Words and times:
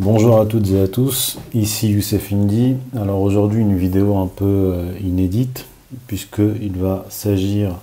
Bonjour 0.00 0.38
à 0.38 0.46
toutes 0.46 0.70
et 0.70 0.80
à 0.80 0.86
tous, 0.86 1.38
ici 1.54 1.88
Youssef 1.88 2.32
Indy. 2.32 2.76
Alors 2.96 3.20
aujourd'hui 3.20 3.62
une 3.62 3.76
vidéo 3.76 4.16
un 4.16 4.28
peu 4.28 4.44
euh, 4.44 4.92
inédite 5.00 5.66
puisqu'il 6.06 6.76
va 6.76 7.04
s'agir 7.08 7.74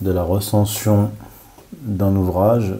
de 0.00 0.12
la 0.12 0.22
recension 0.22 1.10
d'un 1.82 2.14
ouvrage 2.14 2.72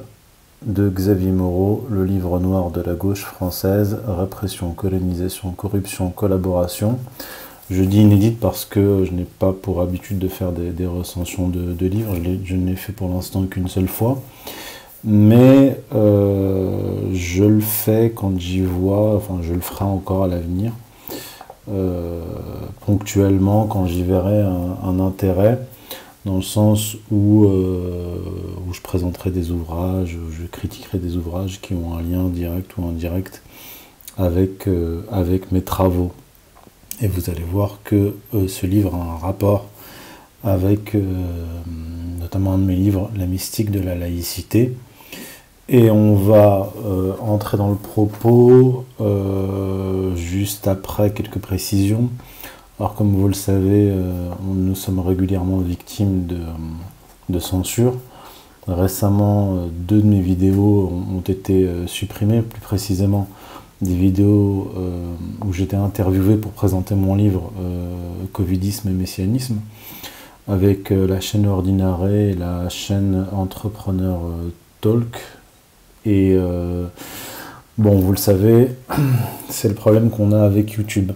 de 0.64 0.88
Xavier 0.88 1.32
Moreau, 1.32 1.84
le 1.90 2.04
livre 2.04 2.38
noir 2.38 2.70
de 2.70 2.80
la 2.80 2.94
gauche 2.94 3.24
française, 3.24 3.98
Répression, 4.06 4.70
colonisation, 4.70 5.50
corruption, 5.50 6.10
collaboration. 6.10 7.00
Je 7.70 7.82
dis 7.82 8.02
inédite 8.02 8.38
parce 8.38 8.64
que 8.64 9.04
je 9.04 9.10
n'ai 9.10 9.26
pas 9.26 9.52
pour 9.52 9.80
habitude 9.82 10.20
de 10.20 10.28
faire 10.28 10.52
des, 10.52 10.86
recensions 10.86 11.48
de, 11.48 11.86
livres, 11.86 12.14
je, 12.44 12.54
ne 12.54 12.68
l'ai 12.68 12.76
fait 12.76 12.92
pour 12.92 13.08
l'instant 13.08 13.42
qu'une 13.46 13.66
seule 13.66 13.88
fois. 13.88 14.22
Mais 15.04 15.80
euh, 15.94 17.10
je 17.12 17.44
le 17.44 17.60
fais 17.60 18.12
quand 18.14 18.38
j'y 18.38 18.62
vois, 18.62 19.14
enfin 19.14 19.38
je 19.42 19.54
le 19.54 19.60
ferai 19.60 19.84
encore 19.84 20.24
à 20.24 20.28
l'avenir, 20.28 20.72
euh, 21.70 22.22
ponctuellement 22.84 23.66
quand 23.66 23.86
j'y 23.86 24.02
verrai 24.02 24.42
un, 24.42 24.98
intérêt, 24.98 25.60
dans 26.24 26.36
le 26.36 26.42
sens 26.42 26.96
où, 27.12 27.44
euh, 27.44 28.18
où 28.68 28.74
je 28.74 28.80
présenterai 28.80 29.30
des 29.30 29.52
ouvrages, 29.52 30.16
où 30.16 30.32
je 30.32 30.46
critiquerai 30.46 30.98
des 30.98 31.16
ouvrages 31.16 31.60
qui 31.60 31.74
ont 31.74 31.94
un 31.96 32.02
lien 32.02 32.24
direct 32.24 32.76
ou 32.76 32.84
indirect 32.84 33.42
avec, 34.16 34.68
avec 35.12 35.52
mes 35.52 35.62
travaux. 35.62 36.10
Et 37.00 37.06
vous 37.06 37.30
allez 37.30 37.44
voir 37.48 37.78
que 37.84 38.16
ce 38.48 38.66
livre 38.66 38.96
a 38.96 38.98
un 38.98 39.16
rapport 39.16 39.66
avec 40.42 40.96
notamment 42.20 42.54
un 42.54 42.58
de 42.58 42.64
mes 42.64 42.74
livres, 42.74 43.10
La 43.16 43.26
mystique 43.26 43.70
de 43.70 43.78
la 43.78 43.94
laïcité, 43.94 44.74
et 45.68 45.90
on 45.90 46.14
va 46.14 46.72
euh, 46.84 47.12
entrer 47.20 47.58
dans 47.58 47.68
le 47.68 47.76
propos 47.76 48.86
euh, 49.00 50.14
juste 50.16 50.66
après 50.66 51.12
quelques 51.12 51.38
précisions. 51.38 52.08
Alors 52.80 52.94
comme 52.94 53.14
vous 53.14 53.28
le 53.28 53.34
savez, 53.34 53.90
euh, 53.90 54.30
nous 54.44 54.74
sommes 54.74 55.00
régulièrement 55.00 55.58
victimes 55.58 56.26
de, 56.26 57.38
censure. 57.38 57.94
Récemment, 58.66 59.68
deux 59.70 60.00
de 60.00 60.06
mes 60.06 60.20
vidéos 60.20 60.90
ont, 61.14 61.20
été 61.20 61.68
supprimées, 61.86 62.42
plus 62.42 62.60
précisément 62.60 63.28
des 63.80 63.94
vidéos 63.94 64.72
où 65.44 65.52
j'étais 65.52 65.76
interviewé 65.76 66.36
pour 66.36 66.50
présenter 66.52 66.94
mon 66.94 67.14
livre 67.14 67.50
Covidisme 68.32 68.88
et 68.88 68.92
Messianisme 68.92 69.60
avec 70.48 70.90
la 70.90 71.20
chaîne 71.20 71.46
Ordinare 71.46 72.08
et 72.08 72.34
la 72.34 72.68
chaîne 72.68 73.26
Entrepreneur 73.32 74.20
Talk 74.80 75.37
et 76.08 76.32
euh, 76.34 76.86
bon, 77.76 77.98
vous 77.98 78.12
le 78.12 78.16
savez, 78.16 78.70
c'est 79.50 79.68
le 79.68 79.74
problème 79.74 80.08
qu'on 80.08 80.32
a 80.32 80.40
avec 80.40 80.72
YouTube. 80.72 81.12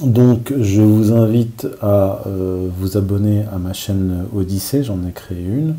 Donc, 0.00 0.54
je 0.58 0.80
vous 0.80 1.12
invite 1.12 1.66
à 1.82 2.22
euh, 2.26 2.68
vous 2.78 2.96
abonner 2.96 3.44
à 3.52 3.58
ma 3.58 3.74
chaîne 3.74 4.24
Odyssée, 4.34 4.84
j'en 4.84 5.06
ai 5.06 5.12
créé 5.12 5.42
une, 5.42 5.74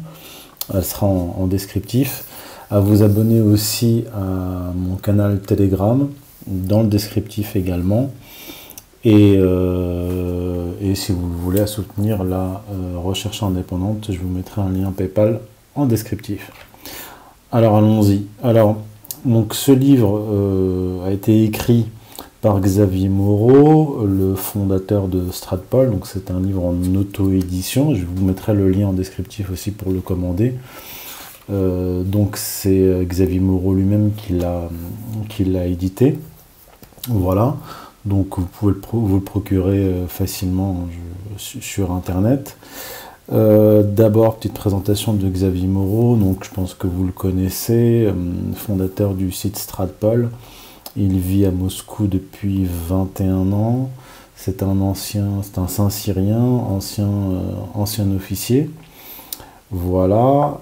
elle 0.72 0.84
sera 0.84 1.08
en, 1.08 1.48
descriptif. 1.48 2.26
À 2.70 2.80
vous 2.80 3.02
abonner 3.02 3.42
aussi 3.42 4.06
à 4.14 4.72
mon 4.76 4.98
canal 4.98 5.40
Telegram, 5.40 6.08
dans 6.46 6.84
le 6.84 6.88
descriptif 6.88 7.56
également. 7.56 8.12
Et, 9.04 9.36
euh, 9.38 10.72
et 10.80 10.94
si 10.94 11.12
vous 11.12 11.28
voulez 11.40 11.66
soutenir 11.66 12.24
la 12.24 12.64
recherche 12.96 13.42
indépendante, 13.42 14.10
je 14.12 14.20
vous 14.20 14.30
mettrai 14.30 14.62
un 14.62 14.70
lien 14.70 14.92
PayPal 14.92 15.40
en 15.74 15.88
descriptif. 15.88 16.52
Alors 17.54 17.76
allons-y. 17.76 18.28
Alors, 18.42 18.78
donc 19.26 19.56
ce 19.56 19.74
livre 19.74 20.18
euh, 20.18 21.06
a 21.06 21.12
été 21.12 21.44
écrit 21.44 21.86
par 22.42 22.62
Xavier 22.62 23.10
Moreau, 23.10 24.06
le 24.06 24.36
fondateur 24.36 25.10
de 25.10 25.30
Stratpol. 25.32 25.92
Donc 25.92 26.08
c'est 26.08 26.32
un 26.32 26.40
livre 26.40 26.64
en 26.64 26.76
auto-édition. 26.96 27.94
Je 27.94 28.06
vous 28.06 28.26
mettrai 28.26 28.54
le 28.54 28.70
lien 28.70 28.88
en 28.88 28.94
descriptif 28.94 29.52
aussi 29.52 29.72
pour 29.72 29.92
le 29.92 30.00
commander. 30.00 30.56
Euh, 31.52 32.04
donc 32.04 32.38
c'est 32.38 33.06
Xavier 33.06 33.42
Moreau 33.42 33.74
lui-même 33.74 34.12
qui 34.16 35.44
l'a 35.44 35.68
édité. 35.68 36.18
Voilà. 37.10 37.58
Donc 38.06 38.40
vous 38.40 38.46
pouvez 38.46 38.74
vous 38.94 39.16
le 39.16 39.22
procurer 39.22 39.78
euh, 39.78 40.08
facilement 40.08 40.88
sur 41.38 41.92
internet. 41.92 42.58
Euh, 43.32 43.82
d'abord, 43.84 44.36
petite 44.36 44.54
présentation 44.54 45.14
de 45.14 45.28
Xavier 45.30 45.68
Moreau, 45.68 46.18
je 46.42 46.50
pense 46.50 46.74
que 46.74 46.86
vous 46.86 47.06
le 47.06 47.14
connaissez, 47.14 48.06
euh, 48.06 48.14
fondateur 48.56 49.14
du 49.14 49.32
site 49.32 49.58
Stratpol. 49.58 50.30
Il 50.98 51.18
vit 51.20 51.46
à 51.46 51.52
Moscou 51.52 52.08
depuis 52.08 52.68
21 52.88 53.54
ans. 53.54 53.90
C'est 54.36 54.64
un 54.64 54.82
ancien, 54.82 55.28
c'est 55.44 55.60
un 55.60 55.68
Saint-Syrien, 55.68 56.42
ancien, 56.42 57.08
euh, 57.08 57.54
ancien 57.74 58.12
officier. 58.12 58.70
Voilà, 59.72 60.60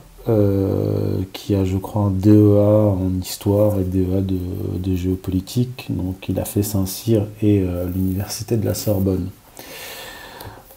qui 1.33 1.55
a, 1.55 1.65
je 1.65 1.77
crois, 1.77 2.03
un 2.03 2.11
DEA 2.11 2.91
en 2.91 3.09
histoire 3.19 3.79
et 3.79 3.83
DEA 3.83 4.21
de, 4.21 4.37
de 4.77 4.95
géopolitique. 4.95 5.87
Donc, 5.89 6.29
il 6.29 6.39
a 6.39 6.45
fait 6.45 6.61
Saint-Cyr 6.61 7.25
et 7.41 7.65
l'université 7.95 8.55
de 8.55 8.65
la 8.65 8.75
Sorbonne. 8.75 9.29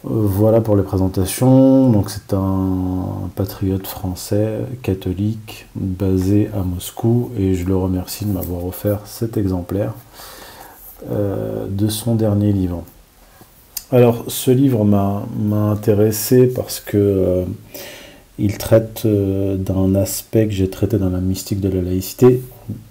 Voilà 0.05 0.59
pour 0.59 0.75
les 0.75 0.83
présentations. 0.83 1.89
Donc 1.89 2.09
c'est 2.09 2.33
un 2.33 3.29
patriote 3.35 3.87
français 3.87 4.59
catholique 4.81 5.67
basé 5.75 6.49
à 6.53 6.61
Moscou 6.61 7.31
et 7.37 7.53
je 7.53 7.65
le 7.65 7.77
remercie 7.77 8.25
de 8.25 8.31
m'avoir 8.31 8.65
offert 8.65 8.99
cet 9.05 9.37
exemplaire 9.37 9.93
euh, 11.09 11.67
de 11.69 11.87
son 11.87 12.15
dernier 12.15 12.51
livre. 12.51 12.83
Alors 13.93 14.25
ce 14.27 14.51
livre 14.51 14.83
m'a 14.83 15.23
intéressé 15.71 16.47
parce 16.47 16.81
que 16.81 16.97
euh, 16.97 17.45
il 18.37 18.57
traite 18.57 19.03
euh, 19.05 19.55
d'un 19.55 19.95
aspect 19.95 20.47
que 20.47 20.53
j'ai 20.53 20.69
traité 20.69 20.97
dans 20.97 21.11
la 21.11 21.21
mystique 21.21 21.61
de 21.61 21.69
la 21.69 21.81
laïcité, 21.81 22.41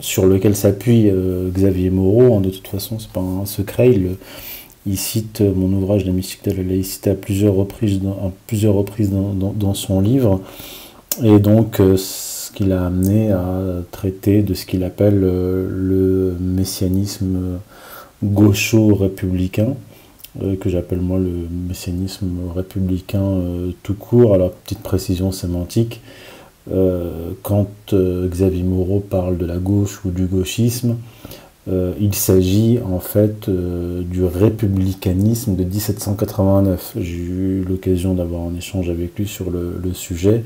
sur 0.00 0.24
lequel 0.24 0.56
s'appuie 0.56 1.10
Xavier 1.50 1.90
Moreau. 1.90 2.40
De 2.40 2.48
toute 2.48 2.68
façon, 2.68 2.98
c'est 2.98 3.10
pas 3.10 3.20
un 3.20 3.44
secret. 3.44 3.90
Il, 3.90 4.16
il 4.86 4.98
cite 4.98 5.40
mon 5.40 5.72
ouvrage 5.76 6.04
La 6.04 6.12
mystique 6.12 6.44
de 6.44 6.52
la 6.52 6.62
laïcité 6.62 7.10
à 7.10 7.14
plusieurs 7.14 7.54
reprises 7.54 8.00
dans, 8.00 8.32
plusieurs 8.46 8.74
reprises 8.74 9.10
dans, 9.10 9.74
son 9.74 10.00
livre. 10.00 10.40
Et 11.22 11.38
donc, 11.38 11.80
euh, 11.80 11.96
ce 11.96 12.50
qui 12.52 12.64
l'a 12.64 12.86
amené 12.86 13.32
à 13.32 13.60
traiter 13.90 14.42
de 14.42 14.54
ce 14.54 14.66
qu'il 14.66 14.82
appelle 14.82 15.20
euh, 15.22 15.68
le 15.70 16.36
messianisme 16.40 17.58
gaucho-républicain, 18.24 19.74
euh, 20.42 20.56
que 20.56 20.70
j'appelle 20.70 21.00
moi 21.00 21.18
le 21.18 21.46
messianisme 21.68 22.30
républicain 22.54 23.40
tout 23.82 23.94
court. 23.94 24.34
Alors, 24.34 24.52
petite 24.52 24.80
précision 24.80 25.32
sémantique. 25.32 26.00
quand 27.42 27.68
Xavier 27.92 28.62
Moreau 28.62 29.00
parle 29.00 29.36
de 29.36 29.46
la 29.46 29.58
gauche 29.58 30.04
ou 30.04 30.10
du 30.10 30.26
gauchisme, 30.26 30.96
euh, 31.68 31.94
il 32.00 32.12
s'agit 32.14 32.80
en 32.84 32.98
fait 32.98 33.48
euh, 33.48 34.02
du 34.02 34.24
républicanisme 34.24 35.54
de 35.54 35.62
1789. 35.62 36.94
J'ai 36.96 37.14
eu 37.14 37.64
l'occasion 37.68 38.14
d'avoir 38.14 38.42
un 38.42 38.54
échange 38.56 38.90
avec 38.90 39.16
lui 39.16 39.28
sur 39.28 39.50
le, 39.50 39.80
sujet. 39.94 40.42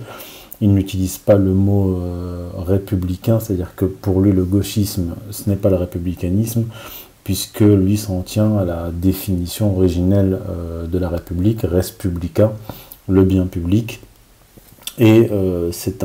Il 0.60 0.74
n'utilise 0.74 1.16
pas 1.18 1.36
le 1.36 1.52
mot 1.52 1.96
euh, 1.96 2.48
républicain, 2.58 3.40
c'est-à-dire 3.40 3.74
que 3.76 3.86
pour 3.86 4.20
lui 4.20 4.32
le 4.32 4.44
gauchisme, 4.44 5.14
ce 5.30 5.48
n'est 5.48 5.56
pas 5.56 5.70
le 5.70 5.76
républicanisme, 5.76 6.64
puisque 7.24 7.60
lui 7.60 7.96
s'en 7.96 8.20
tient 8.20 8.58
à 8.58 8.64
la 8.64 8.90
définition 8.92 9.74
originelle 9.74 10.38
de 10.88 10.98
la 10.98 11.08
République, 11.08 11.62
res 11.62 11.90
publica, 11.98 12.52
le 13.08 13.24
bien 13.24 13.46
public. 13.46 14.00
Et 14.98 15.28
c'est 15.72 16.04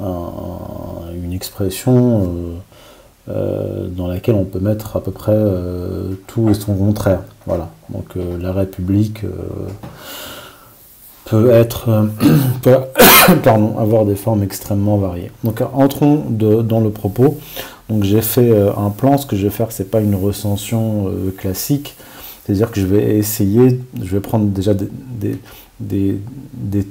une 0.00 1.32
expression 1.32 2.58
euh, 3.28 3.88
dans 3.88 4.06
laquelle 4.06 4.36
on 4.36 4.44
peut 4.44 4.60
mettre 4.60 4.96
à 4.96 5.02
peu 5.02 5.10
près 5.10 5.32
euh, 5.34 6.12
tout 6.28 6.48
et 6.48 6.54
son 6.54 6.74
contraire. 6.74 7.22
Voilà. 7.44 7.70
Donc 7.88 8.04
euh, 8.16 8.38
la 8.40 8.52
République 8.52 9.22
peut 11.24 11.50
être 11.50 12.08
pardon, 13.42 13.76
avoir 13.78 14.04
des 14.04 14.14
formes 14.14 14.44
extrêmement 14.44 14.96
variées. 14.98 15.32
Donc 15.42 15.60
entrons 15.74 16.24
dans 16.30 16.80
le 16.80 16.90
propos. 16.90 17.38
Donc 17.88 18.04
j'ai 18.04 18.22
fait 18.22 18.52
un 18.76 18.90
plan. 18.90 19.18
Ce 19.18 19.26
que 19.26 19.34
je 19.34 19.42
vais 19.42 19.52
faire, 19.52 19.72
c'est 19.72 19.90
pas 19.90 20.00
une 20.00 20.14
recension 20.14 21.10
classique. 21.36 21.96
C'est-à-dire 22.44 22.70
que 22.70 22.80
je 22.80 22.86
vais 22.86 23.16
essayer, 23.16 23.80
je 24.00 24.08
vais 24.08 24.20
prendre 24.20 24.46
déjà 24.46 24.72
des, 25.80 26.20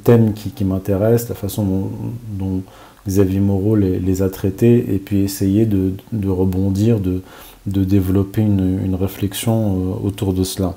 thèmes 0.04 0.34
qui 0.34 0.66
m'intéressent, 0.66 1.30
la 1.30 1.36
façon 1.36 1.92
dont 2.38 2.62
Xavier 3.08 3.40
Moreau 3.40 3.76
les, 3.76 4.22
a 4.22 4.30
traités 4.30 4.94
et 4.94 4.98
puis 4.98 5.20
essayer 5.20 5.66
de, 5.66 5.94
rebondir, 6.28 7.00
de, 7.00 7.22
développer 7.66 8.42
une, 8.42 8.96
réflexion 8.96 9.54
euh, 9.54 10.08
autour 10.08 10.34
de 10.34 10.44
cela. 10.44 10.76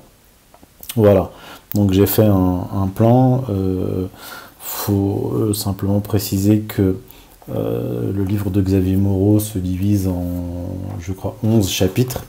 Voilà, 0.97 1.31
donc 1.75 1.93
j'ai 1.93 2.07
fait 2.07 2.27
un, 2.27 2.91
plan. 2.95 3.45
Euh, 3.51 4.07
faut 4.61 5.33
euh, 5.35 5.55
simplement 5.55 6.01
préciser 6.01 6.61
que 6.61 6.97
le 7.51 8.25
livre 8.25 8.51
de 8.51 8.61
Xavier 8.61 8.97
Moreau 8.97 9.41
se 9.41 9.59
divise 9.59 10.07
en, 10.07 10.27
je 11.01 11.13
crois, 11.15 11.39
11 11.43 11.67
chapitres. 11.67 12.25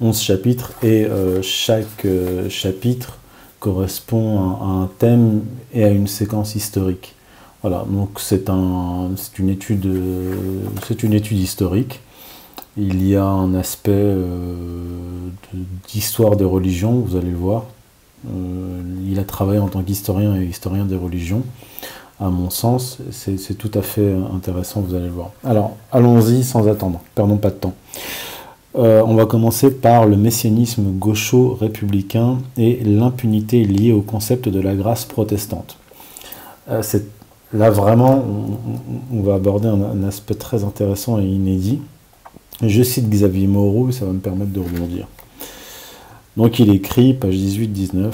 11 0.00 0.20
chapitres 0.20 0.72
et 0.84 1.08
chaque 1.42 2.06
chapitre 2.48 3.18
correspond 3.58 4.38
à, 4.38 4.64
un 4.64 4.90
thème 4.98 5.42
et 5.72 5.82
à 5.82 5.88
une 5.88 6.06
séquence 6.06 6.54
historique. 6.54 7.13
Voilà, 7.64 7.86
donc 7.88 8.20
c'est 8.20 8.50
un, 8.50 9.12
une 9.38 9.48
étude, 9.48 9.90
c'est 10.86 11.02
une 11.02 11.14
étude 11.14 11.38
historique. 11.38 12.00
Il 12.76 13.08
y 13.08 13.16
a 13.16 13.24
un 13.24 13.54
aspect 13.54 13.90
euh, 13.90 15.30
d'histoire 15.88 16.36
des 16.36 16.44
religions, 16.44 16.92
vous 16.92 17.16
allez 17.16 17.30
le 17.30 17.38
voir. 17.38 17.64
Euh, 18.28 18.82
il 19.08 19.18
a 19.18 19.24
travaillé 19.24 19.60
en 19.60 19.68
tant 19.68 19.82
qu'historien 19.82 20.36
et 20.36 20.44
historien 20.44 20.84
des 20.84 20.96
religions. 20.96 21.42
À 22.20 22.28
mon 22.28 22.50
sens, 22.50 22.98
c'est 23.10 23.56
tout 23.56 23.70
à 23.72 23.80
fait 23.80 24.14
intéressant, 24.34 24.82
vous 24.82 24.94
allez 24.94 25.06
le 25.06 25.12
voir. 25.12 25.30
Alors, 25.42 25.74
allons-y 25.90 26.44
sans 26.44 26.68
attendre, 26.68 27.00
perdons 27.14 27.38
pas 27.38 27.48
de 27.48 27.54
temps. 27.54 27.74
Euh, 28.76 29.02
on 29.06 29.14
va 29.14 29.24
commencer 29.24 29.70
par 29.70 30.04
le 30.04 30.18
messianisme 30.18 30.82
gaucho-républicain 30.98 32.40
et 32.58 32.84
l'impunité 32.84 33.64
liée 33.64 33.92
au 33.94 34.02
concept 34.02 34.50
de 34.50 34.60
la 34.60 34.74
grâce 34.74 35.06
protestante. 35.06 35.78
Euh, 36.68 36.82
là 37.54 37.70
vraiment, 37.70 38.22
on, 39.12 39.22
va 39.22 39.34
aborder 39.34 39.68
un, 39.68 40.02
aspect 40.02 40.34
très 40.34 40.64
intéressant 40.64 41.20
et 41.20 41.24
inédit. 41.24 41.80
Je 42.62 42.82
cite 42.82 43.08
Xavier 43.08 43.46
Moreau, 43.46 43.90
ça 43.92 44.04
va 44.04 44.12
me 44.12 44.18
permettre 44.18 44.52
de 44.52 44.60
rebondir. 44.60 45.06
Donc 46.36 46.58
il 46.58 46.70
écrit, 46.70 47.14
page 47.14 47.36
18-19, 47.36 48.12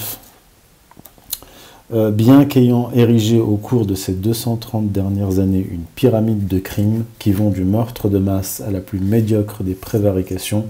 euh, 1.93 2.11
bien 2.11 2.45
qu'ayant 2.45 2.91
érigé 2.95 3.41
au 3.41 3.57
cours 3.57 3.87
de 3.87 3.95
ces 3.95 4.13
230 4.13 4.93
dernières 4.93 5.39
années 5.39 5.67
une 5.69 5.85
pyramide 5.95 6.47
de 6.47 6.59
crimes 6.59 7.05
qui 7.19 7.33
vont 7.33 7.51
du 7.51 7.65
meurtre 7.65 8.09
de 8.09 8.19
masse 8.19 8.61
à 8.61 8.71
la 8.71 8.81
plus 8.81 9.01
médiocre 9.01 9.65
des 9.65 9.75
prévarications, 9.75 10.67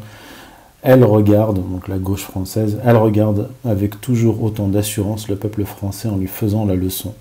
elle 0.83 1.05
regarde, 1.05 1.57
donc 1.57 1.89
la 1.89 1.99
gauche 1.99 2.23
française, 2.23 2.79
elle 2.85 2.97
regarde 2.97 3.51
avec 3.65 4.01
toujours 4.01 4.43
autant 4.43 4.69
d'assurance 4.69 5.29
le 5.29 5.37
peuple 5.37 5.65
français 5.65 6.09
en 6.09 6.17
lui 6.17 6.29
faisant 6.29 6.65
la 6.65 6.75
leçon. 6.75 7.13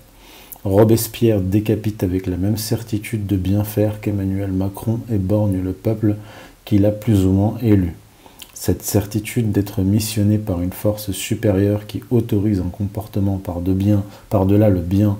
Robespierre 0.64 1.40
décapite 1.40 2.02
avec 2.02 2.26
la 2.26 2.36
même 2.36 2.58
certitude 2.58 3.26
de 3.26 3.36
bien 3.36 3.64
faire 3.64 4.00
qu'Emmanuel 4.00 4.52
Macron 4.52 5.00
et 5.10 5.16
borgne 5.16 5.62
le 5.62 5.72
peuple 5.72 6.16
qu'il 6.66 6.84
a 6.84 6.90
plus 6.90 7.24
ou 7.24 7.30
moins 7.30 7.56
élu. 7.62 7.94
Cette 8.52 8.82
certitude 8.82 9.52
d'être 9.52 9.80
missionné 9.80 10.36
par 10.36 10.60
une 10.60 10.74
force 10.74 11.12
supérieure 11.12 11.86
qui 11.86 12.02
autorise 12.10 12.60
un 12.60 12.68
comportement 12.68 13.38
par-delà 13.38 14.02
par 14.28 14.44
le 14.44 14.80
bien, 14.80 15.16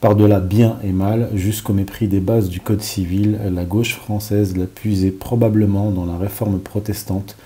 par-delà 0.00 0.40
bien 0.40 0.78
et 0.82 0.92
mal, 0.92 1.28
jusqu'au 1.34 1.74
mépris 1.74 2.08
des 2.08 2.20
bases 2.20 2.48
du 2.48 2.60
Code 2.60 2.80
civil, 2.80 3.38
la 3.52 3.66
gauche 3.66 3.96
française 3.96 4.56
l'a 4.56 4.64
puisé 4.64 5.10
probablement 5.10 5.90
dans 5.90 6.06
la 6.06 6.16
réforme 6.16 6.58
protestante 6.58 7.36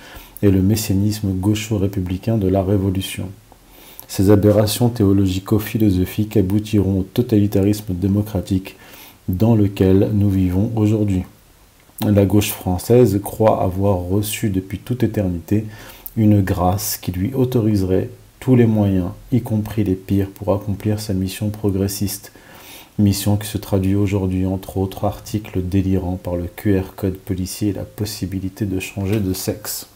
et 0.45 0.53
le 0.53 0.63
messianisme 0.63 1.33
gaucho-républicain 1.33 2.39
de 2.39 2.47
la 2.47 2.63
Révolution. 2.63 3.29
Ces 4.09 4.31
aberrations 4.31 4.89
théologico-philosophiques 4.89 6.37
aboutiront 6.37 7.01
au 7.01 7.03
totalitarisme 7.03 7.95
démocratique 7.95 8.77
dans 9.29 9.55
lequel 9.55 10.11
nous 10.13 10.31
vivons 10.31 10.71
aujourd'hui. 10.77 11.23
La 12.05 12.27
gauche 12.27 12.51
française 12.51 13.21
croit 13.23 13.63
avoir 13.63 13.99
reçu 13.99 14.51
depuis 14.51 14.79
toute 14.79 15.03
éternité 15.03 15.65
une 16.17 16.43
grâce 16.43 16.97
qui 16.97 17.13
lui 17.13 17.33
autoriserait 17.35 18.11
tous 18.41 18.57
les 18.57 18.67
moyens, 18.67 19.11
y 19.33 19.41
compris 19.41 19.85
les 19.85 19.95
pires, 19.95 20.29
pour 20.29 20.53
accomplir 20.53 21.01
sa 21.01 21.15
mission 21.15 21.49
progressiste, 21.49 22.33
mission 22.99 23.37
qui 23.37 23.49
se 23.49 23.59
traduit 23.59 23.95
aujourd'hui 23.95 24.47
entre 24.47 24.77
autres 24.77 25.05
articles 25.05 25.63
délirants 25.63 26.17
par 26.23 26.37
le 26.37 26.45
QR 26.45 26.95
code 26.95 27.17
policier 27.17 27.71
et 27.71 27.73
la 27.73 27.85
possibilité 27.85 28.67
de 28.67 28.79
changer 28.81 29.19
de 29.19 29.33
sexe. 29.33 29.87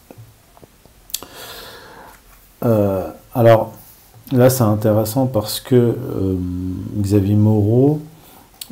Euh, 2.64 3.10
alors 3.34 3.74
là 4.32 4.50
c'est 4.50 4.64
intéressant 4.64 5.26
parce 5.26 5.60
que 5.60 5.74
euh, 5.74 6.36
Xavier 7.00 7.34
Moreau 7.34 8.00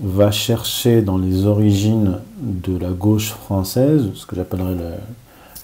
va 0.03 0.31
chercher 0.31 1.03
dans 1.03 1.19
les 1.19 1.47
origines 1.47 2.19
de 2.41 2.77
la 2.77 2.91
gauche 2.91 3.31
française, 3.31 4.11
ce 4.15 4.27
que 4.27 4.37
j'appellerais 4.37 4.75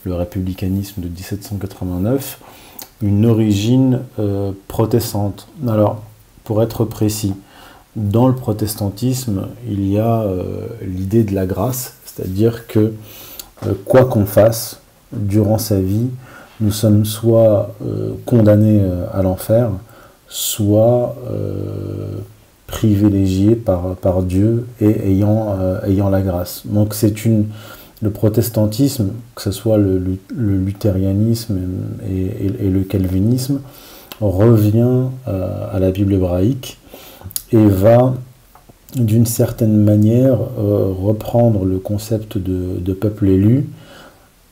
le, 0.04 0.14
républicanisme 0.14 1.02
de 1.02 1.08
1789, 1.08 2.40
une 3.02 3.26
origine 3.26 4.00
euh, 4.18 4.52
protestante. 4.68 5.48
Alors, 5.68 6.02
pour 6.44 6.62
être 6.62 6.84
précis, 6.84 7.34
dans 7.94 8.26
le 8.26 8.34
protestantisme, 8.34 9.48
il 9.68 9.86
y 9.86 9.98
a 9.98 10.22
euh, 10.22 10.66
l'idée 10.80 11.24
de 11.24 11.34
la 11.34 11.46
grâce, 11.46 11.96
c'est-à-dire 12.04 12.66
que 12.66 12.94
quoi 13.84 14.06
qu'on 14.06 14.26
fasse 14.26 14.80
durant 15.12 15.58
sa 15.58 15.78
vie, 15.78 16.08
nous 16.62 16.70
sommes 16.72 17.04
soit 17.04 17.74
condamnés 18.24 18.80
à 19.12 19.22
l'enfer, 19.22 19.70
soit 20.28 21.14
privilégié 22.72 23.54
par, 23.54 23.94
par 23.96 24.22
Dieu 24.22 24.66
et 24.80 25.10
ayant, 25.12 25.56
euh, 25.60 26.10
la 26.10 26.22
grâce. 26.22 26.62
Donc 26.64 26.94
c'est 26.94 27.24
une 27.24 27.44
le 28.00 28.10
protestantisme, 28.10 29.10
que 29.36 29.42
ce 29.42 29.52
soit 29.52 29.78
le, 29.78 30.02
luthérianisme 30.34 31.60
et, 32.10 32.68
le 32.68 32.80
calvinisme, 32.80 33.60
revient 34.20 35.04
euh, 35.28 35.66
à 35.72 35.78
la 35.78 35.92
Bible 35.92 36.14
hébraïque 36.14 36.78
et 37.52 37.64
va 37.64 38.14
d'une 38.96 39.24
certaine 39.24 39.76
manière 39.84 40.34
euh, 40.58 40.92
reprendre 40.92 41.64
le 41.64 41.78
concept 41.78 42.38
de, 42.38 42.92
peuple 42.92 43.28
élu, 43.28 43.68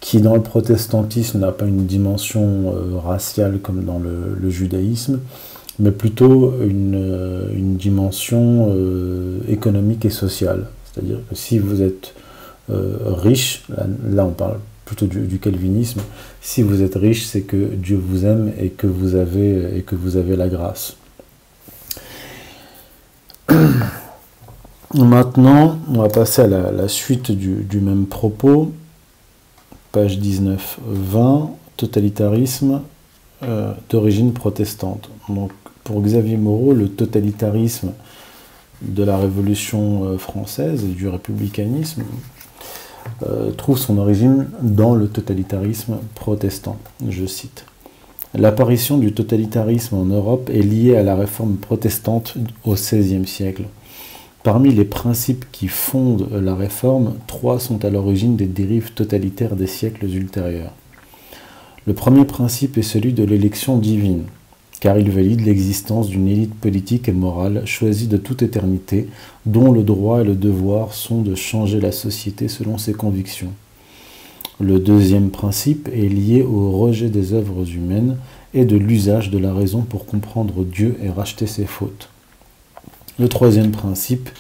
qui 0.01 0.21
dans 0.21 0.35
le 0.35 0.43
protestantisme 0.43 1.39
n'a 1.39 1.53
pas 1.53 1.67
une 1.67 1.85
dimension 1.87 2.75
raciale 3.05 3.59
comme 3.61 3.85
dans 3.85 3.99
le, 3.99 4.49
judaïsme, 4.49 5.21
mais 5.81 5.91
plutôt 5.91 6.55
une, 6.63 6.95
euh, 6.95 7.49
dimension 7.55 8.69
euh, 8.71 9.39
économique 9.49 10.05
et 10.05 10.11
sociale. 10.11 10.67
C'est-à-dire 10.85 11.19
que 11.29 11.35
si 11.35 11.59
vous 11.59 11.83
êtes 11.83 12.15
euh, 12.71 12.97
riche, 13.07 13.65
là, 14.09 14.27
on 14.27 14.33
parle 14.33 14.59
plutôt 14.85 15.07
du, 15.07 15.39
calvinisme, 15.39 16.03
si 16.43 16.63
vous 16.63 16.83
êtes 16.83 16.97
riche, 16.97 17.25
c'est 17.25 17.43
que 17.43 17.57
Dieu 17.57 17.97
vous 17.97 18.27
aime 18.27 18.53
et 18.59 18.69
que 18.69 18.87
vous 18.87 19.15
avez, 19.15 19.77
et 19.77 19.83
que 19.83 19.95
vous 19.95 20.17
avez 20.17 20.37
la 20.37 20.49
grâce. 20.49 20.97
Maintenant, 24.95 25.79
on 25.89 26.03
va 26.03 26.09
passer 26.09 26.43
à 26.43 26.49
la, 26.49 26.89
suite 26.89 27.31
du, 27.31 27.81
même 27.81 28.07
propos, 28.07 28.73
page 29.93 30.19
19-20, 30.19 31.51
totalitarisme 31.77 32.83
d'origine 33.89 34.33
protestante. 34.33 35.09
Pour 35.85 36.03
Xavier 36.03 36.37
Moreau, 36.37 36.73
le 36.73 36.89
totalitarisme 36.89 37.93
de 38.83 39.03
la 39.03 39.17
Révolution 39.17 40.05
euh, 40.05 40.19
française 40.19 40.85
et 40.85 40.95
du 40.95 41.09
républicanisme 41.09 42.03
euh, 43.27 43.51
trouve 43.53 43.79
son 43.79 43.99
origine 43.99 44.49
dans 44.63 44.95
le 44.95 45.09
totalitarisme 45.09 45.99
protestant. 46.15 46.79
Je 47.09 47.27
cite. 47.27 47.65
L'apparition 48.35 48.99
du 48.99 49.13
totalitarisme 49.13 49.97
en 49.97 50.05
Europe 50.05 50.51
est 50.51 50.63
liée 50.63 50.97
à 50.97 51.03
la 51.03 51.17
réforme 51.17 51.57
protestante 51.57 52.37
au 52.65 52.75
XVIe 52.75 53.27
siècle. 53.27 53.65
Parmi 54.43 54.73
les 54.73 54.85
principes 54.85 55.45
qui 55.53 55.69
fondent 55.69 56.29
la 56.33 56.55
réforme, 56.55 57.15
trois 57.27 57.61
sont 57.61 57.85
à 57.85 57.91
l'origine 57.91 58.37
des 58.37 58.47
dérives 58.47 58.93
totalitaires 58.93 59.57
des 59.57 59.67
siècles 59.67 60.07
ultérieurs. 60.07 60.73
Le 61.87 61.95
premier 61.95 62.25
principe 62.25 62.79
est 62.79 62.83
celui 62.83 63.13
de 63.13 63.25
l'élection 63.25 63.77
divine 63.79 64.25
car 64.81 64.99
il 64.99 65.11
valide 65.11 65.45
l'existence 65.45 66.09
d'une 66.09 66.27
élite 66.27 66.55
politique 66.55 67.09
et 67.09 67.13
morale 67.13 67.63
choisie 67.67 68.09
de 68.09 68.17
toute 68.17 68.43
éternité, 68.43 69.09
dont 69.45 69.71
le 69.73 69.83
droit 69.83 70.23
et 70.23 70.25
le 70.25 70.35
devoir 70.35 70.95
sont 70.95 71.21
de 71.21 71.35
changer 71.35 71.81
la 71.81 71.93
société 71.93 72.49
selon 72.49 72.79
ses 72.79 72.95
convictions. 72.95 73.53
Le 74.59 74.79
deuxième 74.79 75.31
principe 75.31 75.89
est 75.89 76.09
lié 76.09 76.43
au 76.43 76.71
rejet 76.73 77.09
des 77.09 77.35
œuvres 77.35 77.71
humaines 77.71 78.17
et 78.53 78.65
de 78.65 78.77
l'usage 78.77 79.31
de 79.31 79.39
la 79.39 79.55
raison 79.55 79.83
pour 79.83 80.07
comprendre 80.07 80.65
Dieu 80.65 80.97
et 81.03 81.11
racheter 81.11 81.47
ses 81.47 81.67
fautes. 81.67 82.09
Le 83.21 83.29
troisième 83.29 83.71
principe 83.71 84.31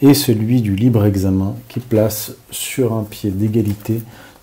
est 0.00 0.14
celui 0.14 0.62
du 0.62 0.74
libre 0.74 1.04
examen 1.04 1.56
qui 1.68 1.78
place 1.78 2.32
sur 2.50 2.94
un 2.94 3.02
pied 3.04 3.30
d'égalité 3.30 4.00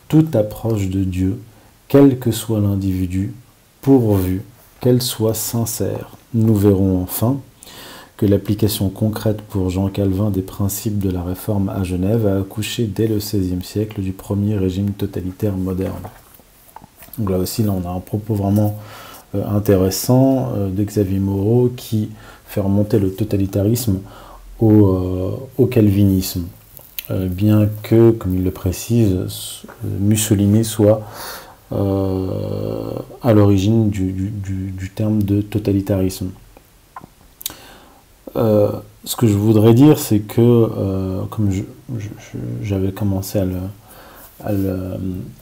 toute 0.08 0.36
approche 0.36 0.90
de 0.90 1.04
Dieu, 1.04 1.40
quel 1.88 2.20
que 2.20 2.30
soit 2.30 2.60
l'individu, 2.60 3.34
pourvu 3.82 4.44
qu'elle 4.82 5.02
soit 5.02 5.34
sincère. 5.34 6.12
Nous 6.36 6.54
verrons 6.54 7.02
enfin 7.02 7.40
que 8.18 8.28
l'application 8.28 8.90
concrète 8.90 9.42
pour 9.42 9.72
Jean 9.72 9.88
Calvin 9.88 10.30
des 10.30 10.44
principes 10.44 11.00
de 11.00 11.10
la 11.10 11.24
réforme 11.24 11.70
à 11.70 11.84
Genève 11.84 12.28
a 12.28 12.38
accouché 12.38 12.86
dès 12.86 13.08
le 13.08 13.18
XVIe 13.18 13.64
siècle 13.64 14.02
du 14.02 14.12
premier 14.12 14.58
régime 14.58 14.92
totalitaire 14.92 15.58
moderne. 15.58 16.04
Donc 17.18 17.32
là 17.32 17.40
aussi, 17.40 17.64
là, 17.64 17.72
on 17.72 17.84
a 17.90 17.92
un 17.92 18.00
propos 18.00 18.36
vraiment 18.36 18.78
euh, 19.36 19.44
intéressant 19.50 20.54
euh, 20.56 20.70
de 20.70 20.84
Xavier 20.84 21.20
Moreau 21.20 21.70
qui 21.76 22.10
fait 22.48 22.62
remonter 22.62 23.00
le 23.00 23.12
totalitarisme 23.12 24.00
au, 24.60 25.66
calvinisme, 25.70 26.46
bien 27.12 27.68
que, 27.84 28.12
comme 28.12 28.36
il 28.36 28.44
le 28.44 28.52
précise, 28.52 29.16
Mussolini 29.84 30.66
soit 30.66 31.02
à 31.72 33.34
l'origine 33.34 33.90
du, 33.90 34.92
terme 34.96 35.22
de 35.22 35.42
totalitarisme. 35.42 36.30
ce 38.34 39.16
que 39.18 39.28
je 39.28 39.34
voudrais 39.34 39.76
dire, 39.76 40.00
c'est 40.00 40.20
que, 40.20 41.26
comme 41.30 41.52
j'avais 42.64 42.92
commencé 42.92 43.38
à 43.40 43.46
le, 43.46 43.58
à 44.46 44.52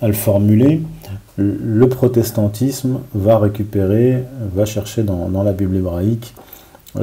le, 0.07 0.13
formuler, 0.13 0.81
le 1.37 1.89
protestantisme 1.89 2.99
va 3.13 3.39
récupérer, 3.39 4.23
va 4.53 4.65
chercher 4.65 5.03
dans, 5.03 5.43
la 5.43 5.53
Bible 5.53 5.75
hébraïque 5.75 6.33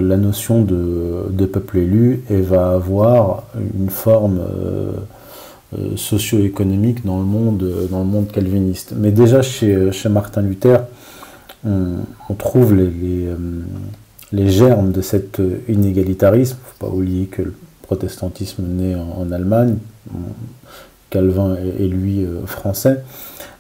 la 0.01 0.17
notion 0.17 0.63
de, 0.63 1.47
peuple 1.47 1.79
élu 1.79 2.23
et 2.31 2.41
va 2.41 2.73
avoir 2.73 3.45
une 3.79 3.91
forme 3.91 4.41
euh, 4.41 4.93
euh, 5.79 5.97
socio-économique 5.97 7.05
dans, 7.05 7.19
le 7.19 7.25
monde, 7.25 7.89
dans 7.91 8.01
le 8.01 8.07
monde 8.07 8.29
calviniste. 8.29 8.95
Mais 8.97 9.11
déjà 9.11 9.43
chez, 9.43 9.93
chez 9.93 10.09
Martin 10.09 10.43
Luther, 10.43 10.85
on, 11.65 12.35
trouve 12.39 12.75
les, 12.75 13.27
euh, 13.27 14.49
germes 14.49 14.93
de 14.93 15.03
cet 15.03 15.41
inégalitarisme. 15.69 16.57
Il 16.57 16.61
ne 16.61 16.73
faut 16.73 16.87
pas 16.87 16.97
oublier 16.97 17.27
que 17.27 17.43
le 17.43 17.55
protestantisme 17.83 18.65
naît 18.67 18.97
en 18.97 19.31
Allemagne. 19.31 19.77
Calvin 21.13 21.57
est, 21.57 21.87
lui 21.87 22.25
euh, 22.25 22.47
français. 22.47 23.01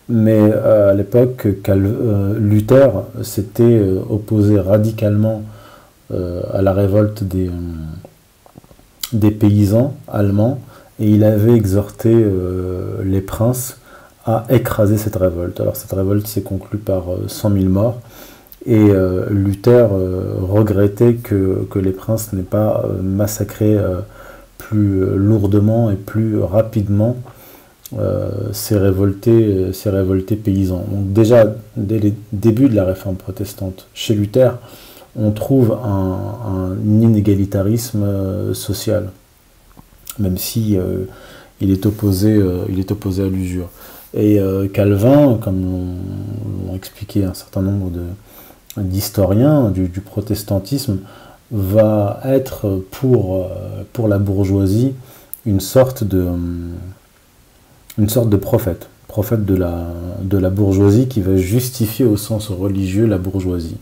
Mais 0.09 0.41
euh, 0.41 0.91
à 0.91 0.95
l'époque, 0.95 1.47
euh, 1.69 2.39
Luther 2.39 2.91
s'était 3.23 3.81
opposé 4.11 4.59
radicalement 4.59 5.43
à 6.11 6.61
la 6.61 6.73
révolte 6.73 7.25
des, 7.25 7.51
des 9.13 9.31
paysans 9.31 9.95
allemands 10.09 10.61
et 11.01 11.09
il 11.09 11.25
avait 11.25 11.55
exhorté 11.55 12.15
les 13.03 13.21
princes 13.23 13.79
à 14.27 14.45
écraser 14.51 14.99
cette 14.99 15.17
révolte. 15.17 15.59
Alors 15.61 15.75
cette 15.77 15.93
révolte 15.93 16.27
s'est 16.27 16.43
conclue 16.43 16.79
par 16.79 17.05
100 17.29 17.53
000 17.53 17.65
morts 17.67 17.99
et 18.67 18.91
Luther 19.31 19.89
regrettait 19.91 21.15
que, 21.15 21.67
que, 21.71 21.79
les 21.79 21.93
princes 21.93 22.35
n'aient 22.35 22.43
pas 22.43 22.85
massacré 23.03 23.79
plus 24.59 25.17
lourdement 25.17 25.91
et 25.91 25.97
plus 25.97 26.39
rapidement 26.39 27.17
euh, 27.99 28.31
ces, 28.53 28.79
révoltés, 28.79 29.73
ces 29.75 29.91
révoltés 29.91 30.37
paysans. 30.37 30.87
Donc 30.91 31.13
déjà, 31.13 31.55
dès 31.77 31.99
les 31.99 32.15
débuts 32.33 32.71
de 32.71 32.75
la 32.75 32.85
réforme 32.85 33.17
protestante, 33.17 33.87
chez 33.93 34.15
Luther, 34.15 34.59
on 35.17 35.31
trouve 35.31 35.73
un, 35.73 36.77
inégalitarisme 36.85 38.03
euh, 38.03 38.55
social, 38.55 39.11
même 40.19 40.39
si 40.39 40.77
euh, 40.77 41.05
il, 41.61 41.71
est 41.71 41.87
opposé, 41.87 42.41
il 42.69 42.79
est 42.79 42.91
opposé 42.91 43.25
à 43.25 43.29
l'usure. 43.29 43.69
Et 44.15 44.39
Calvin, 44.75 45.39
comme 45.41 45.63
l'ont 46.67 46.77
expliqué 46.77 47.25
un 47.25 47.33
certain 47.33 47.63
nombre 47.63 47.91
d'historiens 48.77 49.71
du, 49.71 49.89
protestantisme, 50.03 50.99
va 51.51 52.21
être 52.25 52.83
pour, 52.91 53.49
la 54.07 54.19
bourgeoisie 54.19 54.93
une 55.47 55.61
sorte 55.61 56.05
de 56.05 56.37
prophète, 58.37 58.91
prophète 59.09 59.47
de 59.47 59.55
la 59.55 60.51
bourgeoisie 60.51 61.09
qui 61.09 61.23
va 61.23 61.39
justifier 61.39 62.05
au 62.05 62.19
sens 62.19 62.51
religieux 62.51 63.07
la 63.07 63.17
bourgeoisie. 63.17 63.79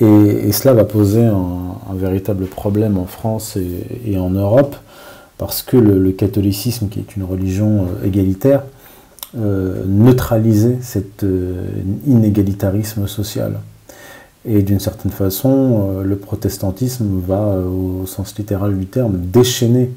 Et, 0.00 0.52
cela 0.52 0.74
va 0.74 0.84
poser 0.84 1.24
un, 1.24 1.94
véritable 1.94 2.46
problème 2.46 2.96
en 2.96 3.06
France 3.06 3.58
et, 4.06 4.18
en 4.18 4.30
Europe, 4.30 4.76
parce 5.38 5.62
que 5.62 5.76
le, 5.76 6.12
catholicisme, 6.12 6.88
qui 6.88 7.00
est 7.00 7.16
une 7.16 7.24
religion 7.24 7.86
euh, 7.86 8.06
égalitaire, 8.06 8.62
euh, 9.38 9.84
neutralisait 9.86 10.78
cet 10.80 11.24
euh, 11.24 11.66
inégalitarisme 12.06 13.06
social. 13.06 13.60
Et 14.46 14.62
d'une 14.62 14.80
certaine 14.80 15.10
façon, 15.10 16.00
le 16.02 16.16
protestantisme 16.16 17.20
va, 17.26 17.58
au 17.58 18.06
sens 18.06 18.38
littéral 18.38 18.78
du 18.78 18.86
terme, 18.86 19.18
déchaîner 19.18 19.90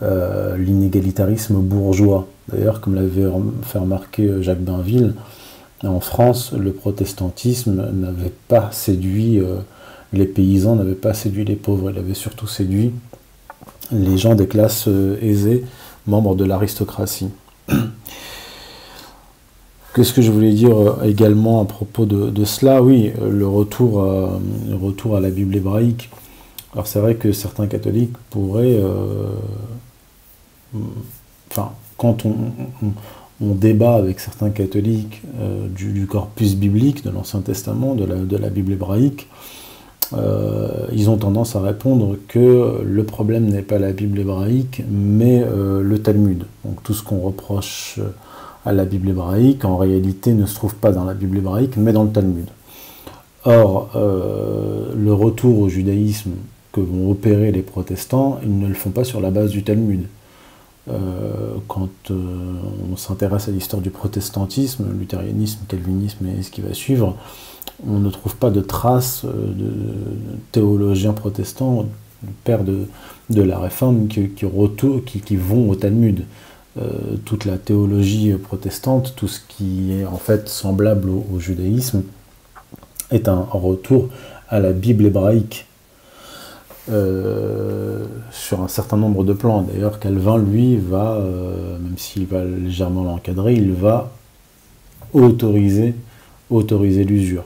l'inégalitarisme 0.00 1.56
bourgeois. 1.56 2.28
D'ailleurs, 2.52 2.80
comme 2.80 2.94
l'avait 2.94 3.26
fait 3.62 3.78
remarquer 3.78 4.42
Jacques 4.42 4.60
Bainville, 4.60 5.14
en 5.86 6.00
France, 6.00 6.52
le 6.52 6.72
protestantisme 6.72 7.90
n'avait 7.92 8.32
pas 8.48 8.70
séduit 8.72 9.38
euh, 9.38 9.58
les 10.12 10.26
paysans, 10.26 10.76
n'avait 10.76 10.94
pas 10.94 11.14
séduit 11.14 11.44
les 11.44 11.56
pauvres, 11.56 11.90
il 11.90 11.98
avait 11.98 12.14
surtout 12.14 12.46
séduit 12.46 12.92
les 13.92 14.16
gens 14.16 14.34
des 14.34 14.46
classes 14.46 14.88
euh, 14.88 15.18
aisées, 15.20 15.64
membres 16.06 16.34
de 16.34 16.44
l'aristocratie. 16.44 17.28
Qu'est-ce 19.94 20.12
que 20.12 20.22
je 20.22 20.30
voulais 20.32 20.52
dire 20.52 20.76
euh, 20.76 21.02
également 21.04 21.60
à 21.60 21.64
propos 21.64 22.04
de, 22.06 22.44
cela? 22.44 22.82
Oui, 22.82 23.12
le 23.20 23.46
retour, 23.46 24.02
à, 24.02 24.40
retour 24.72 25.16
à 25.16 25.20
la 25.20 25.30
Bible 25.30 25.54
hébraïque. 25.56 26.10
Alors 26.72 26.86
c'est 26.86 26.98
vrai 26.98 27.14
que 27.14 27.30
certains 27.30 27.68
catholiques 27.68 28.16
pourraient... 28.30 28.80
enfin, 31.50 31.70
quand 31.96 32.26
on, 32.26 32.34
débat 33.40 33.94
avec 33.94 34.20
certains 34.20 34.50
catholiques 34.50 35.22
euh, 35.40 35.66
du, 35.68 36.06
corpus 36.06 36.54
biblique, 36.54 37.04
de 37.04 37.10
l'Ancien 37.10 37.40
Testament, 37.40 37.94
de 37.94 38.36
la, 38.36 38.48
Bible 38.48 38.72
hébraïque, 38.72 39.28
euh, 40.12 40.86
ils 40.92 41.10
ont 41.10 41.16
tendance 41.16 41.56
à 41.56 41.60
répondre 41.60 42.16
que 42.28 42.82
le 42.84 43.04
problème 43.04 43.46
n'est 43.46 43.62
pas 43.62 43.78
la 43.78 43.92
Bible 43.92 44.20
hébraïque, 44.20 44.82
mais 44.88 45.42
euh, 45.42 45.82
le 45.82 45.98
Talmud. 46.00 46.44
Donc 46.64 46.82
tout 46.82 46.94
ce 46.94 47.02
qu'on 47.02 47.20
reproche 47.20 47.98
à 48.64 48.72
la 48.72 48.84
Bible 48.84 49.10
hébraïque, 49.10 49.64
en 49.64 49.76
réalité, 49.76 50.32
ne 50.32 50.46
se 50.46 50.54
trouve 50.54 50.74
pas 50.74 50.92
dans 50.92 51.04
la 51.04 51.14
Bible 51.14 51.38
hébraïque, 51.38 51.76
mais 51.76 51.92
dans 51.92 52.04
le 52.04 52.10
Talmud. 52.10 52.46
Or, 53.46 53.90
le 53.94 55.12
retour 55.12 55.58
au 55.58 55.68
judaïsme 55.68 56.30
que 56.72 56.80
vont 56.80 57.10
opérer 57.10 57.52
les 57.52 57.60
protestants, 57.60 58.38
ils 58.42 58.58
ne 58.58 58.66
le 58.66 58.72
font 58.72 58.88
pas 58.88 59.04
sur 59.04 59.20
la 59.20 59.30
base 59.30 59.50
du 59.50 59.62
Talmud. 59.62 60.06
Euh, 60.90 61.54
quand 61.66 61.88
euh, 62.10 62.14
on 62.92 62.96
s'intéresse 62.96 63.48
à 63.48 63.52
l'histoire 63.52 63.80
du 63.80 63.88
protestantisme, 63.88 64.84
luthérianisme, 64.98 65.60
calvinisme 65.66 66.26
et 66.26 66.42
ce 66.42 66.50
qui 66.50 66.60
va 66.60 66.74
suivre, 66.74 67.16
on 67.86 67.98
ne 67.98 68.10
trouve 68.10 68.36
pas 68.36 68.50
de 68.50 68.60
traces 68.60 69.24
euh, 69.24 69.30
de 69.54 69.72
théologiens 70.52 71.14
protestants, 71.14 71.84
de 72.22 72.28
pères 72.44 72.64
de, 72.64 72.86
la 73.42 73.58
réforme, 73.58 74.08
qui, 74.08 74.28
qui, 74.28 75.36
vont 75.36 75.70
au 75.70 75.74
Talmud. 75.74 76.24
toute 77.24 77.44
la 77.44 77.56
théologie 77.56 78.32
protestante, 78.32 79.14
tout 79.16 79.28
ce 79.28 79.40
qui 79.46 79.92
est 79.92 80.04
en 80.04 80.18
fait 80.18 80.48
semblable 80.48 81.08
au 81.08 81.38
judaïsme, 81.38 82.02
est 83.10 83.28
un 83.28 83.46
retour 83.50 84.08
à 84.48 84.58
la 84.58 84.72
Bible 84.72 85.06
hébraïque 85.06 85.66
euh, 86.90 88.04
sur 88.30 88.60
un 88.60 88.68
certain 88.68 88.98
nombre 88.98 89.24
de 89.24 89.32
plans. 89.32 89.62
D'ailleurs, 89.62 89.98
Calvin, 90.00 90.36
lui, 90.36 90.76
va, 90.76 91.14
euh, 91.14 91.78
même 91.78 91.96
s'il 91.96 92.26
va 92.26 92.44
légèrement 92.44 93.04
l'encadrer, 93.04 93.54
il 93.54 93.72
va 93.72 94.10
autoriser, 95.14 95.94
l'usure. 96.50 97.44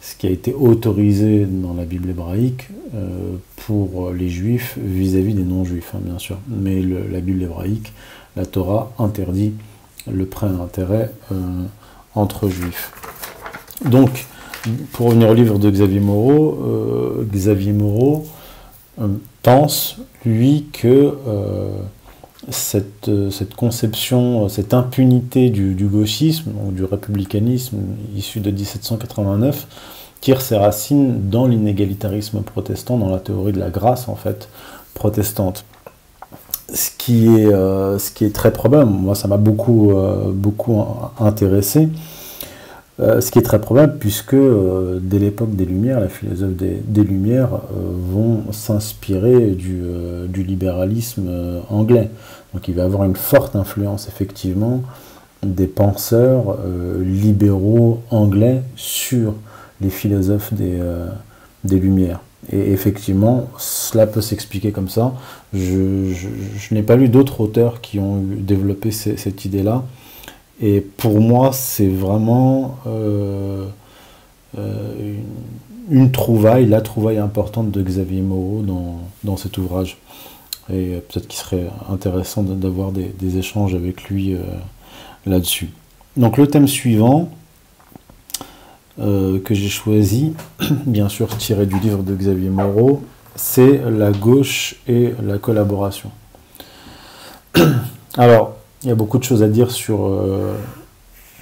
Ce 0.00 0.16
qui 0.16 0.26
a 0.26 0.30
été 0.30 0.52
autorisé 0.52 1.46
dans 1.46 1.74
la 1.74 1.84
Bible 1.84 2.10
hébraïque 2.10 2.70
euh, 2.96 3.36
pour 3.66 4.10
les 4.10 4.28
juifs 4.28 4.76
vis-à-vis 4.82 5.34
des 5.34 5.44
non-juifs, 5.44 5.92
hein, 5.94 6.00
bien 6.02 6.18
sûr. 6.18 6.38
Mais 6.48 6.82
la 6.82 7.20
Bible 7.20 7.44
hébraïque, 7.44 7.92
la 8.34 8.46
Torah 8.46 8.90
interdit 8.98 9.52
le 10.10 10.26
prêt 10.26 10.48
d'intérêt 10.48 11.12
entre 12.16 12.48
juifs. 12.48 12.90
Donc, 13.84 14.26
pour 14.90 15.06
revenir 15.06 15.28
au 15.30 15.34
livre 15.34 15.60
de 15.60 15.70
Xavier 15.70 16.00
Moreau, 16.00 16.58
Xavier 17.32 17.72
Moreau 17.72 18.26
pense, 19.42 19.96
lui, 20.24 20.66
que 20.72 21.16
euh, 21.26 21.70
cette, 22.50 23.08
euh, 23.08 23.30
cette, 23.30 23.54
conception, 23.54 24.48
cette 24.48 24.74
impunité 24.74 25.50
du, 25.50 25.86
gauchisme, 25.86 26.52
ou 26.64 26.72
du 26.72 26.84
républicanisme 26.84 27.78
issu 28.16 28.40
de 28.40 28.50
1789, 28.50 29.66
tire 30.20 30.40
ses 30.40 30.56
racines 30.56 31.28
dans 31.30 31.46
l'inégalitarisme 31.46 32.42
protestant, 32.42 32.98
dans 32.98 33.08
la 33.08 33.18
théorie 33.18 33.52
de 33.52 33.60
la 33.60 33.70
grâce, 33.70 34.08
en 34.08 34.16
fait, 34.16 34.48
protestante. 34.94 35.64
Ce 36.72 36.90
qui 36.96 37.26
est, 37.26 37.50
ce 37.50 38.10
qui 38.12 38.24
est 38.24 38.34
très 38.34 38.50
probable, 38.50 38.90
moi 38.90 39.14
ça 39.14 39.28
m'a 39.28 39.36
beaucoup 39.36 39.92
intéressé, 41.20 41.90
euh, 43.02 43.20
ce 43.20 43.32
qui 43.32 43.40
est 43.40 43.42
très 43.42 43.60
probable 43.60 43.96
puisque 43.98 44.34
euh, 44.34 45.00
dès 45.02 45.18
l'époque 45.18 45.56
des 45.56 45.64
Lumières, 45.64 46.00
les 46.00 46.08
philosophes 46.08 46.54
des, 46.54 47.02
Lumières 47.02 47.54
euh, 47.54 47.58
vont 48.12 48.52
s'inspirer 48.52 49.50
du, 49.50 49.82
libéralisme 50.44 51.28
anglais. 51.68 52.10
Donc 52.54 52.68
il 52.68 52.74
va 52.74 52.84
avoir 52.84 53.04
une 53.04 53.16
forte 53.16 53.56
influence 53.56 54.06
effectivement 54.08 54.82
des 55.42 55.66
penseurs 55.66 56.58
libéraux 57.00 58.00
anglais 58.10 58.62
sur 58.76 59.34
les 59.80 59.90
philosophes 59.90 60.52
des, 60.52 61.78
Lumières. 61.78 62.20
Et 62.52 62.72
effectivement, 62.72 63.48
cela 63.58 64.06
peut 64.06 64.20
s'expliquer 64.20 64.72
comme 64.72 64.88
ça. 64.88 65.14
Je, 65.54 66.12
n'ai 66.72 66.82
pas 66.82 66.96
lu 66.96 67.08
d'autres 67.08 67.40
auteurs 67.40 67.80
qui 67.80 67.98
ont 67.98 68.22
développé 68.22 68.90
cette 68.90 69.44
idée-là. 69.44 69.84
Et 70.60 70.80
pour 70.80 71.20
moi, 71.20 71.50
c'est 71.52 71.88
vraiment 71.88 72.76
euh, 72.86 73.66
euh, 74.58 75.14
une, 75.90 76.12
trouvaille, 76.12 76.66
la 76.66 76.80
trouvaille 76.80 77.18
importante 77.18 77.70
de 77.70 77.82
Xavier 77.82 78.20
Moreau 78.20 78.62
dans, 79.24 79.36
cet 79.36 79.58
ouvrage. 79.58 79.98
Et 80.72 81.00
peut-être 81.08 81.26
qu'il 81.26 81.38
serait 81.38 81.68
intéressant 81.88 82.42
d'avoir 82.42 82.92
des, 82.92 83.38
échanges 83.38 83.74
avec 83.74 84.04
lui 84.04 84.34
euh, 84.34 84.40
là-dessus. 85.26 85.70
Donc 86.16 86.36
le 86.36 86.46
thème 86.46 86.68
suivant, 86.68 87.30
que 88.98 89.54
j'ai 89.54 89.68
choisi, 89.70 90.34
bien 90.86 91.08
sûr 91.08 91.36
tiré 91.36 91.66
du 91.66 91.78
livre 91.80 92.02
de 92.02 92.14
Xavier 92.14 92.50
Moreau, 92.50 93.02
c'est 93.34 93.80
la 93.90 94.12
gauche 94.12 94.76
et 94.86 95.14
la 95.24 95.38
collaboration. 95.38 96.10
Alors, 98.16 98.54
il 98.82 98.88
y 98.88 98.92
a 98.92 98.94
beaucoup 98.94 99.18
de 99.18 99.24
choses 99.24 99.42
à 99.42 99.48
dire 99.48 99.70
sur, 99.70 100.06
euh, 100.06 100.54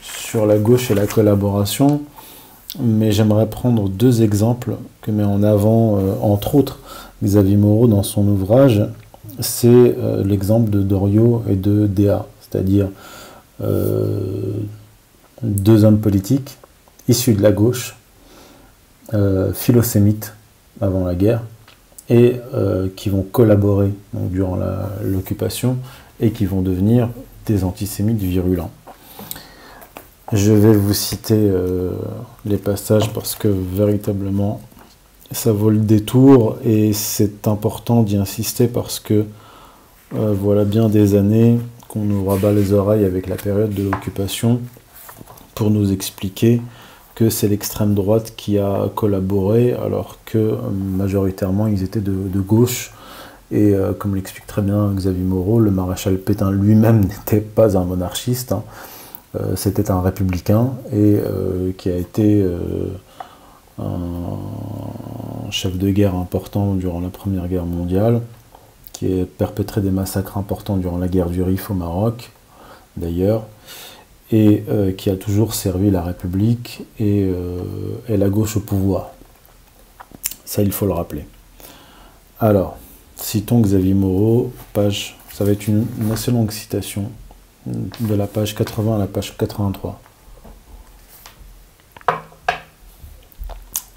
sur 0.02 0.47
la 0.47 0.59
gauche 0.59 0.90
et 0.90 0.94
la 0.94 1.06
collaboration, 1.06 2.02
mais 2.78 3.12
j'aimerais 3.12 3.49
prendre 3.49 3.88
deux 3.88 4.23
exemples 4.23 4.76
que 5.02 5.11
met 5.11 5.25
en 5.25 5.42
avant, 5.42 5.99
euh, 5.99 6.14
entre 6.20 6.54
autres, 6.54 6.78
Xavier 7.23 7.56
Moreau 7.56 7.87
dans 7.87 8.02
son 8.02 8.26
ouvrage. 8.28 8.82
C'est 9.38 9.97
l'exemple 10.25 10.70
de 10.70 10.82
Doriot 10.82 11.42
et 11.49 11.54
de 11.54 11.87
Déa, 11.87 12.26
c'est-à-dire 12.40 12.88
deux 15.42 15.85
hommes 15.85 15.99
politiques 15.99 16.59
issus 17.11 17.35
de 17.35 17.42
la 17.42 17.52
gauche, 17.52 17.97
euh, 19.14 19.52
philosémites 19.52 20.35
avant 20.80 21.04
la 21.04 21.14
guerre, 21.14 21.42
et 22.09 22.37
euh, 22.54 22.88
qui 22.97 23.09
vont 23.09 23.23
collaborer 23.23 23.90
durant 24.12 24.59
l'occupation 25.02 25.76
et 26.20 26.30
qui 26.30 26.44
vont 26.44 26.62
devenir 26.62 27.09
des 27.47 27.64
antisémites 27.64 28.20
virulents. 28.20 28.70
Je 30.32 30.52
vais 30.52 30.75
vous 30.75 30.94
citer 30.94 31.35
euh, 31.37 31.92
les 32.44 32.56
passages 32.56 33.12
parce 33.12 33.35
que 33.35 33.49
véritablement 33.49 34.61
ça 35.32 35.52
vaut 35.52 35.70
le 35.70 35.78
détour 35.78 36.59
et 36.64 36.92
c'est 36.92 37.47
important 37.47 38.02
d'y 38.02 38.16
insister 38.16 38.66
parce 38.66 38.99
que 38.99 39.26
voilà 40.12 40.64
bien 40.64 40.88
des 40.88 41.14
années 41.14 41.61
qu'on 41.87 42.00
nous 42.00 42.25
rabat 42.25 42.52
les 42.52 42.73
oreilles 42.73 43.04
avec 43.04 43.28
la 43.28 43.37
période 43.37 43.73
de 43.73 43.85
l'occupation 43.85 44.61
pour 45.54 45.70
nous 45.70 45.92
expliquer 45.92 46.61
c'est 47.28 47.49
l'extrême 47.49 47.94
droite 47.94 48.32
qui 48.37 48.59
a 48.59 48.88
collaboré, 48.94 49.75
alors 49.75 50.18
que 50.25 50.56
majoritairement 50.97 51.66
ils 51.66 51.82
étaient 51.82 52.00
de, 52.00 52.40
gauche. 52.40 52.94
Et 53.52 53.75
euh, 53.75 53.92
comme 53.92 54.14
l'explique 54.14 54.47
très 54.47 54.62
bien 54.62 54.92
Xavier 54.92 55.25
Moreau, 55.25 55.59
le 55.59 55.71
maréchal 55.71 56.19
Pétain 56.19 56.50
lui-même 56.50 57.00
n'était 57.04 57.40
pas 57.40 57.76
un 57.76 57.85
monarchiste, 57.85 58.52
hein. 58.52 58.62
euh, 59.38 59.57
c'était 59.57 59.90
un 59.90 60.00
républicain 60.00 60.73
et 60.92 61.19
euh, 61.19 61.73
qui 61.76 61.90
a 61.90 61.97
été 61.97 62.47
un 63.78 65.50
chef 65.50 65.78
de 65.78 65.90
guerre 65.90 66.14
important 66.14 66.75
durant 66.75 67.00
la 67.00 67.09
Première 67.09 67.49
Guerre 67.49 67.64
mondiale, 67.64 68.21
qui 68.92 69.21
a 69.21 69.25
perpétré 69.25 69.80
des 69.80 69.90
massacres 69.90 70.37
importants 70.37 70.76
durant 70.76 70.99
la 70.99 71.09
guerre 71.09 71.30
du 71.30 71.42
Rif 71.42 71.71
au 71.71 71.75
Maroc, 71.75 72.30
d'ailleurs 72.97 73.47
et 74.33 74.62
qui 74.97 75.11
a 75.11 75.16
toujours 75.16 75.54
servi 75.54 75.90
la 75.90 76.02
République 76.02 76.85
euh, 77.00 77.62
et, 78.09 78.16
la 78.16 78.28
gauche 78.28 78.57
au 78.57 78.61
pouvoir. 78.61 79.11
Ça, 80.45 80.62
il 80.62 80.73
faut 80.73 80.87
le 80.87 80.92
rappeler. 80.92 81.26
Alors, 82.38 82.78
citons 83.22 83.60
Xavier 83.60 83.94
Moreau, 83.94 84.52
page, 84.72 85.16
ça 85.32 85.44
va 85.44 85.52
être 85.52 85.68
une, 85.68 85.86
assez 86.12 86.30
longue 86.30 86.50
citation, 86.50 87.10
de 87.66 88.14
la 88.14 88.26
page 88.26 88.54
80 88.54 88.96
à 88.96 88.98
la 88.98 89.06
page 89.06 89.36
83. 89.36 90.00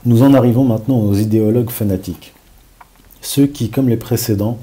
Nous 0.06 0.22
en 0.22 0.34
arrivons 0.34 0.66
maintenant 0.66 1.00
aux 1.00 1.14
idéologues 1.14 1.70
fanatiques. 1.70 2.34
Ceux 3.22 3.48
qui, 3.48 3.70
comme 3.70 3.88
les 3.88 3.98
précédents, 3.98 4.60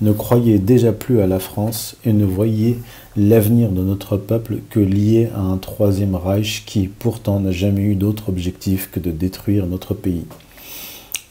ne 0.00 0.10
croyaient 0.10 0.58
déjà 0.58 0.92
plus 0.92 1.20
à 1.20 1.28
la 1.28 1.38
France 1.38 1.96
et 2.04 2.12
ne 2.12 2.24
voyaient 2.24 2.78
l'avenir 3.16 3.70
de 3.70 3.82
notre 3.82 4.16
peuple 4.16 4.56
que 4.68 4.80
lié 4.80 5.30
à 5.36 5.40
un 5.40 5.56
troisième 5.58 6.16
Reich 6.16 6.64
qui 6.66 6.88
pourtant 6.88 7.38
n'a 7.38 7.52
jamais 7.52 7.82
eu 7.82 7.94
d'autre 7.94 8.28
objectif 8.28 8.90
que 8.90 8.98
de 8.98 9.12
détruire 9.12 9.66
notre 9.66 9.94
pays. 9.94 10.24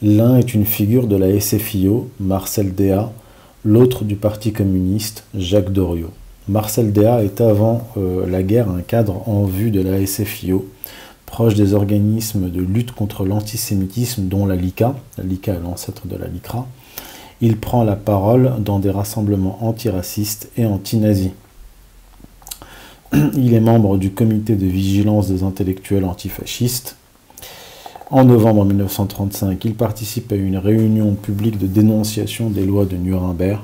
L'un 0.04 0.36
est 0.36 0.52
une 0.52 0.64
figure 0.64 1.06
de 1.06 1.14
la 1.14 1.38
SFIO, 1.38 2.10
Marcel 2.18 2.74
Déat, 2.74 3.12
l'autre 3.64 4.02
du 4.02 4.16
Parti 4.16 4.52
communiste, 4.52 5.22
Jacques 5.32 5.72
Doriot. 5.72 6.10
Marcel 6.48 6.92
Déat 6.92 7.22
est 7.22 7.40
avant 7.40 7.86
euh, 7.96 8.26
la 8.26 8.42
guerre 8.42 8.68
un 8.68 8.80
cadre 8.80 9.28
en 9.28 9.44
vue 9.44 9.70
de 9.70 9.80
la 9.80 10.04
SFIO, 10.04 10.66
proche 11.24 11.54
des 11.54 11.72
organismes 11.72 12.50
de 12.50 12.60
lutte 12.60 12.90
contre 12.90 13.24
l'antisémitisme 13.24 14.24
dont 14.24 14.44
la 14.44 14.56
LICA, 14.56 14.96
la 15.18 15.24
LICA 15.24 15.52
est 15.52 15.60
l'ancêtre 15.60 16.08
de 16.08 16.16
la 16.16 16.26
LICRA, 16.26 16.66
il 17.40 17.56
prend 17.56 17.84
la 17.84 17.94
parole 17.94 18.54
dans 18.58 18.80
des 18.80 18.90
rassemblements 18.90 19.64
antiracistes 19.64 20.50
et 20.56 20.66
anti-nazis. 20.66 21.30
Il 23.34 23.54
est 23.54 23.60
membre 23.60 23.98
du 23.98 24.10
comité 24.10 24.56
de 24.56 24.66
vigilance 24.66 25.28
des 25.28 25.44
intellectuels 25.44 26.04
antifascistes. 26.04 26.96
En 28.12 28.24
novembre 28.24 28.66
1935, 28.66 29.64
il 29.64 29.74
participe 29.74 30.32
à 30.32 30.34
une 30.34 30.58
réunion 30.58 31.14
publique 31.14 31.56
de 31.56 31.66
dénonciation 31.66 32.50
des 32.50 32.66
lois 32.66 32.84
de 32.84 32.94
Nuremberg. 32.94 33.60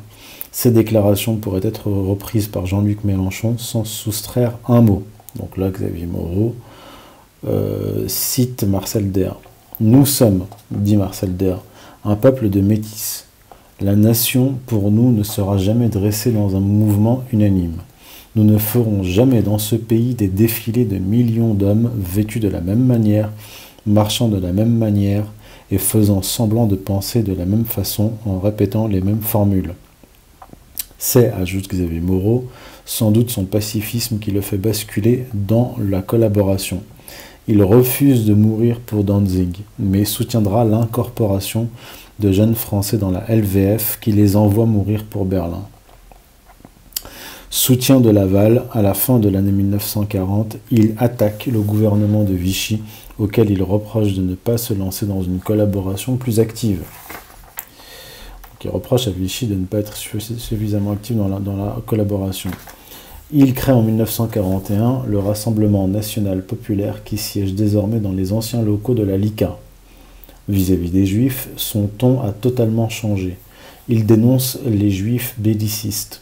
Ces 0.53 0.71
déclarations 0.71 1.37
pourraient 1.37 1.61
être 1.63 1.91
reprises 1.91 2.47
par 2.49 2.65
Jean-Luc 2.65 3.05
Mélenchon 3.05 3.59
sans 3.59 3.85
soustraire 3.85 4.55
un 4.67 4.81
mot. 4.81 5.03
Donc 5.39 5.59
là, 5.59 5.69
Xavier 5.69 6.07
Moreau 6.07 6.55
euh, 7.47 8.05
cite 8.07 8.65
Marcel 8.65 9.13
Der. 9.13 9.37
Nous 9.81 10.07
sommes, 10.07 10.47
dit 10.71 10.97
Marcel 10.97 11.37
Der, 11.37 11.59
un 12.07 12.17
peuple 12.17 12.49
de 12.49 12.63
métis. 12.63 13.27
La 13.83 13.97
nation, 13.97 14.55
pour 14.65 14.91
nous, 14.91 15.13
ne 15.13 15.25
sera 15.25 15.59
jamais 15.59 15.91
dressée 15.91 16.31
dans 16.31 16.57
un 16.57 16.61
mouvement 16.61 17.23
unanime. 17.35 17.77
Nous 18.35 18.45
ne 18.45 18.57
ferons 18.57 19.03
jamais 19.03 19.43
dans 19.43 19.59
ce 19.59 19.77
pays 19.77 20.15
des 20.15 20.29
défilés 20.29 20.87
de 20.87 20.97
millions 20.97 21.53
d'hommes 21.53 21.91
vêtus 21.99 22.41
de 22.41 22.49
la 22.49 22.63
même 22.63 22.85
manière, 22.85 23.31
marchant 23.89 24.29
de 24.29 24.39
la 24.39 24.53
même 24.53 24.77
manière 24.77 25.25
et 25.71 25.79
faisant 25.79 26.23
semblant 26.23 26.67
de 26.67 26.77
penser 26.77 27.23
de 27.23 27.35
la 27.35 27.45
même 27.45 27.65
façon 27.65 28.13
en 28.27 28.39
répétant 28.39 28.87
les 28.87 29.01
mêmes 29.01 29.23
formules. 29.23 29.75
C'est, 30.99 31.33
ajoute 31.33 31.69
Xavier 31.69 32.01
Moreau, 32.01 32.47
sans 32.85 33.11
doute 33.11 33.31
son 33.31 33.45
pacifisme 33.45 34.19
qui 34.19 34.31
le 34.31 34.41
fait 34.41 34.57
basculer 34.57 35.27
dans 35.35 35.77
la 35.79 36.03
collaboration. 36.03 36.83
Il 37.47 37.63
refuse 37.63 38.25
de 38.25 38.35
mourir 38.35 38.81
pour 38.81 39.05
Danzig, 39.05 39.59
mais 39.79 40.05
soutiendra 40.05 40.65
l'incorporation 40.65 41.69
de 42.19 42.33
jeunes 42.33 42.55
Français 42.55 42.99
dans 42.99 43.11
la 43.11 43.25
LVF 43.29 43.99
qui 44.01 44.13
les 44.13 44.37
envoie 44.37 44.67
mourir 44.67 45.05
pour 45.05 45.25
Berlin. 45.25 45.63
Soutien 47.51 48.01
de 48.01 48.11
Laval, 48.11 48.65
à 48.73 48.83
la 48.83 48.93
fin 48.93 49.19
de 49.19 49.31
l'année 49.31 49.53
1940, 49.53 50.59
il 50.71 50.95
attaque 50.99 51.47
le 51.47 51.61
gouvernement 51.61 52.23
de 52.23 52.35
Vichy, 52.35 52.83
auquel 53.19 53.51
il 53.51 53.63
reproche 53.63 54.13
de 54.13 54.21
ne 54.21 54.35
pas 54.35 54.59
se 54.59 54.75
lancer 54.75 55.07
dans 55.07 55.23
une 55.23 55.39
collaboration 55.39 56.17
plus 56.17 56.41
active. 56.41 56.83
il 58.63 58.69
reproche 58.69 59.09
à 59.09 59.13
Vichy 59.13 59.47
de 59.47 59.55
ne 59.55 59.65
pas 59.65 59.79
être 59.79 59.97
suffisamment 59.97 60.93
actif 60.93 61.17
dans 61.17 61.27
la, 61.27 61.77
collaboration. 61.87 62.51
Il 63.33 63.55
crée 63.55 63.73
en 63.73 63.83
1941 63.83 65.05
le 65.09 65.19
Rassemblement 65.19 65.89
national 65.89 66.45
populaire 66.45 67.03
qui 67.03 67.17
siège 67.17 67.55
désormais 67.55 67.99
dans 67.99 68.13
les 68.13 68.35
anciens 68.35 68.61
locaux 68.61 68.95
de 68.95 69.05
la 69.05 69.17
LICA. 69.17 69.57
Vis-à-vis 70.51 70.91
des 70.91 71.07
juifs, 71.07 71.49
son 71.57 71.87
ton 71.87 72.21
a 72.21 72.33
totalement 72.33 72.91
changé. 72.91 73.39
Il 73.89 74.05
dénonce 74.05 74.59
les 74.67 74.91
juifs 74.91 75.35
bellicistes 75.39 76.21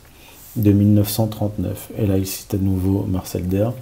de 0.56 0.72
1939. 0.72 1.90
Et 1.98 2.06
là, 2.06 2.18
il 2.18 2.26
cite 2.26 2.54
à 2.54 2.58
nouveau 2.58 3.04
Marcel 3.08 3.46
Der. 3.46 3.72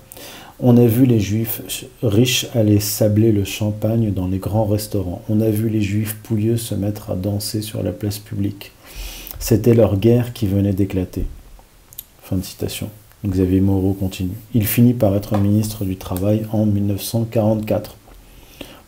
On 0.61 0.77
a 0.77 0.87
vu 0.87 1.05
les 1.05 1.19
juifs 1.19 1.63
riches 2.03 2.47
aller 2.55 2.79
sabler 2.79 3.33
le 3.33 3.45
champagne 3.45 4.13
dans 4.13 4.29
les 4.29 4.39
grands 4.39 4.67
restaurants. 4.67 5.23
On 5.29 5.41
a 5.41 5.51
vu 5.51 5.69
les 5.69 5.81
juifs 5.81 6.17
pouilleux 6.23 6.57
se 6.57 6.75
mettre 6.75 7.11
à 7.11 7.17
danser 7.17 7.61
sur 7.61 7.83
la 7.83 7.91
place 7.91 8.19
publique. 8.19 8.71
C'était 9.41 9.75
leur 9.75 9.97
guerre 9.97 10.33
qui 10.33 10.47
venait 10.47 10.73
d'éclater. 10.73 11.27
Fin 12.23 12.37
de 12.37 12.45
citation. 12.45 12.89
Xavier 13.27 13.61
Moreau 13.61 13.95
continue. 13.95 14.37
Il 14.55 14.67
finit 14.67 14.95
par 14.95 15.15
être 15.17 15.37
ministre 15.39 15.85
du 15.85 15.97
Travail 15.97 16.47
en 16.53 16.67
1944. 16.67 17.97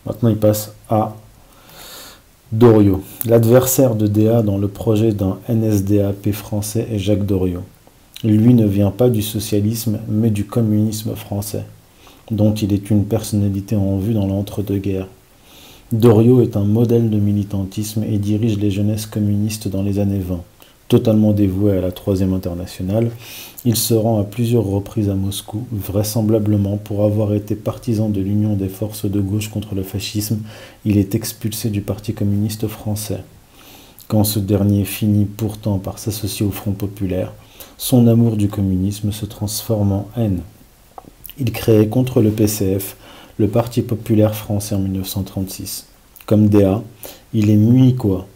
Maintenant, 0.07 0.29
il 0.29 0.37
passe 0.37 0.73
à 0.89 1.17
Doriot. 2.53 3.03
L'adversaire 3.25 3.97
de 3.97 4.07
DA 4.07 4.43
dans 4.43 4.59
le 4.59 4.69
projet 4.69 5.13
d'un 5.13 5.39
NSDAP 5.49 6.31
français 6.31 6.87
est 6.93 6.99
Jacques 6.99 7.27
Doriot. 7.27 7.65
Lui 8.27 8.55
ne 8.55 8.67
vient 8.67 8.91
pas 8.91 9.09
du 9.09 9.23
socialisme, 9.23 10.01
mais 10.09 10.31
du 10.31 10.47
communisme 10.47 11.15
français, 11.15 11.63
dont 12.33 12.53
il 12.55 12.73
est 12.73 12.91
une 12.91 13.05
personnalité 13.05 13.77
en 13.77 13.99
vue 13.99 14.15
dans 14.15 14.27
l'entre-deux-guerres. 14.27 15.07
Doriot 15.93 16.41
est 16.41 16.57
un 16.57 16.65
modèle 16.65 17.09
de 17.09 17.21
militantisme 17.21 18.03
et 18.03 18.19
dirige 18.19 18.59
les 18.59 18.73
jeunesses 18.73 19.07
communistes 19.07 19.69
dans 19.69 19.85
les 19.85 20.01
années 20.01 20.19
20. 20.19 20.41
Totalement 20.89 21.31
dévoué 21.31 21.79
à 21.79 21.81
la 21.81 21.93
Troisième 21.93 22.33
Internationale, 22.33 23.13
il 23.65 23.77
se 23.77 23.95
rend 23.95 24.19
à 24.19 24.25
plusieurs 24.25 24.65
reprises 24.65 25.09
à 25.09 25.15
Moscou, 25.15 25.65
vraisemblablement 25.71 26.79
pour 26.79 27.05
avoir 27.05 27.33
été 27.33 27.55
partisan 27.55 28.09
de 28.09 28.21
l'union 28.21 28.57
des 28.57 28.69
forces 28.69 29.07
de 29.07 29.21
gauche 29.21 29.51
contre 29.51 29.77
le 29.77 29.85
fascisme. 29.85 30.41
Il 30.85 30.99
est 30.99 31.15
expulsé 31.15 31.71
du 31.71 31.81
Parti 31.81 32.13
communiste 32.13 32.67
français. 32.67 33.23
Quand 34.09 34.25
ce 34.25 34.41
dernier 34.41 34.85
finit 34.85 35.27
pourtant 35.27 35.79
par 35.79 36.01
s'associer 36.01 36.45
au 36.45 36.51
Front 36.51 36.73
populaire, 36.73 37.33
son 37.79 38.07
amour 38.07 38.37
du 38.37 38.49
communisme 38.49 39.13
se 39.13 39.27
transforme 39.27 39.93
en 39.93 40.09
haine. 40.17 40.41
Il 41.39 41.53
crée 41.53 41.89
contre 41.89 42.23
le 42.23 42.31
PCF 42.31 42.97
le 43.39 43.49
Parti 43.49 43.83
populaire 43.83 44.35
français 44.35 44.75
en 44.75 44.79
1936. 44.79 45.87
Comme 46.25 46.49
DA, 46.49 46.83
il 47.35 47.51
est 47.51 47.57
munichois 47.57 48.27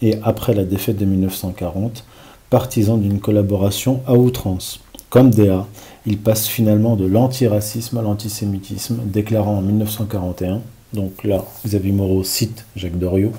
et, 0.00 0.18
après 0.22 0.54
la 0.54 0.64
défaite 0.64 0.96
de 0.96 1.04
1940, 1.04 2.04
partisan 2.50 2.96
d'une 2.96 3.18
collaboration 3.18 4.00
à 4.06 4.14
outrance. 4.14 4.80
Comme 5.10 5.30
DA, 5.30 5.66
il 6.06 6.18
passe 6.18 6.46
finalement 6.46 6.96
de 6.96 7.06
l'antiracisme 7.06 7.98
à 7.98 8.02
l'antisémitisme, 8.02 9.00
déclarant 9.06 9.58
en 9.58 9.62
1941, 9.62 10.60
donc 10.92 11.24
là, 11.24 11.44
Xavier 11.66 11.92
Moreau 11.92 12.22
cite 12.22 12.64
Jacques 12.76 12.98
Doriot, 12.98 13.32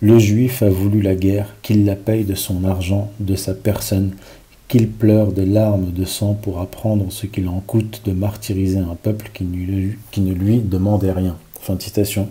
Le 0.00 0.18
juif 0.18 0.62
a 0.62 0.70
voulu 0.70 1.02
la 1.02 1.14
guerre, 1.14 1.54
qu'il 1.62 1.84
la 1.84 1.96
paye 1.96 2.24
de 2.24 2.34
son 2.34 2.64
argent, 2.64 3.10
de 3.20 3.36
sa 3.36 3.52
personne, 3.54 4.12
qu'il 4.68 4.88
pleure 4.88 5.32
des 5.32 5.46
larmes 5.46 5.92
de 5.92 6.04
sang 6.04 6.34
pour 6.34 6.60
apprendre 6.60 7.06
ce 7.10 7.26
qu'il 7.26 7.48
en 7.48 7.60
coûte 7.60 8.02
de 8.04 8.12
martyriser 8.12 8.78
un 8.78 8.96
peuple 9.00 9.30
qui, 9.32 9.44
ne 9.44 10.32
lui 10.32 10.60
demandait 10.60 11.12
rien. 11.12 11.36
Fin 11.60 11.74
de 11.74 11.82
citation. 11.82 12.28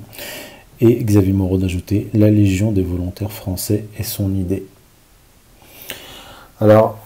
Et 0.81 0.95
Xavier 1.03 1.33
Moreau 1.33 1.57
d'ajouter 1.57 2.09
La 2.13 2.29
Légion 2.29 2.71
des 2.71 2.81
volontaires 2.81 3.31
français 3.31 3.85
est 3.97 4.03
son 4.03 4.33
idée. 4.33 4.65
Alors, 6.59 6.97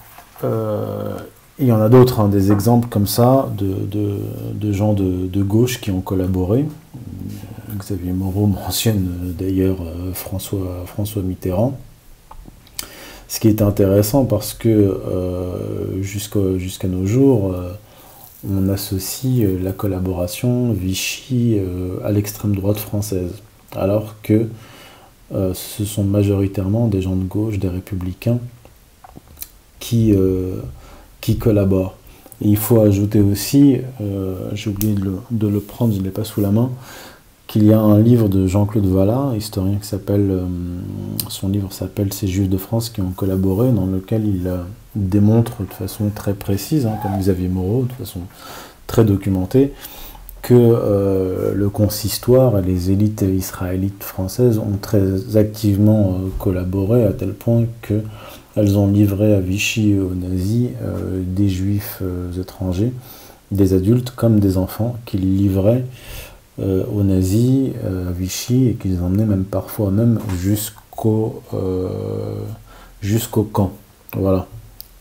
euh, 0.43 1.17
il 1.59 1.67
y 1.67 1.71
en 1.71 1.81
a 1.81 1.89
d'autres, 1.89 2.19
hein, 2.19 2.29
des 2.29 2.51
exemples 2.51 2.87
comme 2.87 3.07
ça 3.07 3.49
de, 3.57 4.71
gens 4.71 4.93
de, 4.93 5.43
gauche 5.43 5.81
qui 5.81 5.91
ont 5.91 6.01
collaboré. 6.01 6.65
Xavier 7.77 8.11
Moreau 8.11 8.47
mentionne 8.47 9.35
d'ailleurs 9.37 9.77
euh, 9.81 10.13
François, 10.13 10.83
François 10.85 11.21
Mitterrand. 11.21 11.77
Ce 13.27 13.41
qui 13.41 13.49
est 13.49 13.61
intéressant 13.61 14.25
parce 14.25 14.53
que 14.53 14.69
euh, 14.69 16.01
jusqu'à 16.01 16.87
nos 16.87 17.05
jours, 17.05 17.53
euh, 17.53 17.73
on 18.49 18.69
associe 18.69 19.45
euh, 19.45 19.59
la 19.61 19.73
collaboration 19.73 20.71
Vichy 20.71 21.59
à 22.03 22.11
l'extrême 22.11 22.55
droite 22.55 22.77
française, 22.77 23.33
alors 23.75 24.15
que 24.23 24.47
ce 25.31 25.83
sont 25.83 26.05
majoritairement 26.05 26.87
des 26.87 27.01
gens 27.01 27.17
de 27.17 27.25
gauche, 27.25 27.59
des 27.59 27.67
républicains, 27.67 28.39
qui, 29.79 30.15
qui 31.19 31.37
collaborent. 31.37 31.95
il 32.39 32.55
faut 32.55 32.79
ajouter 32.79 33.19
aussi, 33.19 33.77
j'ai 34.53 34.69
oublié 34.69 34.93
de 34.93 35.03
le, 35.03 35.17
de 35.31 35.47
le, 35.47 35.59
prendre, 35.59 35.93
je 35.93 35.99
ne 35.99 36.05
l'ai 36.05 36.11
pas 36.11 36.23
sous 36.23 36.39
la 36.39 36.51
main, 36.51 36.71
qu'il 37.47 37.63
y 37.65 37.73
a 37.73 37.79
un 37.79 37.99
livre 37.99 38.27
de 38.27 38.45
Jean-Claude 38.45 38.85
Vallat, 38.85 39.31
historien 39.35 39.77
qui 39.81 39.87
s'appelle, 39.87 40.27
euh, 40.29 40.45
son 41.29 41.47
livre 41.47 41.71
s'appelle 41.71 42.11
Ces 42.11 42.27
Juifs 42.27 42.49
de 42.49 42.57
France 42.57 42.89
qui 42.89 43.01
ont 43.01 43.11
collaboré, 43.11 43.71
dans 43.71 43.85
lequel 43.85 44.27
il 44.27 44.47
euh, 44.47 44.57
démontre 44.95 45.61
de 45.61 45.73
façon 45.73 46.09
très 46.13 46.33
précise, 46.33 46.85
hein, 46.85 46.95
comme 47.01 47.17
Xavier 47.17 47.47
Moreau, 47.47 47.85
de 47.85 47.93
façon 47.93 48.19
très 48.85 49.05
documentée, 49.05 49.71
que 50.41 50.53
euh, 50.53 51.53
le 51.55 51.69
consistoire 51.69 52.59
et 52.59 52.61
les 52.61 52.91
élites 52.91 53.21
israélites 53.21 54.03
françaises 54.03 54.59
ont 54.59 54.77
très 54.81 55.37
activement 55.37 56.19
collaboré 56.39 57.05
à 57.05 57.13
tel 57.13 57.33
point 57.33 57.63
qu'elles 57.81 58.77
ont 58.77 58.87
livré 58.87 59.33
à 59.33 59.39
Vichy 59.39 59.91
et 59.91 59.99
aux 59.99 60.13
nazis 60.13 60.69
des 61.25 61.49
juifs 61.49 62.01
étrangers, 62.39 62.93
des 63.51 63.73
adultes 63.73 64.11
comme 64.11 64.39
des 64.39 64.57
enfants, 64.57 64.95
qu'ils 65.05 65.37
livraient 65.37 65.83
euh, 66.59 66.83
aux 66.91 67.03
nazis, 67.03 67.69
euh, 67.85 68.09
à 68.09 68.11
Vichy, 68.11 68.69
et 68.69 68.73
qu'ils 68.73 68.99
emmenaient 68.99 69.27
même 69.27 69.43
parfois 69.43 69.91
même 69.91 70.17
jusqu'au 70.39 71.43
euh, 71.53 71.87
jusqu'au 72.99 73.43
camp, 73.43 73.73
voilà, 74.15 74.47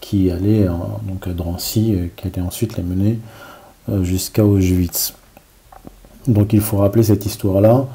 qui 0.02 0.30
allait 0.30 0.66
donc 1.08 1.26
à 1.26 1.30
Drancy, 1.30 1.96
qui 2.14 2.28
allait 2.28 2.42
ensuite 2.42 2.76
les 2.76 2.82
mener 2.82 3.18
jusqu'à 4.02 4.44
Auschwitz. 4.44 5.14
Donc 6.28 6.52
il 6.52 6.60
faut 6.60 6.76
rappeler 6.76 7.04
cette 7.04 7.24
histoire-là, 7.24 7.86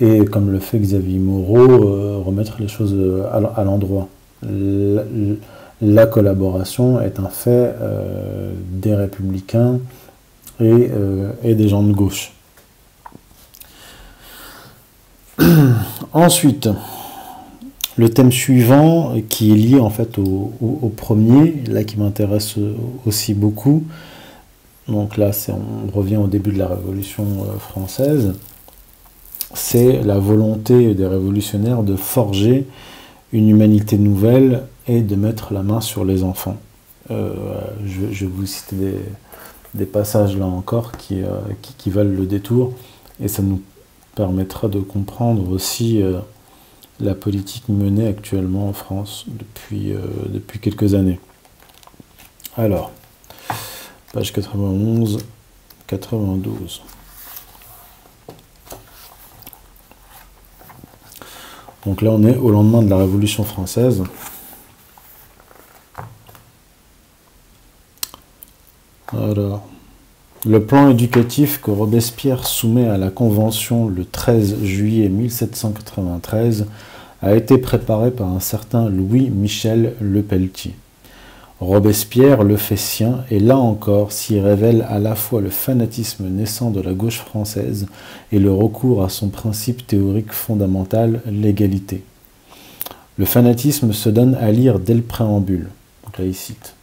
et 0.00 0.24
comme 0.24 0.50
le 0.50 0.58
fait 0.58 0.80
Xavier 0.80 1.20
Moreau, 1.20 2.24
remettre 2.24 2.56
les 2.58 2.66
choses 2.66 2.96
à, 3.30 3.62
l'endroit. 3.62 4.08
La, 5.80 6.06
collaboration 6.06 7.00
est 7.00 7.20
un 7.20 7.28
fait 7.28 7.72
des 8.72 8.96
républicains 8.96 9.78
et, 10.58 10.90
et 11.44 11.54
des 11.54 11.68
gens 11.68 11.84
de 11.84 11.92
gauche. 11.92 12.32
Ensuite, 16.12 16.68
le 17.96 18.08
thème 18.08 18.32
suivant, 18.32 19.14
qui 19.28 19.52
est 19.52 19.56
lié 19.56 19.80
en 19.80 19.90
fait 19.90 20.18
au, 20.18 20.92
premier, 20.96 21.62
là 21.66 21.84
qui 21.84 21.98
m'intéresse 21.98 22.56
aussi 23.06 23.34
beaucoup, 23.34 23.84
donc 24.88 25.16
là 25.16 25.30
on 25.48 25.96
revient 25.96 26.16
au 26.16 26.26
début 26.26 26.52
de 26.52 26.58
la 26.58 26.68
Révolution 26.68 27.24
euh, 27.24 27.58
française, 27.58 28.34
c'est 29.54 30.02
la 30.02 30.18
volonté 30.18 30.94
des 30.94 31.06
révolutionnaires 31.06 31.82
de 31.82 31.96
forger 31.96 32.66
une 33.32 33.48
humanité 33.48 33.98
nouvelle 33.98 34.62
et 34.86 35.00
de 35.00 35.16
mettre 35.16 35.52
la 35.52 35.62
main 35.62 35.80
sur 35.80 36.04
les 36.04 36.22
enfants. 36.22 36.56
Euh, 37.10 37.32
je, 37.84 38.24
vais 38.24 38.30
vous 38.32 38.46
citer 38.46 38.76
des, 39.74 39.86
passages 39.86 40.36
là 40.36 40.46
encore 40.46 40.92
euh, 41.12 41.40
qui 41.78 41.90
valent 41.90 42.10
le 42.10 42.26
détour. 42.26 42.72
Et 43.20 43.28
ça 43.28 43.42
nous 43.42 43.60
permettra 44.16 44.66
de 44.66 44.80
comprendre 44.80 45.48
aussi 45.50 46.02
euh, 46.02 46.18
la 46.98 47.14
politique 47.14 47.68
menée 47.68 48.08
actuellement 48.08 48.68
en 48.68 48.72
France 48.72 49.26
depuis, 49.28 49.92
euh, 49.92 50.00
depuis 50.28 50.58
quelques 50.58 50.94
années. 50.94 51.20
Alors, 52.56 52.90
page 54.12 54.32
91, 54.32 55.18
92. 55.86 56.82
Donc 61.84 62.00
là, 62.02 62.10
on 62.10 62.24
est 62.24 62.36
au 62.36 62.50
lendemain 62.50 62.82
de 62.82 62.88
la 62.88 62.96
Révolution 62.96 63.44
française. 63.44 64.02
Alors, 69.12 69.68
le 70.46 70.62
plan 70.64 70.90
éducatif 70.90 71.60
que 71.60 71.72
Robespierre 71.72 72.46
soumet 72.46 72.86
à 72.86 72.98
la 72.98 73.10
Convention 73.10 73.88
le 73.88 74.04
13 74.04 74.62
juillet 74.62 75.08
1793 75.08 76.66
a 77.20 77.34
été 77.34 77.58
préparé 77.58 78.12
par 78.12 78.28
un 78.28 78.38
certain 78.38 78.88
Louis-Michel 78.88 79.94
Lepelletier. 80.00 80.74
Robespierre 81.58 82.44
le 82.44 82.56
fait 82.56 82.76
sien 82.76 83.24
et 83.30 83.40
là 83.40 83.56
encore 83.56 84.12
s'y 84.12 84.38
révèle 84.38 84.86
à 84.88 85.00
la 85.00 85.16
fois 85.16 85.40
le 85.40 85.50
fanatisme 85.50 86.28
naissant 86.28 86.70
de 86.70 86.80
la 86.80 86.92
gauche 86.92 87.18
française 87.18 87.86
et 88.30 88.38
le 88.38 88.52
recours 88.52 89.02
à 89.02 89.08
son 89.08 89.30
principe 89.30 89.84
théorique 89.84 90.32
fondamental, 90.32 91.22
l'égalité. 91.26 92.04
Le 93.18 93.24
fanatisme 93.24 93.92
se 93.92 94.10
donne 94.10 94.36
à 94.36 94.52
lire 94.52 94.78
dès 94.78 94.94
le 94.94 95.02
préambule. 95.02 95.70
Donc 96.04 96.18
là, 96.18 96.24
il 96.24 96.34
cite. 96.34 96.75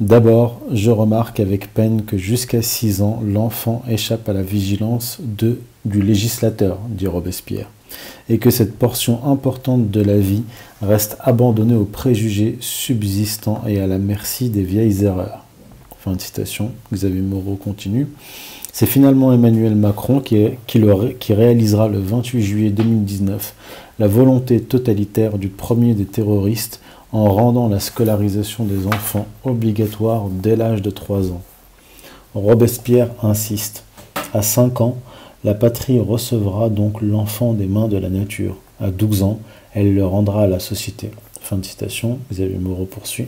D'abord, 0.00 0.62
je 0.72 0.90
remarque 0.90 1.40
avec 1.40 1.74
peine 1.74 2.06
que 2.06 2.16
jusqu'à 2.16 2.62
six 2.62 3.02
ans, 3.02 3.22
l'enfant 3.22 3.82
échappe 3.86 4.30
à 4.30 4.32
la 4.32 4.42
vigilance 4.42 5.18
du 5.20 6.02
législateur, 6.02 6.78
dit 6.88 7.06
Robespierre, 7.06 7.68
et 8.30 8.38
que 8.38 8.48
cette 8.48 8.78
portion 8.78 9.22
importante 9.26 9.90
de 9.90 10.00
la 10.00 10.16
vie 10.16 10.44
reste 10.80 11.18
abandonnée 11.20 11.74
aux 11.74 11.84
préjugés 11.84 12.56
subsistants 12.60 13.62
et 13.66 13.78
à 13.78 13.86
la 13.86 13.98
merci 13.98 14.48
des 14.48 14.62
vieilles 14.62 15.04
erreurs. 15.04 15.44
Fin 15.98 16.14
de 16.14 16.20
citation, 16.22 16.70
Xavier 16.90 17.20
Moreau 17.20 17.56
continue. 17.56 18.06
C'est 18.72 18.86
finalement 18.86 19.34
Emmanuel 19.34 19.74
Macron 19.74 20.20
qui, 20.20 20.46
qui 20.66 21.34
réalisera 21.34 21.88
le 21.88 21.98
28 21.98 22.40
juillet 22.40 22.70
2019 22.70 23.54
la 23.98 24.06
volonté 24.06 24.62
totalitaire 24.62 25.36
du 25.36 25.48
premier 25.48 25.92
des 25.92 26.06
terroristes 26.06 26.80
en 27.12 27.32
rendant 27.32 27.68
la 27.68 27.80
scolarisation 27.80 28.64
des 28.64 28.86
enfants 28.86 29.26
obligatoire 29.44 30.28
dès 30.28 30.56
l'âge 30.56 30.82
de 30.82 30.90
3 30.90 31.30
ans. 31.30 31.42
Robespierre 32.34 33.08
insiste. 33.22 33.84
À 34.32 34.42
5 34.42 34.80
ans, 34.80 34.96
la 35.42 35.54
patrie 35.54 35.98
recevra 35.98 36.68
donc 36.68 37.02
l'enfant 37.02 37.52
des 37.52 37.66
mains 37.66 37.88
de 37.88 37.96
la 37.96 38.08
nature. 38.08 38.56
À 38.80 38.90
12 38.90 39.22
ans, 39.24 39.40
elle 39.74 39.94
le 39.94 40.06
rendra 40.06 40.44
à 40.44 40.46
la 40.46 40.60
société. 40.60 41.10
Fin 41.40 41.56
de 41.56 41.64
citation, 41.64 42.18
Xavier 42.30 42.58
Moreau 42.58 42.84
poursuit. 42.84 43.26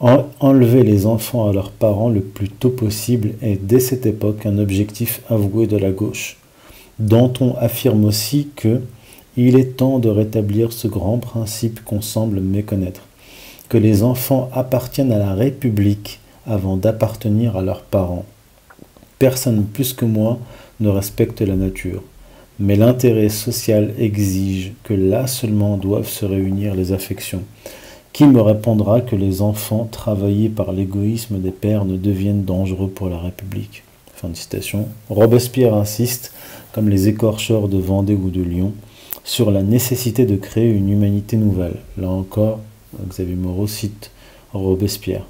Enlever 0.00 0.84
les 0.84 1.06
enfants 1.06 1.48
à 1.48 1.52
leurs 1.52 1.72
parents 1.72 2.08
le 2.08 2.20
plus 2.20 2.48
tôt 2.48 2.70
possible 2.70 3.34
est 3.42 3.56
dès 3.56 3.80
cette 3.80 4.06
époque 4.06 4.46
un 4.46 4.58
objectif 4.58 5.20
avoué 5.28 5.66
de 5.66 5.76
la 5.76 5.90
gauche. 5.90 6.36
Danton 7.00 7.56
affirme 7.58 8.04
aussi 8.04 8.48
que 8.54 8.80
il 9.36 9.56
est 9.56 9.76
temps 9.76 9.98
de 9.98 10.08
rétablir 10.08 10.72
ce 10.72 10.88
grand 10.88 11.18
principe 11.18 11.84
qu'on 11.84 12.00
semble 12.00 12.40
méconnaître, 12.40 13.02
que 13.68 13.78
les 13.78 14.02
enfants 14.02 14.48
appartiennent 14.52 15.12
à 15.12 15.18
la 15.18 15.34
République 15.34 16.20
avant 16.46 16.76
d'appartenir 16.76 17.56
à 17.56 17.62
leurs 17.62 17.82
parents. 17.82 18.24
Personne 19.18 19.64
plus 19.64 19.92
que 19.92 20.04
moi 20.04 20.38
ne 20.80 20.88
respecte 20.88 21.40
la 21.40 21.56
nature, 21.56 22.02
mais 22.58 22.76
l'intérêt 22.76 23.28
social 23.28 23.92
exige 23.98 24.72
que 24.84 24.94
là 24.94 25.26
seulement 25.26 25.76
doivent 25.76 26.08
se 26.08 26.24
réunir 26.24 26.74
les 26.74 26.92
affections. 26.92 27.42
Qui 28.12 28.24
me 28.24 28.40
répondra 28.40 29.00
que 29.00 29.14
les 29.14 29.42
enfants 29.42 29.88
travaillés 29.90 30.48
par 30.48 30.72
l'égoïsme 30.72 31.38
des 31.38 31.52
pères 31.52 31.84
ne 31.84 31.96
deviennent 31.96 32.44
dangereux 32.44 32.88
pour 32.88 33.08
la 33.08 33.18
République? 33.18 33.84
Robespierre 35.08 35.74
insiste, 35.74 36.32
comme 36.72 36.88
les 36.88 37.06
écorcheurs 37.06 37.68
de 37.68 37.78
Vendée 37.78 38.14
ou 38.14 38.30
de 38.30 38.42
Lyon, 38.42 38.72
sur 39.28 39.50
la 39.50 39.62
nécessité 39.62 40.24
de 40.24 40.36
créer 40.36 40.70
une 40.70 40.88
humanité 40.88 41.36
nouvelle. 41.36 41.76
Là 41.98 42.08
encore, 42.08 42.60
Xavier 43.08 43.34
Moreau 43.34 43.66
cite 43.66 44.10
Robespierre. 44.54 45.26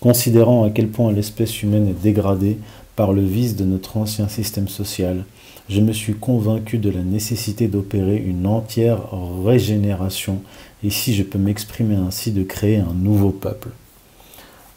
Considérant 0.00 0.64
à 0.64 0.70
quel 0.70 0.88
point 0.88 1.12
l'espèce 1.12 1.62
humaine 1.62 1.88
est 1.88 2.02
dégradée 2.02 2.58
par 2.94 3.14
le 3.14 3.22
vice 3.22 3.56
de 3.56 3.64
notre 3.64 3.96
ancien 3.96 4.28
système 4.28 4.68
social, 4.68 5.24
je 5.70 5.80
me 5.80 5.94
suis 5.94 6.12
convaincu 6.12 6.76
de 6.76 6.90
la 6.90 7.02
nécessité 7.02 7.68
d'opérer 7.68 8.18
une 8.18 8.46
entière 8.46 8.98
régénération, 9.42 10.42
et 10.84 10.90
si 10.90 11.14
je 11.14 11.22
peux 11.22 11.38
m'exprimer 11.38 11.96
ainsi, 11.96 12.32
de 12.32 12.42
créer 12.42 12.76
un 12.76 12.92
nouveau 12.94 13.30
peuple. 13.30 13.70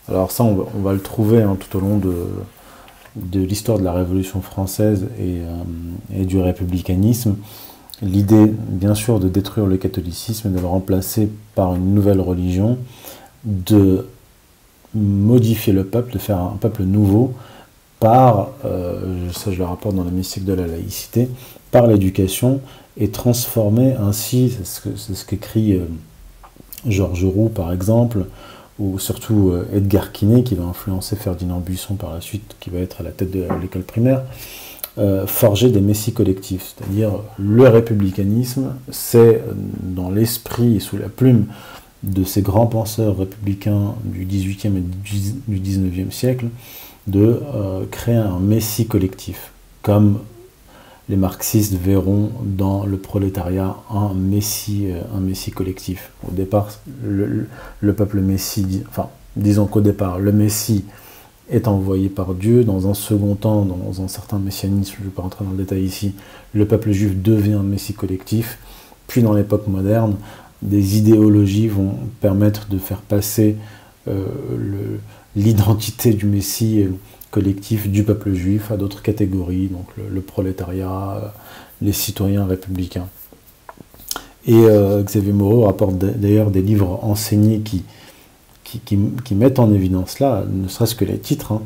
Alors 0.08 0.32
ça, 0.32 0.46
on 0.46 0.56
va, 0.82 0.94
le 0.94 1.02
trouver 1.02 1.42
hein, 1.42 1.58
tout 1.60 1.78
au 1.78 1.82
long 1.82 1.98
de, 1.98 3.38
l'histoire 3.38 3.80
de 3.80 3.84
la 3.84 3.92
Révolution 3.92 4.40
française 4.42 5.08
et, 5.20 5.42
euh, 5.42 6.22
et 6.22 6.26
du 6.26 6.40
républicanisme 6.40 7.36
l'idée, 8.02 8.48
bien 8.48 8.96
sûr, 8.96 9.20
de 9.20 9.30
détruire 9.30 9.68
le 9.68 9.78
catholicisme 9.78 10.50
et 10.50 10.52
de 10.52 10.60
le 10.60 10.68
remplacer 10.68 11.30
par 11.56 11.76
une 11.76 11.94
nouvelle 11.94 12.20
religion, 12.20 12.78
de 13.44 14.06
modifier 14.94 15.74
le 15.74 15.86
peuple, 15.86 16.14
de 16.14 16.20
faire 16.20 16.40
un 16.40 16.58
peuple 16.60 16.84
nouveau 16.84 17.34
par, 18.00 18.50
euh, 18.66 19.30
ça 19.32 19.52
je 19.52 19.58
le 19.60 19.66
rapporte 19.66 19.96
dans 19.96 20.04
la 20.04 20.12
mystique 20.12 20.44
de 20.44 20.54
la 20.54 20.68
laïcité, 20.68 21.30
par 21.70 21.88
l'éducation 21.88 22.60
et 22.98 23.10
transformer 23.10 23.94
ainsi, 23.94 24.58
c'est 24.64 24.98
ce 24.98 25.26
qu'écrit 25.26 25.74
euh, 25.74 25.86
Georges 26.88 27.26
Roux 27.26 27.50
par 27.50 27.72
exemple, 27.72 28.26
ou 28.80 28.98
surtout 28.98 29.52
euh, 29.52 29.68
Edgar 29.74 30.12
Quinet 30.12 30.44
qui 30.44 30.56
va 30.56 30.64
influencer 30.64 31.16
Ferdinand 31.16 31.60
Buisson 31.60 31.96
par 31.96 32.14
la 32.14 32.22
suite, 32.22 32.56
qui 32.60 32.70
va 32.72 32.80
être 32.80 33.02
à 33.02 33.04
la 33.04 33.12
tête 33.12 33.32
de 33.32 33.46
l'école 33.62 33.84
primaire, 33.84 34.24
euh, 34.98 35.26
forger 35.26 35.70
des 35.70 35.80
messies 35.80 36.12
collectifs. 36.12 36.74
C'est-à-dire 36.76 37.12
le 37.40 37.66
républicanisme, 37.70 38.76
c'est 38.90 39.36
euh, 39.36 39.54
dans 39.56 40.10
l'esprit 40.10 40.76
et 40.76 40.80
sous 40.82 40.98
la 40.98 41.08
plume 41.08 41.46
de 42.04 42.26
ces 42.26 42.42
grands 42.42 42.66
penseurs 42.66 43.18
républicains 43.18 43.96
du 44.04 44.26
XVIIIe 44.26 44.78
et 44.78 45.52
du 45.52 45.60
XIXe 45.60 46.14
siècle, 46.14 46.48
de 47.08 47.40
euh, 47.56 47.86
créer 47.90 48.18
un 48.18 48.40
messie 48.40 48.86
collectif, 48.86 49.52
comme 49.82 50.20
les 51.08 51.16
marxistes 51.16 51.76
verront 51.76 52.30
dans 52.44 52.86
le 52.86 52.98
prolétariat 52.98 53.78
un 53.90 54.14
messie, 54.14 54.88
un 55.16 55.22
messie 55.22 55.52
collectif. 55.52 56.12
Au 56.28 56.32
départ, 56.32 56.68
le, 57.02 57.48
le 57.80 57.94
peuple 57.94 58.20
messie, 58.20 58.84
enfin, 58.90 59.08
disons 59.38 59.68
qu'au 59.68 59.82
départ, 59.82 60.20
le 60.20 60.34
messie 60.34 60.84
est 61.52 61.68
envoyé 61.68 62.10
par 62.10 62.34
Dieu. 62.34 62.64
Dans 62.64 62.90
un 62.90 62.94
second 62.94 63.36
temps, 63.36 63.64
dans 63.64 64.02
un 64.02 64.08
certain 64.08 64.40
messianisme, 64.40 64.96
je 64.98 65.04
ne 65.04 65.06
vais 65.06 65.14
pas 65.14 65.22
rentrer 65.22 65.46
dans 65.46 65.52
le 65.52 65.58
détail 65.58 65.84
ici, 65.84 66.14
le 66.54 66.66
peuple 66.66 66.92
juif 66.92 67.22
devient 67.22 67.54
un 67.54 67.64
messie 67.64 67.94
collectif. 67.94 68.58
Puis 69.08 69.22
dans 69.22 69.34
l'époque 69.34 69.68
moderne, 69.68 70.16
des 70.62 70.98
idéologies 70.98 71.68
vont 71.68 71.96
permettre 72.22 72.68
de 72.70 72.78
faire 72.78 73.02
passer 73.02 73.58
euh, 74.08 74.26
l'identité 75.36 76.14
du 76.14 76.26
messie 76.26 76.86
collectif 77.32 77.90
du 77.90 78.04
peuple 78.04 78.34
juif 78.34 78.72
à 78.72 78.78
d'autres 78.78 79.02
catégories, 79.02 79.68
donc 79.68 79.88
le, 79.98 80.22
prolétariat, 80.22 81.18
euh, 81.18 81.28
les 81.82 81.94
citoyens 81.94 82.46
républicains. 82.46 83.08
Et 84.46 84.54
euh, 84.54 85.02
Xavier 85.04 85.32
Moreau 85.32 85.64
rapporte 85.64 85.98
d'ailleurs 85.98 86.52
des 86.52 86.62
livres 86.62 87.00
enseignés 87.04 87.60
qui, 87.60 87.84
qui, 88.80 89.36
mettent 89.36 89.60
en 89.60 89.74
évidence 89.74 90.20
là, 90.20 90.44
ne 90.50 90.68
serait-ce 90.68 90.96
que 90.96 91.06
les 91.06 91.20
titres, 91.20 91.54
hein, 91.54 91.62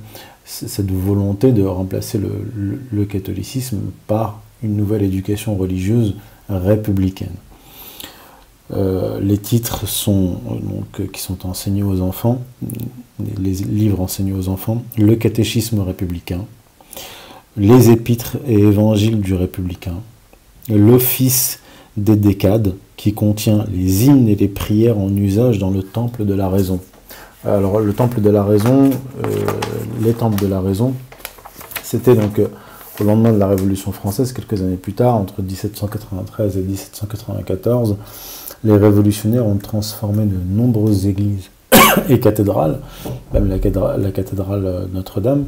cette 0.46 0.92
volonté 0.92 1.52
de 1.52 1.64
remplacer 1.64 2.20
le, 2.20 3.06
catholicisme 3.06 3.80
par 4.08 4.42
une 4.64 4.76
nouvelle 4.76 5.04
éducation 5.04 5.56
religieuse 5.56 6.16
républicaine. 6.50 7.36
Euh, 8.74 9.20
les 9.20 9.38
titres 9.38 9.88
sont, 9.88 10.40
donc, 10.62 11.12
qui 11.12 11.22
sont 11.22 11.46
enseignés 11.46 11.84
aux 11.84 12.02
enfants, 12.02 12.42
les 13.20 13.52
livres 13.52 14.02
enseignés 14.02 14.34
aux 14.34 14.50
enfants, 14.50 14.84
le 14.98 15.16
catéchisme 15.16 15.80
républicain, 15.82 16.46
les 17.58 17.92
épîtres 17.92 18.38
et 18.48 18.56
évangiles 18.56 19.22
du 19.22 19.34
républicain, 19.34 20.00
l'office 20.70 21.60
des 21.96 22.16
décades 22.16 22.76
qui 22.98 23.14
contient 23.14 23.66
les 23.72 24.06
hymnes 24.06 24.28
et 24.28 24.36
les 24.36 24.48
prières 24.48 24.98
en 24.98 25.16
usage 25.16 25.60
dans 25.60 25.70
le 25.70 25.84
temple 25.84 26.26
de 26.26 26.34
la 26.34 26.50
raison. 26.50 26.80
Alors 27.48 27.80
le 27.80 27.94
temple 27.94 28.22
de 28.22 28.32
la 28.32 28.44
raison, 28.44 28.90
euh, 28.90 29.28
les 30.02 30.14
temples 30.14 30.42
de 30.42 30.48
la 30.48 30.62
raison, 30.62 30.94
c'était 31.84 32.16
donc 32.16 32.40
euh, 32.40 32.48
au 33.00 33.04
lendemain 33.04 33.32
de 33.32 33.38
la 33.38 33.48
Révolution 33.48 33.92
française, 33.92 34.34
quelques 34.34 34.60
années 34.64 34.78
plus 34.78 34.94
tard, 34.94 35.14
entre 35.14 35.44
1793 35.44 36.58
et 36.58 36.62
1794, 36.62 37.98
les 38.64 38.76
révolutionnaires 38.76 39.46
ont 39.46 39.58
transformé 39.58 40.26
de 40.26 40.38
nombreuses 40.50 41.06
églises 41.06 41.52
et 42.10 42.20
cathédrales, 42.20 42.80
même 43.32 43.48
la 43.48 43.60
cathédrale, 43.60 44.66
euh, 44.66 44.86
Notre-Dame, 44.92 45.46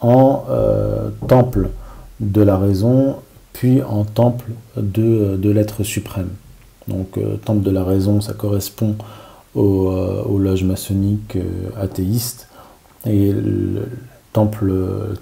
en 0.00 0.44
temple 1.26 1.70
de 2.20 2.40
la 2.40 2.56
raison, 2.56 3.16
puis 3.52 3.82
en 3.82 4.04
temple 4.04 4.52
de, 4.76 5.50
l'être 5.50 5.82
suprême. 5.82 6.28
Donc 6.86 7.18
temple 7.44 7.64
de 7.64 7.72
la 7.72 7.82
raison, 7.82 8.20
ça 8.20 8.32
correspond 8.32 8.94
aux, 9.54 9.88
euh, 9.90 10.22
aux 10.24 10.38
loges 10.38 10.64
maçonniques 10.64 11.36
euh, 11.36 11.70
athéistes. 11.80 12.48
Et 13.06 13.32
le 13.32 13.88
temple, 14.32 14.72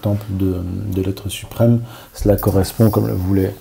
temple 0.03 0.25
de, 0.31 0.57
de 0.95 1.03
l'être 1.03 1.29
suprême, 1.29 1.81
cela 2.15 2.37
correspond, 2.37 2.91
comme 2.91 3.07
le 3.07 3.15
voulait 3.15 3.55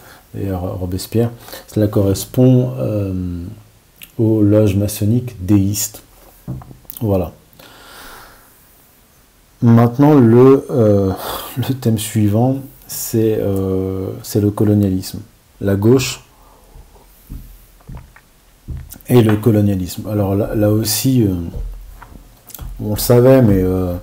Robespierre, 0.52 1.32
cela 1.68 1.88
correspond 1.88 2.74
euh, 2.78 3.14
aux 4.18 4.42
loges 4.42 4.76
maçonniques 4.76 5.46
déistes. 5.46 6.02
Voilà. 7.00 7.32
Maintenant, 9.62 10.14
le, 10.14 10.66
le 11.58 11.74
thème 11.80 11.98
suivant, 11.98 12.58
c'est 12.88 13.38
le 13.38 14.50
colonialisme. 14.54 15.20
La 15.62 15.76
gauche 15.76 16.25
et 19.08 19.22
le 19.22 19.38
colonialisme. 19.38 20.08
Alors 20.10 20.36
là, 20.36 20.72
aussi, 20.72 21.24
euh, 21.24 21.34
on 22.84 22.92
le 22.92 23.00
savait, 23.00 23.42
mais 23.42 23.62
euh, 23.62 23.96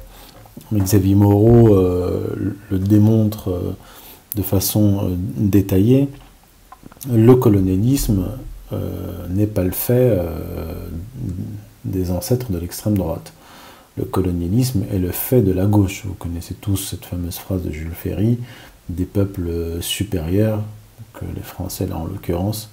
Xavier 0.72 1.14
Moreau 1.14 1.74
euh, 1.74 2.56
le 2.70 2.78
démontre 2.78 3.74
de 4.36 4.42
façon 4.42 5.16
détaillée. 5.36 6.08
Le 7.12 7.34
colonialisme 7.34 8.26
n'est 9.28 9.46
pas 9.46 9.64
le 9.64 9.72
fait 9.72 10.18
des 11.84 12.10
ancêtres 12.10 12.50
de 12.50 12.58
l'extrême 12.58 12.96
droite. 12.96 13.34
Le 13.98 14.04
colonialisme 14.04 14.84
est 14.90 14.98
le 14.98 15.10
fait 15.10 15.42
de 15.42 15.52
la 15.52 15.66
gauche. 15.66 16.04
Vous 16.06 16.14
connaissez 16.14 16.54
tous 16.54 16.76
cette 16.76 17.04
fameuse 17.04 17.36
phrase 17.36 17.62
de 17.62 17.70
Jules 17.70 17.92
Ferry, 17.92 18.38
des 18.88 19.04
peuples 19.04 19.50
supérieurs, 19.80 20.62
que 21.12 21.26
les 21.34 21.42
Français 21.42 21.86
là 21.86 21.98
en 21.98 22.06
l'occurrence, 22.06 22.70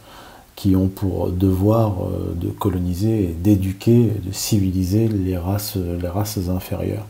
qui 0.59 0.75
ont 0.75 0.89
pour 0.89 1.29
devoir 1.29 2.03
euh, 2.03 2.35
de 2.35 2.49
coloniser, 2.49 3.33
d'éduquer, 3.41 4.11
de 4.25 4.33
civiliser 4.33 5.07
les 5.07 5.37
races, 5.37 5.77
les 5.77 6.07
races 6.09 6.37
inférieures. 6.49 7.05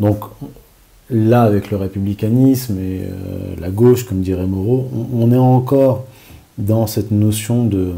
Donc 0.00 0.20
là, 1.10 1.42
avec 1.42 1.70
le 1.70 1.76
républicanisme 1.76 2.78
et 2.78 3.02
euh, 3.02 3.54
la 3.60 3.68
gauche, 3.68 4.04
comme 4.06 4.22
dirait 4.22 4.46
Moreau, 4.46 4.88
on, 5.12 5.30
est 5.30 5.36
encore 5.36 6.04
dans 6.56 6.86
cette 6.86 7.10
notion 7.10 7.66
de, 7.66 7.92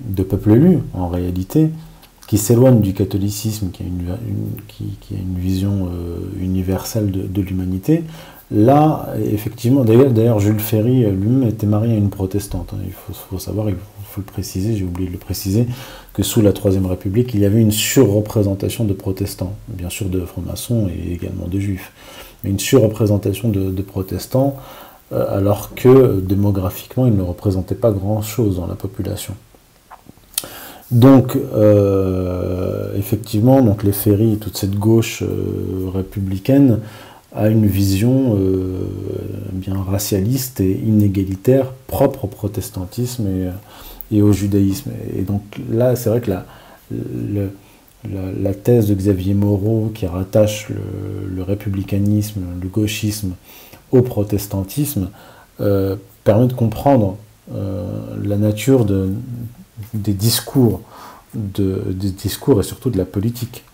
de 0.00 0.22
peuple 0.22 0.50
élu, 0.50 0.78
en 0.92 1.08
réalité, 1.08 1.70
qui 2.28 2.36
s'éloigne 2.36 2.82
du 2.82 2.92
catholicisme, 2.92 3.70
qui 3.70 3.82
a 3.82 3.86
une, 3.86 4.14
qui, 4.68 5.14
a 5.14 5.18
une 5.18 5.38
vision 5.38 5.88
euh, 5.90 6.18
universelle 6.38 7.10
de, 7.10 7.22
de 7.22 7.40
l'humanité, 7.40 8.04
Là, 8.54 9.08
effectivement, 9.32 9.82
d'ailleurs, 9.82 10.38
Jules 10.38 10.60
Ferry 10.60 11.06
lui-même 11.10 11.48
était 11.48 11.66
marié 11.66 11.94
à 11.94 11.96
une 11.96 12.10
protestante. 12.10 12.74
Hein. 12.74 12.80
Il 12.84 12.92
faut, 12.92 13.38
savoir, 13.38 13.70
il 13.70 13.76
faut 14.04 14.20
le 14.20 14.26
préciser, 14.26 14.76
j'ai 14.76 14.84
oublié 14.84 15.08
de 15.08 15.14
le 15.14 15.18
préciser, 15.18 15.66
que 16.12 16.22
sous 16.22 16.42
la 16.42 16.52
Troisième 16.52 16.84
République, 16.84 17.32
il 17.32 17.40
y 17.40 17.46
avait 17.46 17.60
une 17.60 17.70
surreprésentation 17.70 18.84
de 18.84 18.92
protestants, 18.92 19.54
bien 19.68 19.88
sûr 19.88 20.10
de 20.10 20.20
francs-maçons 20.20 20.88
et 20.88 21.14
également 21.14 21.46
de 21.46 21.58
juifs, 21.58 21.92
mais 22.44 22.50
une 22.50 22.58
surreprésentation 22.58 23.48
de, 23.48 23.82
protestants 23.82 24.56
alors 25.10 25.74
que 25.74 26.20
démographiquement, 26.20 27.06
il 27.06 27.16
ne 27.16 27.22
représentait 27.22 27.74
pas 27.74 27.90
grand-chose 27.90 28.56
dans 28.56 28.66
la 28.66 28.74
population. 28.74 29.34
Donc, 30.90 31.38
effectivement, 32.98 33.62
donc 33.62 33.82
les 33.82 33.92
ferries 33.92 34.34
et 34.34 34.36
toute 34.36 34.58
cette 34.58 34.74
gauche 34.74 35.22
républicaine 35.94 36.80
a 37.34 37.48
une 37.48 37.66
vision 37.66 38.38
bien 39.52 39.82
racialiste 39.82 40.60
et 40.60 40.72
inégalitaire 40.72 41.72
propre 41.86 42.26
au 42.26 42.28
protestantisme 42.28 43.26
et, 43.26 44.16
et 44.16 44.22
au 44.22 44.32
judaïsme. 44.32 44.90
Et 45.16 45.22
donc 45.22 45.42
là, 45.70 45.96
c'est 45.96 46.10
vrai 46.10 46.20
que 46.20 46.30
la, 46.30 46.44
la, 48.10 48.54
thèse 48.54 48.88
de 48.88 48.94
Xavier 48.94 49.34
Moreau 49.34 49.90
qui 49.94 50.06
rattache 50.06 50.68
le, 50.68 51.42
républicanisme, 51.42 52.42
le 52.60 52.68
gauchisme 52.68 53.34
au 53.90 54.02
protestantisme 54.02 55.10
euh, 55.60 55.96
permet 56.24 56.46
de 56.46 56.52
comprendre 56.52 57.16
euh, 57.54 57.84
la 58.22 58.36
nature 58.36 58.84
des 58.84 60.12
discours, 60.12 60.80
des 61.34 62.10
discours 62.10 62.60
et 62.60 62.62
surtout 62.62 62.90
de 62.90 62.98
la 62.98 63.04
politique 63.04 63.64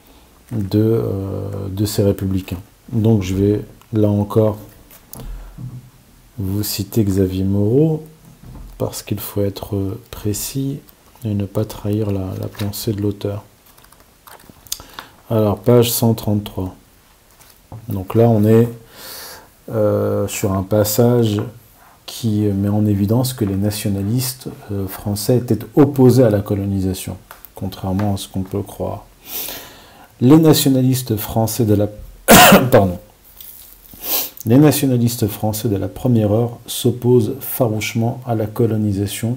de, 0.52 0.80
euh, 0.80 1.68
de 1.70 1.84
ces 1.84 2.02
républicains. 2.02 2.60
Donc 2.92 3.22
je 3.22 3.34
vais 3.34 3.64
là 3.92 4.08
encore 4.08 4.58
vous 6.38 6.62
citer 6.62 7.04
Xavier 7.04 7.44
Moreau 7.44 8.04
parce 8.78 9.02
qu'il 9.02 9.18
faut 9.20 9.42
être 9.42 9.98
précis 10.10 10.78
et 11.24 11.34
ne 11.34 11.44
pas 11.44 11.64
trahir 11.64 12.10
la, 12.10 12.30
pensée 12.58 12.92
de 12.92 13.02
l'auteur. 13.02 13.44
Alors, 15.30 15.58
page 15.58 15.90
133. 15.90 16.74
Donc 17.88 18.14
là, 18.14 18.28
on 18.28 18.44
est 18.44 18.68
euh, 19.70 20.26
sur 20.28 20.52
un 20.52 20.62
passage 20.62 21.42
qui 22.06 22.40
met 22.40 22.68
en 22.68 22.86
évidence 22.86 23.34
que 23.34 23.44
les 23.44 23.56
nationalistes 23.56 24.48
euh, 24.72 24.86
français 24.86 25.36
étaient 25.36 25.58
opposés 25.74 26.24
à 26.24 26.30
la 26.30 26.40
colonisation, 26.40 27.16
contrairement 27.54 28.14
à 28.14 28.16
ce 28.16 28.28
qu'on 28.28 28.42
peut 28.42 28.62
croire. 28.62 29.04
Les 30.20 30.38
nationalistes 30.38 31.16
français 31.16 31.64
de 31.66 31.74
la... 31.74 31.88
Pardon. 32.70 32.98
Les 34.46 34.56
nationalistes 34.56 35.26
français 35.26 35.68
de 35.68 35.76
la 35.76 35.88
première 35.88 36.32
heure 36.32 36.58
s'opposent 36.66 37.34
farouchement 37.40 38.20
à 38.26 38.34
la 38.34 38.46
colonisation 38.46 39.36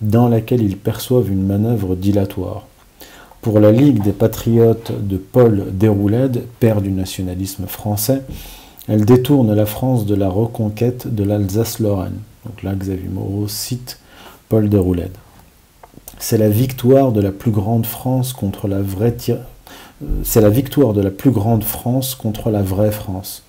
dans 0.00 0.28
laquelle 0.28 0.62
ils 0.62 0.76
perçoivent 0.76 1.30
une 1.30 1.46
manœuvre 1.46 1.94
dilatoire. 1.94 2.66
Pour 3.40 3.58
la 3.60 3.72
Ligue 3.72 4.02
des 4.02 4.12
patriotes 4.12 4.92
de 5.06 5.16
Paul 5.16 5.66
Déroulède, 5.72 6.44
père 6.60 6.82
du 6.82 6.90
nationalisme 6.90 7.66
français, 7.66 8.22
elle 8.88 9.04
détourne 9.04 9.54
la 9.54 9.66
France 9.66 10.04
de 10.04 10.14
la 10.14 10.28
reconquête 10.28 11.12
de 11.12 11.24
l'Alsace-Lorraine. 11.24 12.18
Donc 12.44 12.62
là, 12.62 12.74
Xavier 12.74 13.08
Moreau 13.08 13.48
cite 13.48 13.98
Paul 14.48 14.68
Déroulède. 14.68 15.16
C'est 16.18 16.38
la 16.38 16.48
victoire 16.50 17.12
de 17.12 17.20
la 17.20 17.32
plus 17.32 17.50
grande 17.50 17.86
France 17.86 18.32
contre 18.32 18.68
la 18.68 18.82
vraie 18.82 19.16
c'est 20.24 20.40
la 20.40 20.50
victoire 20.50 20.92
de 20.92 21.00
la 21.00 21.10
plus 21.10 21.30
grande 21.30 21.64
France 21.64 22.14
contre 22.14 22.50
la 22.50 22.62
vraie 22.62 22.92
France. 22.92 23.42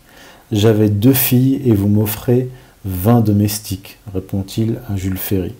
J'avais 0.51 0.89
deux 0.89 1.13
filles 1.13 1.61
et 1.65 1.73
vous 1.73 1.87
m'offrez 1.87 2.49
vingt 2.85 3.21
domestiques, 3.21 3.97
répond-il 4.13 4.79
à 4.89 4.95
Jules 4.95 5.17
Ferry. 5.17 5.53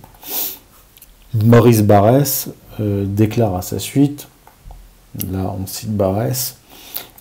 Maurice 1.34 1.84
Barrès 1.84 2.49
euh, 2.79 3.06
déclare 3.08 3.56
à 3.56 3.62
sa 3.62 3.79
suite, 3.79 4.27
là 5.32 5.56
on 5.60 5.65
cite 5.65 5.95
Barrès, 5.95 6.58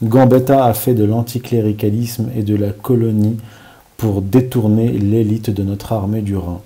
Gambetta 0.03 0.65
a 0.65 0.75
fait 0.75 0.95
de 0.95 1.05
l'anticléricalisme 1.05 2.29
et 2.37 2.43
de 2.43 2.57
la 2.57 2.71
colonie 2.71 3.37
pour 3.97 4.21
détourner 4.21 4.89
l'élite 4.89 5.51
de 5.51 5.63
notre 5.63 5.93
armée 5.93 6.23
du 6.23 6.37
Rhin. 6.37 6.61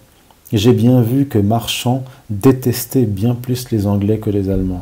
J'ai 0.53 0.73
bien 0.73 1.03
vu 1.03 1.27
que 1.27 1.39
Marchand 1.39 2.03
détestait 2.31 3.05
bien 3.05 3.35
plus 3.35 3.71
les 3.71 3.87
Anglais 3.87 4.19
que 4.19 4.31
les 4.31 4.49
Allemands. 4.49 4.81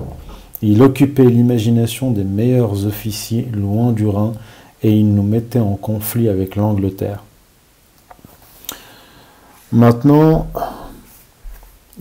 Il 0.62 0.82
occupait 0.82 1.24
l'imagination 1.24 2.10
des 2.10 2.24
meilleurs 2.24 2.86
officiers 2.86 3.48
loin 3.52 3.92
du 3.92 4.06
Rhin 4.06 4.32
et 4.82 4.90
il 4.90 5.14
nous 5.14 5.22
mettait 5.22 5.58
en 5.58 5.76
conflit 5.76 6.28
avec 6.28 6.56
l'Angleterre. 6.56 7.22
Maintenant, 9.72 10.46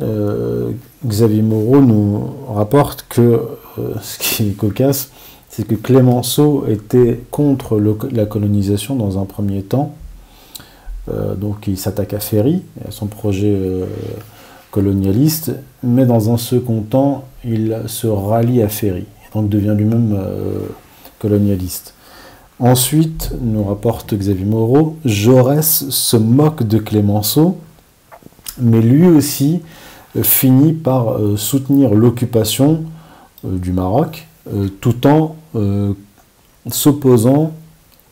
euh, 0.01 0.71
Xavier 1.05 1.41
Moreau 1.41 1.81
nous 1.81 2.23
rapporte 2.53 3.05
que 3.09 3.21
euh, 3.79 3.93
ce 4.01 4.19
qui 4.19 4.49
est 4.49 4.51
cocasse, 4.51 5.11
c'est 5.49 5.67
que 5.67 5.75
Clémenceau 5.75 6.65
était 6.67 7.21
contre 7.31 7.79
la 8.11 8.25
colonisation 8.25 8.95
dans 8.95 9.19
un 9.19 9.25
premier 9.25 9.61
temps. 9.61 9.95
Euh, 11.09 11.35
donc 11.35 11.67
il 11.67 11.77
s'attaque 11.77 12.13
à 12.13 12.19
Ferry, 12.19 12.63
à 12.87 12.91
son 12.91 13.07
projet 13.07 13.55
colonialiste, 14.73 15.53
mais 15.83 16.05
dans 16.05 16.33
un 16.33 16.37
second 16.37 16.81
temps, 16.81 17.25
il 17.45 17.83
se 17.85 18.07
rallie 18.07 18.61
à 18.61 18.67
Ferry, 18.67 19.05
donc 19.33 19.47
devient 19.47 19.75
lui-même 19.77 20.17
colonialiste. 21.19 21.93
Ensuite, 22.59 23.31
nous 23.39 23.63
rapporte 23.63 24.13
Xavier 24.13 24.45
Moreau, 24.45 24.97
Jaurès 25.05 25.89
se 25.89 26.17
moque 26.17 26.63
de 26.63 26.79
Clémenceau, 26.79 27.59
mais 28.59 28.81
lui 28.81 29.05
aussi 29.05 29.61
finit 30.21 30.73
par 30.73 31.13
euh, 31.13 31.37
soutenir 31.37 31.93
l'occupation 31.93 32.83
euh, 33.45 33.57
du 33.57 33.73
Maroc 33.73 34.27
euh, 34.53 34.67
tout 34.79 35.07
en 35.07 35.35
s'opposant 36.69 37.51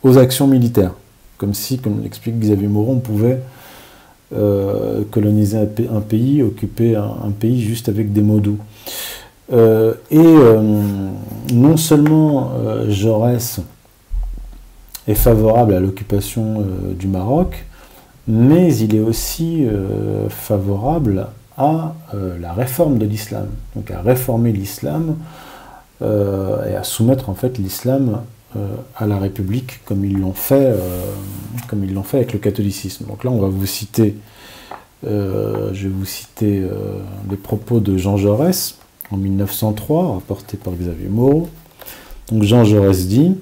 aux 0.02 0.18
actions 0.18 0.46
militaires. 0.46 0.92
Comme 1.38 1.54
si, 1.54 1.78
comme 1.78 2.02
l'explique 2.02 2.38
Xavier 2.38 2.68
Moreau, 2.68 2.92
on 2.92 3.00
pouvait 3.00 3.40
coloniser 5.10 5.58
un, 5.58 6.00
pays, 6.00 6.42
occuper 6.42 6.96
un, 6.96 7.30
pays 7.38 7.60
juste 7.60 7.88
avec 7.88 8.12
des 8.12 8.22
mots 8.22 8.40
doux. 8.40 8.58
et 9.50 10.34
non 11.52 11.76
seulement 11.76 12.52
Jaurès 12.88 13.60
est 15.06 15.14
favorable 15.14 15.74
à 15.74 15.80
l'occupation 15.80 16.64
du 16.98 17.08
Maroc, 17.08 17.66
mais 18.26 18.74
il 18.76 18.94
est 18.94 19.00
aussi 19.00 19.66
favorable 20.30 21.26
à 21.56 21.94
euh, 22.14 22.38
la 22.38 22.52
réforme 22.52 22.98
de 22.98 23.06
l'islam, 23.06 23.48
donc 23.76 23.90
à 23.90 24.00
réformer 24.00 24.52
l'islam 24.52 25.16
euh, 26.00 26.70
et 26.70 26.74
à 26.74 26.82
soumettre 26.82 27.28
en 27.28 27.34
fait 27.34 27.58
l'islam 27.58 28.08
euh, 28.10 28.16
à 28.96 29.06
la 29.06 29.18
République 29.18 29.84
comme 29.84 30.04
ils 30.04 30.18
l'ont 30.18 30.32
fait, 30.32 30.74
l'ont 31.72 32.02
fait 32.02 32.18
avec 32.18 32.32
le 32.32 32.38
catholicisme. 32.38 33.06
Donc 33.06 33.24
là, 33.24 33.30
on 33.30 33.40
va 33.40 33.48
vous 33.48 33.66
citer, 33.66 34.16
je 35.04 35.08
vais 35.70 35.88
vous 35.88 36.04
citer 36.04 36.62
les 37.30 37.36
propos 37.36 37.80
de 37.80 37.96
Jean 37.96 38.16
Jaurès 38.16 38.76
en 39.10 39.16
1903, 39.16 40.14
rapporté 40.14 40.56
par 40.56 40.74
Xavier 40.74 41.08
Moreau. 41.08 41.48
Donc 42.30 42.42
Jean 42.42 42.64
Jaurès 42.64 43.06
dit 43.06 43.36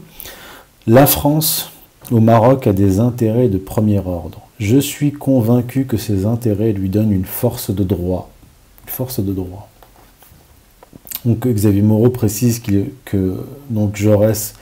La 0.86 1.06
France 1.06 1.70
au 2.10 2.20
Maroc 2.20 2.66
a 2.66 2.72
des 2.72 2.98
intérêts 2.98 3.48
de 3.48 3.58
premier 3.58 3.98
ordre. 3.98 4.40
Je 4.58 4.78
suis 4.78 5.12
convaincu 5.12 5.84
que 5.86 5.96
ces 5.96 6.26
intérêts 6.26 6.72
lui 6.72 6.88
donnent 6.88 7.12
une 7.12 7.24
force 7.24 7.70
de 7.70 7.84
droit. 7.84 8.30
Une 8.84 8.90
force 8.92 9.20
de 9.20 9.32
droit. 9.32 9.68
Donc 11.24 11.46
Xavier 11.46 11.82
Moreau 11.82 12.08
précise 12.10 12.60
que 13.04 13.36
donc 13.68 13.96
Jaurès 13.96 14.54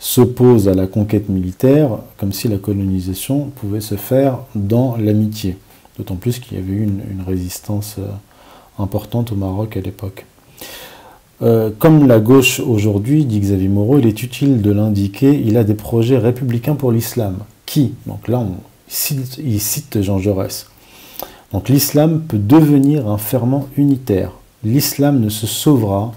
s'oppose 0.00 0.66
à 0.66 0.74
la 0.74 0.86
conquête 0.86 1.28
militaire 1.28 1.90
comme 2.16 2.32
si 2.32 2.48
la 2.48 2.56
colonisation 2.56 3.50
pouvait 3.54 3.82
se 3.82 3.94
faire 3.94 4.38
dans 4.56 4.96
l'amitié. 4.96 5.56
D'autant 5.98 6.16
plus 6.16 6.40
qu'il 6.40 6.56
y 6.56 6.60
avait 6.60 6.72
eu 6.72 6.82
une, 6.82 7.22
résistance 7.26 7.96
euh, 7.98 8.08
importante 8.82 9.30
au 9.30 9.36
Maroc 9.36 9.76
à 9.76 9.80
l'époque. 9.80 10.24
Euh, 11.42 11.70
comme 11.78 12.08
la 12.08 12.18
gauche 12.18 12.60
aujourd'hui, 12.60 13.26
dit 13.26 13.40
Xavier 13.40 13.68
Moreau, 13.68 13.98
il 13.98 14.06
est 14.06 14.22
utile 14.22 14.62
de 14.62 14.72
l'indiquer, 14.72 15.38
il 15.44 15.56
a 15.58 15.64
des 15.64 15.74
projets 15.74 16.18
républicains 16.18 16.74
pour 16.74 16.92
l'islam. 16.92 17.38
Qui? 17.66 17.92
Donc 18.06 18.26
là, 18.26 18.44
il 19.38 19.60
cite 19.60 20.00
Jean 20.00 20.18
Jaurès. 20.18 20.66
Donc 21.52 21.68
l'islam 21.68 22.22
peut 22.26 22.38
devenir 22.38 23.08
un 23.08 23.18
ferment 23.18 23.68
unitaire. 23.76 24.32
L'islam 24.64 25.20
ne 25.20 25.28
se 25.28 25.46
sauvera 25.46 26.12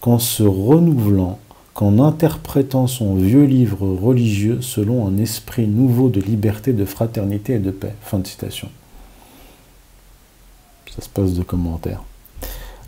qu'en 0.00 0.18
se 0.18 0.42
renouvelant, 0.42 1.38
qu'en 1.78 2.00
interprétant 2.00 2.88
son 2.88 3.14
vieux 3.14 3.44
livre 3.44 3.86
religieux 3.86 4.58
selon 4.62 5.06
un 5.06 5.16
esprit 5.16 5.68
nouveau 5.68 6.08
de 6.08 6.20
liberté, 6.20 6.72
de 6.72 6.84
fraternité 6.84 7.52
et 7.52 7.58
de 7.60 7.70
paix. 7.70 7.94
Fin 8.02 8.18
de 8.18 8.26
citation. 8.26 8.68
Ça 10.92 11.02
se 11.02 11.08
passe 11.08 11.34
de 11.34 11.44
commentaires. 11.44 12.02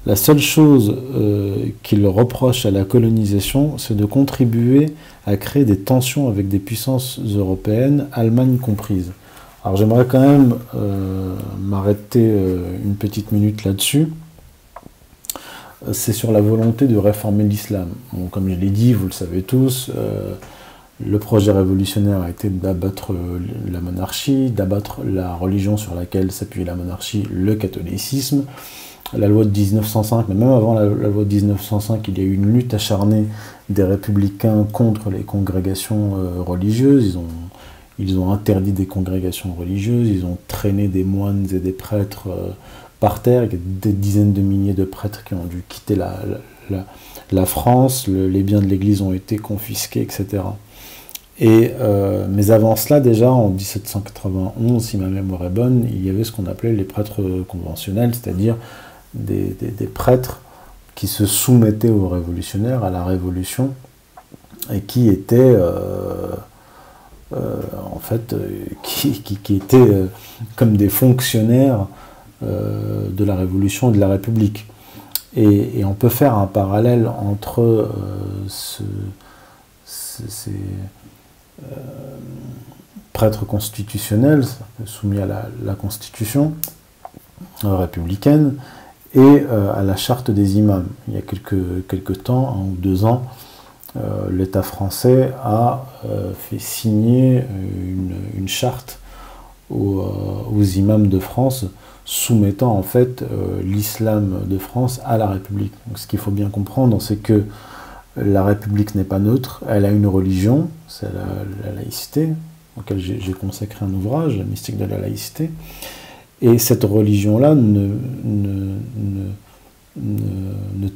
La 0.07 0.17
seule 0.17 0.41
chose 0.41 0.93
euh, 1.15 1.67
qu'il 1.85 2.05
reproche 2.05 2.67
à 2.67 2.73
la 2.73 2.83
colonisation, 2.83 3.79
c'est 3.79 3.97
de 3.97 4.05
contribuer 4.05 4.87
à 5.25 5.37
créer 5.37 5.65
des 5.65 5.79
tensions 5.79 6.29
avec 6.29 6.49
des 6.49 6.59
puissances 6.59 7.21
européennes, 7.21 8.09
Allemagne 8.13 8.59
comprise. 8.59 9.13
Alors 9.65 9.77
j'aimerais 9.77 10.07
quand 10.07 10.19
même 10.19 10.57
euh, 10.75 11.37
m'arrêter 11.61 12.25
euh, 12.25 12.77
une 12.85 12.97
petite 12.97 13.31
minute 13.31 13.63
là-dessus. 13.63 14.09
C'est 15.93 16.13
sur 16.13 16.31
la 16.31 16.41
volonté 16.41 16.87
de 16.87 16.97
réformer 16.97 17.45
l'islam. 17.45 17.89
comme 18.31 18.49
je 18.51 18.55
l'ai 18.55 18.71
dit, 18.71 18.93
vous 18.93 19.07
le 19.07 19.13
savez 19.13 19.43
tous, 19.43 19.91
le 21.05 21.19
projet 21.19 21.53
révolutionnaire 21.53 22.21
a 22.21 22.29
été 22.29 22.51
d'abattre 22.51 23.15
la 23.71 23.81
monarchie, 23.81 24.51
d'abattre 24.51 25.01
la 25.05 25.35
religion 25.35 25.77
sur 25.77 25.95
laquelle 25.95 26.31
s'appuyait 26.31 26.67
la 26.67 26.75
monarchie, 26.75 27.25
le 27.31 27.55
catholicisme. 27.55 28.45
La 29.17 29.27
loi 29.27 29.45
de 29.45 29.51
1905, 29.51 30.27
mais 30.29 30.37
même 30.37 30.51
avant 30.51 30.75
la, 30.75 30.85
loi 30.87 31.25
de 31.25 31.35
1905, 31.35 32.07
il 32.07 32.19
y 32.19 32.21
a 32.21 32.25
eu 32.25 32.35
une 32.35 32.53
lutte 32.53 32.75
acharnée 32.75 33.25
des 33.69 33.83
républicains 33.83 34.65
contre 34.73 35.11
les 35.11 35.23
congrégations 35.23 36.17
euh, 36.17 36.43
religieuses. 36.43 37.07
Ils 37.07 37.19
ont, 37.19 37.27
ils 37.99 38.19
ont 38.21 38.31
interdit 38.31 38.71
des 38.71 38.87
congrégations 38.87 39.53
religieuses, 39.53 40.09
ils 40.09 40.25
ont 40.25 40.39
traîné 40.47 40.87
des 40.87 41.03
moines 41.03 41.49
et 41.53 41.59
des 41.59 41.73
prêtres 41.73 42.29
euh, 42.29 42.51
par 43.01 43.23
terre. 43.23 43.45
Il 43.45 43.53
y 43.53 43.57
a 43.57 43.59
des 43.65 43.93
dizaines 43.93 44.33
de 44.33 44.41
milliers 44.43 44.75
de 44.75 44.85
prêtres 44.85 45.25
qui 45.25 45.35
ont 45.35 45.45
dû 45.45 45.65
quitter 45.69 45.97
la, 45.97 46.21
la, 47.33 47.47
France, 47.47 48.07
les 48.07 48.43
biens 48.43 48.61
de 48.61 48.67
l'Église 48.67 49.03
ont 49.03 49.13
été 49.13 49.39
confisqués, 49.39 50.03
etc. 50.03 50.43
Et, 51.41 51.73
euh, 51.81 52.27
mais 52.29 52.51
avant 52.51 52.77
cela, 52.77 53.01
déjà 53.01 53.33
en 53.33 53.49
1791, 53.49 54.85
si 54.85 54.99
ma 54.99 55.07
mémoire 55.07 55.45
est 55.45 55.51
bonne, 55.51 55.87
il 55.91 56.05
y 56.05 56.11
avait 56.11 56.23
ce 56.23 56.33
qu'on 56.33 56.47
appelait 56.47 56.73
les 56.73 56.85
prêtres 56.85 57.23
conventionnels, 57.49 58.15
c'est-à-dire 58.15 58.57
des, 59.15 59.57
prêtres 59.93 60.43
qui 60.95 61.07
se 61.07 61.25
soumettaient 61.25 61.89
aux 61.89 62.09
révolutionnaires, 62.09 62.85
à 62.85 62.91
la 62.91 63.05
révolution, 63.05 63.73
et 64.71 64.83
qui 64.83 65.09
étaient 65.09 65.37
euh, 65.39 66.35
euh, 67.33 67.57
en 67.91 67.99
fait 67.99 68.35
qui, 68.83 69.57
étaient 69.57 70.05
comme 70.57 70.77
des 70.77 70.91
fonctionnaires 70.91 71.87
de 72.43 73.25
la 73.25 73.37
révolution 73.37 73.91
et 73.91 73.95
de 73.95 74.01
la 74.01 74.09
République. 74.09 74.67
Et, 75.37 75.85
on 75.85 75.95
peut 75.95 76.09
faire 76.09 76.35
un 76.37 76.47
parallèle 76.47 77.07
entre 77.07 77.91
ce, 78.49 78.83
ces 80.29 80.53
euh, 81.63 81.77
prêtre 83.13 83.45
constitutionnel, 83.45 84.45
soumis 84.87 85.21
à 85.21 85.27
la, 85.27 85.75
constitution 85.75 86.55
euh, 87.65 87.77
républicaine, 87.77 88.55
et 89.15 89.19
euh, 89.19 89.75
à 89.75 89.83
la 89.83 89.97
charte 89.97 90.31
des 90.31 90.57
imams. 90.57 90.87
Il 91.09 91.15
y 91.15 91.19
a 91.19 91.23
quelques 91.23 92.23
temps, 92.23 92.57
un 92.57 92.61
ou 92.61 92.77
deux 92.79 93.05
ans, 93.05 93.25
l'État 94.31 94.63
français 94.63 95.33
a 95.43 95.85
fait 96.39 96.61
signer 96.61 97.43
une, 98.37 98.47
charte 98.47 99.01
aux, 99.69 100.63
imams 100.63 101.09
de 101.09 101.19
France 101.19 101.67
soumettant 102.11 102.77
en 102.77 102.83
fait 102.83 103.23
l'islam 103.63 104.41
de 104.47 104.59
France 104.59 105.01
à 105.05 105.17
la 105.17 105.29
République. 105.29 105.73
Ce 105.95 106.09
qu'il 106.09 106.19
faut 106.19 106.33
bien 106.33 106.49
comprendre, 106.49 107.01
c'est 107.01 107.23
que 107.23 107.45
la 108.17 108.45
République 108.45 108.95
n'est 108.95 109.05
pas 109.05 109.19
neutre, 109.19 109.63
elle 109.69 109.85
a 109.85 109.91
une 109.91 110.07
religion, 110.07 110.69
c'est 110.89 111.09
la, 111.13 111.73
laïcité, 111.73 112.31
auquel 112.77 112.99
j'ai 112.99 113.33
consacré 113.33 113.85
un 113.85 113.93
ouvrage, 113.95 114.37
la 114.37 114.45
mystique 114.45 114.77
de 114.77 114.85
la 114.85 114.99
laïcité. 114.99 115.51
Et 116.43 116.59
cette 116.59 116.85
religion-là 116.85 117.55
ne, 117.55 117.97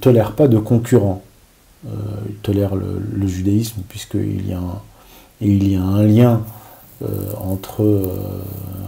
tolère 0.01 0.33
pas 0.33 0.49
de 0.49 0.59
concurrents. 0.59 1.23
Euh, 1.87 1.91
il 2.29 2.35
tolère 2.37 2.75
le, 2.75 3.27
judaïsme, 3.27 3.83
puisqu'il 3.89 4.49
y, 4.49 4.53
a 4.53 4.59
un, 4.59 4.81
il 5.41 5.71
y 5.71 5.77
a 5.77 5.83
un 5.83 6.03
lien 6.03 6.43
euh, 7.03 7.07
entre 7.41 7.83
euh, 7.83 8.09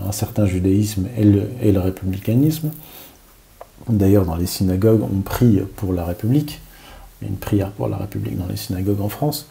un 0.06 0.12
certain 0.12 0.46
judaïsme 0.46 1.06
et 1.16 1.24
le, 1.72 1.80
républicanisme. 1.80 2.70
D'ailleurs, 3.88 4.24
dans 4.24 4.36
les 4.36 4.46
synagogues, 4.46 5.02
on 5.02 5.20
prie 5.20 5.60
pour 5.76 5.92
la 5.92 6.04
République 6.04 6.60
une 7.22 7.36
prière 7.36 7.70
pour 7.70 7.88
la 7.88 7.96
République 7.96 8.36
dans 8.38 8.46
les 8.46 8.56
synagogues 8.56 9.00
en 9.00 9.08
France, 9.08 9.48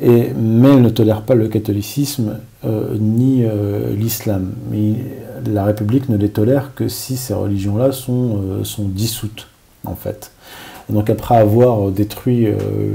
mais 0.00 0.68
elle 0.68 0.82
ne 0.82 0.90
tolère 0.90 1.22
pas 1.22 1.34
le 1.34 1.48
catholicisme 1.48 2.38
euh, 2.64 2.96
ni 2.98 3.44
euh, 3.44 3.94
l'islam. 3.94 4.52
La 5.46 5.64
République 5.64 6.08
ne 6.08 6.16
les 6.16 6.28
tolère 6.28 6.74
que 6.74 6.88
si 6.88 7.16
ces 7.16 7.32
religions-là 7.32 7.92
sont, 7.92 8.42
euh, 8.42 8.64
sont 8.64 8.88
dissoutes, 8.88 9.48
en 9.84 9.94
fait. 9.94 10.32
Donc 10.88 11.10
après 11.10 11.36
avoir 11.36 11.90
détruit 11.90 12.46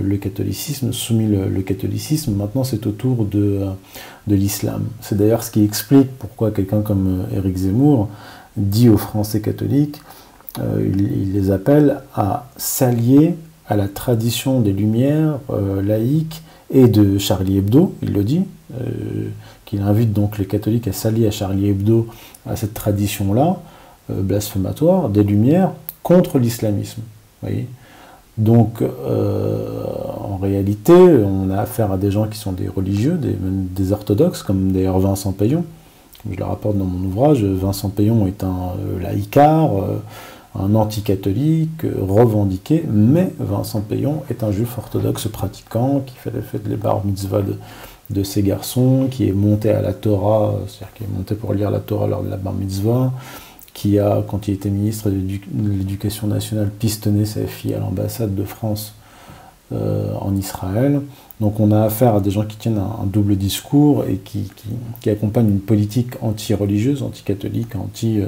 le 0.03 0.17
catholicisme, 0.17 0.93
soumis 0.93 1.27
le, 1.27 1.61
catholicisme, 1.61 2.33
maintenant 2.33 2.63
c'est 2.63 2.87
au 2.87 2.91
tour 2.91 3.25
de, 3.25 3.65
de 4.27 4.35
l'islam. 4.35 4.85
C'est 5.01 5.17
d'ailleurs 5.17 5.43
ce 5.43 5.51
qui 5.51 5.63
explique 5.63 6.09
pourquoi 6.17 6.51
quelqu'un 6.51 6.81
comme 6.81 7.25
Éric 7.35 7.57
Zemmour 7.57 8.07
dit 8.55 8.87
aux 8.87 8.97
Français 8.97 9.41
catholiques, 9.41 10.01
il 10.57 11.33
les 11.33 11.51
appelle 11.51 12.01
à 12.15 12.47
s'allier 12.55 13.35
à 13.71 13.77
la 13.77 13.87
tradition 13.87 14.59
des 14.59 14.73
Lumières 14.73 15.39
euh, 15.49 15.81
laïques 15.81 16.41
et 16.73 16.89
de 16.89 17.17
Charlie 17.17 17.57
Hebdo, 17.57 17.95
il 18.01 18.11
le 18.11 18.25
dit, 18.25 18.41
euh, 18.73 19.29
qu'il 19.63 19.81
invite 19.81 20.11
donc 20.11 20.37
les 20.37 20.45
catholiques 20.45 20.89
à 20.89 20.91
s'allier 20.91 21.25
à 21.27 21.31
Charlie 21.31 21.69
Hebdo, 21.69 22.07
à 22.45 22.57
cette 22.57 22.73
tradition-là, 22.73 23.61
euh, 24.09 24.21
blasphématoire, 24.21 25.07
des 25.07 25.23
Lumières, 25.23 25.71
contre 26.03 26.37
l'islamisme. 26.37 27.01
Donc, 28.37 28.81
en 28.81 30.37
réalité, 30.37 30.93
on 30.93 31.49
a 31.49 31.59
affaire 31.59 31.91
à 31.91 31.97
des 31.97 32.11
gens 32.11 32.27
qui 32.27 32.39
sont 32.39 32.53
des 32.53 32.67
religieux, 32.67 33.19
des, 33.19 33.91
orthodoxes, 33.91 34.41
comme 34.41 34.71
d'ailleurs 34.71 34.99
Vincent 34.99 35.33
Payon. 35.33 35.65
je 36.29 36.37
le 36.37 36.43
rapporte 36.43 36.77
dans 36.77 36.85
mon 36.85 37.05
ouvrage, 37.05 37.43
Vincent 37.43 37.89
Payon 37.89 38.27
est 38.27 38.43
un 38.43 38.73
laïcard, 39.01 39.71
un 40.57 40.75
anticatholique 40.75 41.85
revendiqué, 42.01 42.83
mais 42.89 43.33
Vincent 43.39 43.81
Payon 43.81 44.23
est 44.29 44.43
un 44.43 44.51
juif 44.51 44.77
orthodoxe 44.77 45.27
pratiquant 45.27 46.01
qui 46.05 46.15
fait, 46.15 46.31
fait 46.41 46.61
les 46.67 46.77
bar 46.77 47.05
mitzvah 47.05 47.41
de, 47.41 47.55
de 48.11 48.23
ses 48.23 48.43
garçons, 48.43 49.07
qui 49.09 49.27
est 49.27 49.33
monté 49.33 49.71
à 49.71 49.81
la 49.81 49.93
Torah, 49.93 50.55
c'est-à-dire 50.67 50.93
qui 50.93 51.03
est 51.03 51.15
monté 51.15 51.35
pour 51.35 51.53
lire 51.53 51.71
la 51.71 51.79
Torah 51.79 52.07
lors 52.07 52.23
de 52.23 52.29
la 52.29 52.37
bar 52.37 52.53
mitzvah, 52.53 53.11
qui 53.81 53.97
a, 53.97 54.23
quand 54.27 54.47
il 54.47 54.53
était 54.53 54.69
ministre 54.69 55.09
de 55.09 55.17
l'Éducation 55.17 56.27
nationale, 56.27 56.69
pistonné 56.69 57.25
sa 57.25 57.47
fille 57.47 57.73
à 57.73 57.79
l'ambassade 57.79 58.35
de 58.35 58.43
France 58.43 58.93
euh, 59.71 60.13
en 60.19 60.35
Israël. 60.35 61.01
Donc 61.39 61.59
on 61.59 61.71
a 61.71 61.81
affaire 61.81 62.13
à 62.13 62.21
des 62.21 62.29
gens 62.29 62.45
qui 62.45 62.57
tiennent 62.57 62.77
un, 62.77 63.05
double 63.07 63.37
discours 63.37 64.05
et 64.05 64.17
qui, 64.17 64.51
qui, 65.01 65.09
accompagnent 65.09 65.49
une 65.49 65.59
politique 65.59 66.11
anti-religieuse, 66.21 67.01
anti-catholique, 67.01 67.75
anti... 67.75 68.21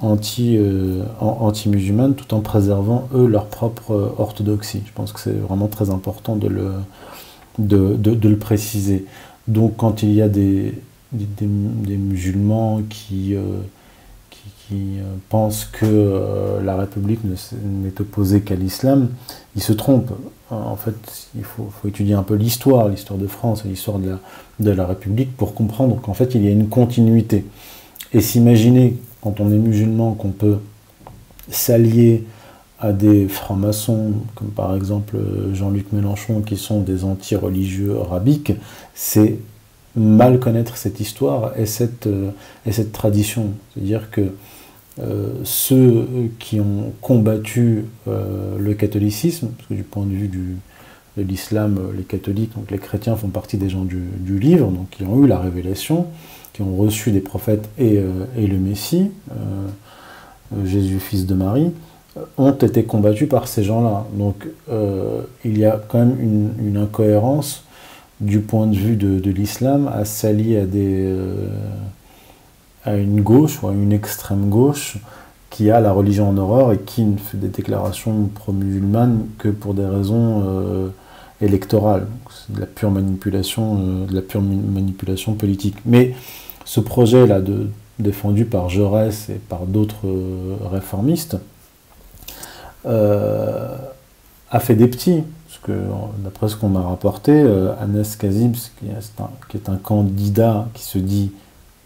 anti, 0.00 0.56
euh, 0.58 1.04
anti-musulmanes 1.20 2.16
tout 2.16 2.34
en 2.34 2.40
préservant 2.40 3.08
eux 3.14 3.26
leur 3.26 3.46
propre 3.46 3.92
euh, 3.92 4.14
orthodoxie. 4.18 4.82
Je 4.84 4.92
pense 4.92 5.12
que 5.12 5.20
c'est 5.20 5.38
vraiment 5.38 5.68
très 5.68 5.90
important 5.90 6.34
de 6.34 6.48
le, 6.48 6.72
de, 7.60 7.94
de, 7.94 8.28
le 8.28 8.38
préciser. 8.38 9.06
Donc 9.46 9.76
quand 9.76 10.02
il 10.02 10.12
y 10.12 10.20
a 10.20 10.28
des, 10.28 10.74
des, 11.12 11.46
musulmans 11.96 12.82
qui, 12.90 13.36
euh, 13.36 13.42
qui, 14.44 14.68
qui 14.68 14.98
pensent 15.28 15.64
que 15.64 16.60
la 16.62 16.76
République 16.76 17.20
n'est 17.24 18.00
opposée 18.00 18.40
qu'à 18.40 18.54
l'islam, 18.54 19.08
ils 19.56 19.62
se 19.62 19.72
trompent. 19.72 20.12
En 20.50 20.76
fait, 20.76 21.28
il 21.36 21.44
faut, 21.44 21.70
étudier 21.86 22.14
un 22.14 22.22
peu 22.22 22.34
l'histoire, 22.34 22.88
l'histoire 22.88 23.18
de 23.18 23.26
France 23.26 23.64
et 23.64 23.68
l'histoire 23.68 23.98
de 23.98 24.70
la 24.70 24.86
République 24.86 25.36
pour 25.36 25.54
comprendre 25.54 26.00
qu'en 26.00 26.14
fait 26.14 26.34
il 26.34 26.44
y 26.44 26.48
a 26.48 26.50
une 26.50 26.68
continuité. 26.68 27.44
Et 28.12 28.20
s'imaginer 28.20 28.96
quand 29.22 29.40
on 29.40 29.50
est 29.50 29.58
musulman, 29.58 30.12
qu'on 30.12 30.30
peut 30.30 30.58
s'allier 31.48 32.24
à 32.78 32.92
des 32.92 33.28
francs-maçons, 33.28 34.12
comme 34.34 34.48
par 34.48 34.76
exemple 34.76 35.16
Jean-Luc 35.54 35.92
Mélenchon, 35.92 36.42
qui 36.42 36.56
sont 36.56 36.80
des 36.80 37.04
anti-religieux 37.04 37.98
arabiques, 38.00 38.52
c'est 38.94 39.38
mal 39.96 40.40
connaître 40.40 40.76
cette 40.76 41.00
histoire 41.00 41.58
et 41.58 41.66
cette, 41.66 42.06
euh, 42.06 42.30
et 42.66 42.72
cette 42.72 42.92
tradition. 42.92 43.50
C'est-à-dire 43.74 44.10
que 44.10 44.32
euh, 45.00 45.32
ceux 45.42 46.06
qui 46.38 46.60
ont 46.60 46.92
combattu 47.00 47.86
euh, 48.06 48.56
le 48.58 48.74
catholicisme, 48.74 49.48
parce 49.48 49.68
que 49.68 49.74
du 49.74 49.82
point 49.82 50.04
de 50.04 50.12
vue 50.12 50.28
du, 50.28 50.56
de 51.16 51.22
l'islam, 51.22 51.80
les 51.96 52.04
catholiques, 52.04 52.54
donc 52.54 52.70
les 52.70 52.78
chrétiens 52.78 53.16
font 53.16 53.28
partie 53.28 53.56
des 53.56 53.68
gens 53.68 53.84
du, 53.84 54.02
du 54.20 54.38
livre, 54.38 54.68
donc 54.68 54.90
qui 54.90 55.02
ont 55.02 55.24
eu 55.24 55.26
la 55.26 55.38
révélation, 55.38 56.06
qui 56.52 56.62
ont 56.62 56.76
reçu 56.76 57.10
des 57.10 57.20
prophètes 57.20 57.68
et, 57.76 57.98
euh, 57.98 58.24
le 58.36 58.58
Messie, 58.58 59.10
Jésus 60.64 61.00
fils 61.00 61.26
de 61.26 61.34
Marie, 61.34 61.72
ont 62.38 62.52
été 62.52 62.84
combattus 62.84 63.28
par 63.28 63.48
ces 63.48 63.64
gens-là. 63.64 64.06
Donc 64.12 64.46
il 65.44 65.58
y 65.58 65.64
a 65.64 65.80
quand 65.88 65.98
même 65.98 66.16
une, 66.60 66.76
incohérence 66.76 67.64
du 68.20 68.40
point 68.40 68.66
de 68.66 68.76
vue 68.76 68.96
de, 68.96 69.30
l'islam 69.30 69.90
à 69.92 70.04
s'allier 70.04 70.58
à, 70.58 70.66
des, 70.66 71.12
à 72.84 72.96
une 72.96 73.20
gauche 73.20 73.62
ou 73.62 73.68
à 73.68 73.72
une 73.72 73.92
extrême 73.92 74.48
gauche 74.48 74.98
qui 75.50 75.70
a 75.70 75.80
la 75.80 75.92
religion 75.92 76.28
en 76.28 76.36
horreur 76.36 76.72
et 76.72 76.78
qui 76.78 77.02
ne 77.02 77.16
fait 77.16 77.36
des 77.36 77.48
déclarations 77.48 78.30
pro-musulmanes 78.34 79.26
que 79.38 79.48
pour 79.48 79.74
des 79.74 79.86
raisons 79.86 80.92
électorales. 81.40 82.06
C'est 82.30 82.54
de 82.54 82.60
la 82.60 82.66
pure 82.66 82.90
manipulation, 82.90 84.06
de 84.06 84.14
la 84.14 84.22
pure 84.22 84.42
manipulation 84.42 85.34
politique. 85.34 85.76
Mais 85.84 86.14
ce 86.64 86.80
projet-là, 86.80 87.40
défendu 87.98 88.44
par 88.44 88.68
Jaurès 88.68 89.28
et 89.28 89.34
par 89.34 89.66
d'autres 89.66 90.06
euh, 90.06 90.56
réformistes, 90.70 91.36
euh, 92.86 93.76
a 94.50 94.60
fait 94.60 94.74
des 94.74 94.88
petits. 94.88 95.22
D'après 95.68 96.48
ce 96.48 96.56
qu'on 96.56 96.68
m'a 96.68 96.82
rapporté, 96.82 97.32
euh, 97.32 97.72
Kazib, 98.18 98.54
qui 98.54 98.86
est, 99.56 99.68
un, 99.68 99.76
candidat 99.76 100.68
qui 100.74 100.82
se 100.82 100.98
dit 100.98 101.32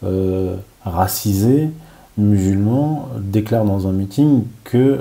euh, 0.04 0.56
racisé, 0.84 1.70
musulman, 2.16 3.08
déclare 3.18 3.64
dans 3.64 3.86
un 3.86 3.92
meeting 3.92 4.44
que 4.64 4.98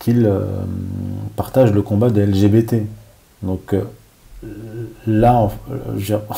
qu'il 0.00 0.28
partage 1.36 1.72
le 1.72 1.82
combat 1.82 2.10
des 2.10 2.26
LGBT. 2.26 2.82
Donc 3.44 3.76
là, 5.06 5.48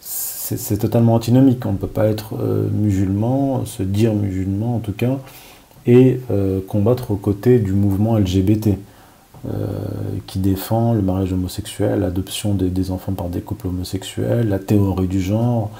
c'est 0.00 0.78
totalement 0.78 1.14
antinomique. 1.14 1.66
On 1.66 1.72
ne 1.72 1.78
peut 1.78 1.88
pas 1.88 2.06
être 2.06 2.36
musulman, 2.72 3.64
se 3.66 3.82
dire 3.82 4.14
musulman 4.14 4.76
en 4.76 4.78
tout 4.78 4.92
cas, 4.92 5.18
et 5.86 6.20
euh, 6.30 6.60
combattre 6.66 7.10
aux 7.10 7.16
côtés 7.16 7.58
du 7.58 7.72
mouvement 7.72 8.16
LGBT 8.16 8.70
euh, 9.48 9.66
qui 10.26 10.38
défend 10.38 10.94
le 10.94 11.02
mariage 11.02 11.32
homosexuel, 11.32 12.00
l'adoption 12.00 12.54
des, 12.54 12.90
enfants 12.90 13.12
par 13.12 13.28
des 13.28 13.40
couples 13.40 13.66
homosexuels, 13.66 14.48
la 14.48 14.58
théorie 14.58 15.08
du 15.08 15.20
genre 15.20 15.70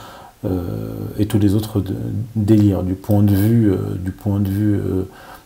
euh, 0.44 0.90
et 1.18 1.26
tous 1.26 1.38
les 1.38 1.54
autres 1.54 1.84
délires 2.34 2.82
du 2.82 2.94
point 2.94 3.22
de 3.22 3.34
vue, 3.34 3.72
du 4.00 4.10
point 4.10 4.40
de 4.40 4.48
vue 4.48 4.80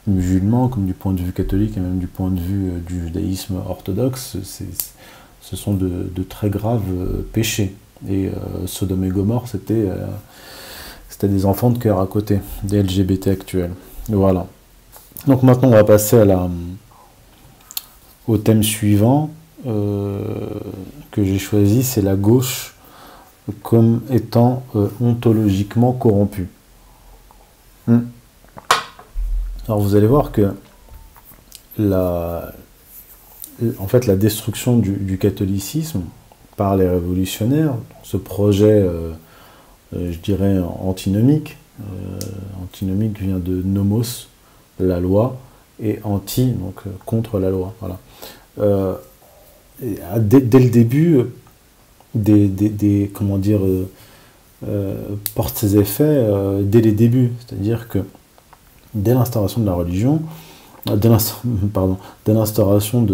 musulman 0.07 0.69
comme 0.69 0.87
du 0.87 0.95
point 0.95 1.13
de 1.13 1.21
vue 1.21 1.33
catholique 1.33 1.77
et 1.77 1.81
même 1.81 1.99
du 1.99 2.07
point 2.07 2.31
de 2.31 2.41
vue 2.41 2.73
du 2.87 3.03
judaïsme 3.07 3.57
orthodoxe, 3.69 4.39
ce 5.43 5.57
sont 5.57 5.75
de, 5.75 6.23
très 6.29 6.49
graves 6.49 7.23
péchés. 7.33 7.75
Et 8.09 8.31
Sodome 8.67 9.05
et 9.05 9.09
Gomorre, 9.09 9.49
c'était 9.49 9.89
des 11.29 11.45
enfants 11.45 11.71
de 11.71 11.79
cœur 11.79 12.01
à 12.01 12.07
côté 12.07 12.41
des 12.63 12.83
LGBT 12.83 13.29
actuels. 13.29 13.73
Voilà. 14.09 14.47
Donc 15.27 15.43
maintenant, 15.43 15.69
on 15.69 15.73
va 15.73 15.85
passer 15.85 16.19
à 16.19 16.25
la, 16.25 16.49
au 18.29 18.39
thème 18.39 18.63
suivant 18.63 19.31
euh, 19.67 20.29
que 21.11 21.25
j'ai 21.25 21.39
choisi, 21.39 21.83
c'est 21.83 22.03
la 22.03 22.17
gauche 22.17 22.75
comme 23.63 24.03
étant 24.11 24.65
euh, 24.75 24.89
ontologiquement 25.01 25.93
corrompue. 25.93 26.49
Hmm. 27.87 28.01
Alors 29.67 29.81
vous 29.81 29.95
allez 29.97 30.07
voir 30.07 30.33
que 30.33 30.55
la, 31.79 32.53
en 33.79 33.87
fait, 33.87 34.07
la 34.07 34.17
destruction 34.17 34.79
du, 34.79 35.19
catholicisme 35.19 36.03
par 36.57 36.77
les 36.77 36.89
révolutionnaires, 36.89 37.75
ce 38.03 38.17
projet, 38.17 38.83
euh, 38.83 39.13
je 39.93 40.19
dirais, 40.19 40.59
antinomique, 40.81 41.57
antinomique 42.63 43.21
vient 43.21 43.39
de 43.39 43.63
nomos, 43.63 44.29
la 44.79 45.01
loi, 45.01 45.37
et 45.83 45.99
anti, 46.05 46.47
donc 46.47 46.75
euh, 46.87 46.91
contre 47.05 47.39
la 47.39 47.51
loi. 47.51 47.75
Euh, 48.59 48.95
dès, 49.81 50.41
le 50.41 50.71
début, 50.71 51.27
des, 52.15 53.11
comment 53.13 53.39
dire, 53.39 53.61
porte 55.35 55.59
ses 55.59 55.77
effets 55.77 56.27
dès 56.63 56.81
les 56.81 56.93
débuts. 56.93 57.33
C'est-à-dire 57.41 57.89
que 57.89 57.99
dès 58.95 59.13
l'instauration 59.13 59.61
de 59.61 59.67
la 59.67 59.75
religion, 59.75 60.23
dès 60.87 62.33
l'instauration 62.33 63.07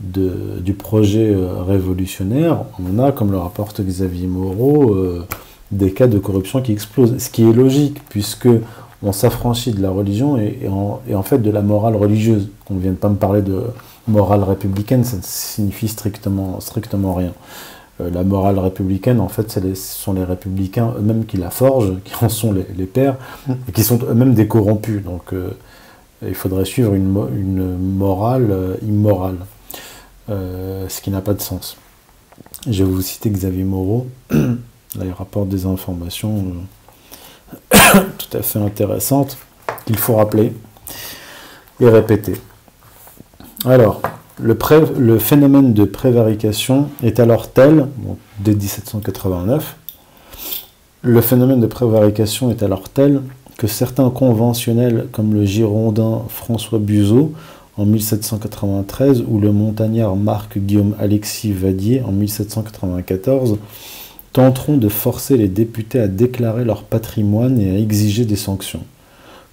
du 0.00 0.74
projet 0.74 1.34
révolutionnaire, 1.66 2.64
on 2.78 2.98
a, 2.98 3.12
comme 3.12 3.32
le 3.32 3.38
rapporte 3.38 3.80
Xavier 3.80 4.26
Moreau, 4.26 5.24
des 5.70 5.92
cas 5.92 6.06
de 6.06 6.18
corruption 6.18 6.62
qui 6.62 6.72
explosent. 6.72 7.18
Ce 7.18 7.30
qui 7.30 7.48
est 7.48 7.52
logique, 7.52 8.00
puisque 8.08 8.48
on 9.02 9.12
s'affranchit 9.12 9.72
de 9.72 9.80
la 9.82 9.90
religion 9.90 10.36
et, 10.36 10.68
en, 10.68 11.22
fait 11.22 11.38
de 11.38 11.50
la 11.50 11.62
morale 11.62 11.96
religieuse. 11.96 12.48
On 12.68 12.74
ne 12.74 12.80
vienne 12.80 12.96
pas 12.96 13.08
me 13.08 13.16
parler 13.16 13.42
de 13.42 13.64
morale 14.08 14.42
républicaine, 14.42 15.04
ça 15.04 15.16
ne 15.16 15.22
signifie 15.22 15.88
strictement, 15.88 16.60
strictement 16.60 17.14
rien. 17.14 17.32
Euh, 18.00 18.10
la 18.10 18.24
morale 18.24 18.58
républicaine, 18.58 19.20
en 19.20 19.28
fait, 19.28 19.50
ce 19.50 19.74
sont 19.74 20.12
les 20.12 20.24
républicains 20.24 20.94
eux-mêmes 20.98 21.24
qui 21.24 21.36
la 21.36 21.50
forgent, 21.50 21.94
qui 22.04 22.12
en 22.22 22.28
sont 22.28 22.52
les, 22.52 22.86
pères, 22.86 23.16
et 23.68 23.72
qui 23.72 23.82
sont 23.82 23.98
eux-mêmes 24.08 24.34
des 24.34 24.46
corrompus. 24.46 25.02
Donc 25.02 25.32
euh, 25.32 25.50
il 26.22 26.34
faudrait 26.34 26.66
suivre 26.66 26.94
une, 26.94 27.26
une 27.34 27.76
morale 27.78 28.48
euh, 28.50 28.74
immorale, 28.82 29.38
ce 30.28 31.00
qui 31.00 31.10
n'a 31.10 31.20
pas 31.20 31.34
de 31.34 31.40
sens. 31.40 31.76
Je 32.68 32.84
vais 32.84 32.90
vous 32.90 33.02
citer 33.02 33.30
Xavier 33.30 33.64
Moreau. 33.64 34.06
Là, 34.98 35.04
il 35.04 35.12
rapporte 35.12 35.48
des 35.48 35.66
informations 35.66 36.44
euh, 37.74 38.00
tout 38.18 38.36
à 38.36 38.42
fait 38.42 38.58
intéressantes 38.58 39.38
qu'il 39.86 39.96
faut 39.96 40.16
rappeler 40.16 40.52
et 41.80 41.88
répéter. 41.88 42.34
Alors, 43.64 44.02
le, 44.42 45.18
phénomène 45.18 45.74
de 45.74 45.84
prévarication 45.84 46.88
est 47.02 47.20
alors 47.20 47.50
tel, 47.52 47.88
dès 48.38 48.54
1789, 48.54 49.76
le 51.02 51.20
phénomène 51.20 51.60
de 51.60 51.66
prévarication 51.66 52.50
est 52.50 52.62
alors 52.62 52.88
tel 52.88 53.22
que 53.58 53.66
certains 53.66 54.08
conventionnels 54.10 55.08
comme 55.12 55.34
le 55.34 55.44
Girondin 55.44 56.22
François 56.28 56.78
Buzot 56.78 57.32
en 57.76 57.84
1793 57.84 59.24
ou 59.28 59.38
le 59.38 59.52
montagnard 59.52 60.16
Marc 60.16 60.58
Guillaume 60.58 60.94
Alexis 60.98 61.52
Vadier 61.52 62.02
en 62.02 62.12
1794 62.12 63.58
tenteront 64.32 64.76
de 64.76 64.88
forcer 64.88 65.36
les 65.36 65.48
députés 65.48 66.00
à 66.00 66.08
déclarer 66.08 66.64
leur 66.64 66.84
patrimoine 66.84 67.60
et 67.60 67.70
à 67.70 67.78
exiger 67.78 68.24
des 68.24 68.36
sanctions. 68.36 68.84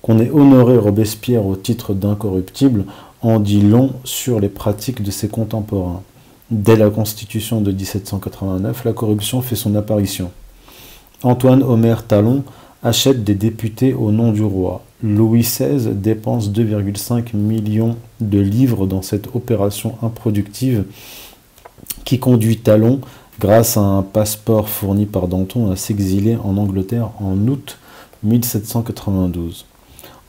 Qu'on 0.02 0.20
ait 0.20 0.30
honoré 0.30 0.78
Robespierre 0.78 1.46
au 1.46 1.56
titre 1.56 1.94
d'incorruptible 1.94 2.86
en 3.22 3.40
dit 3.40 3.62
long 3.62 3.94
sur 4.04 4.40
les 4.40 4.50
pratiques 4.50 5.02
de 5.02 5.12
ses 5.12 5.28
contemporains. 5.28 6.04
Dès 6.52 6.76
la 6.76 6.90
Constitution 6.90 7.62
de 7.62 7.72
1789, 7.72 8.86
la 8.86 8.94
corruption 8.94 9.42
fait 9.42 9.56
son 9.56 9.76
apparition. 9.76 10.32
Antoine 11.24 11.64
Omer 11.64 12.06
Talon 12.06 12.44
achète 12.84 13.24
des 13.24 13.36
députés 13.36 13.94
au 13.94 14.12
nom 14.12 14.32
du 14.32 14.44
roi. 14.44 14.84
Louis 15.04 15.42
XVI 15.42 15.94
dépense 15.94 16.50
2,5 16.50 17.36
millions 17.36 17.98
de 18.22 18.40
livres 18.40 18.88
dans 18.88 19.02
cette 19.02 19.36
opération 19.36 19.96
improductive 20.02 20.86
qui 22.06 22.20
conduit 22.20 22.58
Talon 22.58 23.02
grâce 23.40 23.78
à 23.78 23.82
un 23.82 24.02
passeport 24.02 24.68
fourni 24.68 25.06
par 25.06 25.28
Danton, 25.28 25.72
à 25.72 25.76
s'exiler 25.76 26.38
en 26.44 26.58
Angleterre 26.58 27.10
en 27.20 27.38
août 27.48 27.78
1792. 28.24 29.66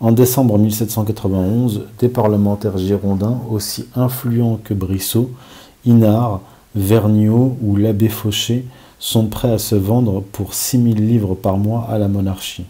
En 0.01 0.13
décembre 0.13 0.59
1791, 0.59 1.87
des 1.99 2.09
parlementaires 2.09 2.79
girondins 2.79 3.41
aussi 3.51 3.87
influents 3.97 4.61
que 4.63 4.75
Brissot, 4.75 5.31
Inard, 5.85 6.41
Vergniaud 6.77 7.57
ou 7.63 7.77
l'abbé 7.77 8.09
Fauché 8.09 8.65
sont 8.99 9.27
prêts 9.27 9.53
à 9.53 9.59
se 9.59 9.75
vendre 9.75 10.23
pour 10.33 10.55
6000 10.55 11.05
livres 11.05 11.35
par 11.35 11.57
mois 11.57 11.89
à 11.91 11.99
la 11.99 12.09
monarchie. 12.09 12.65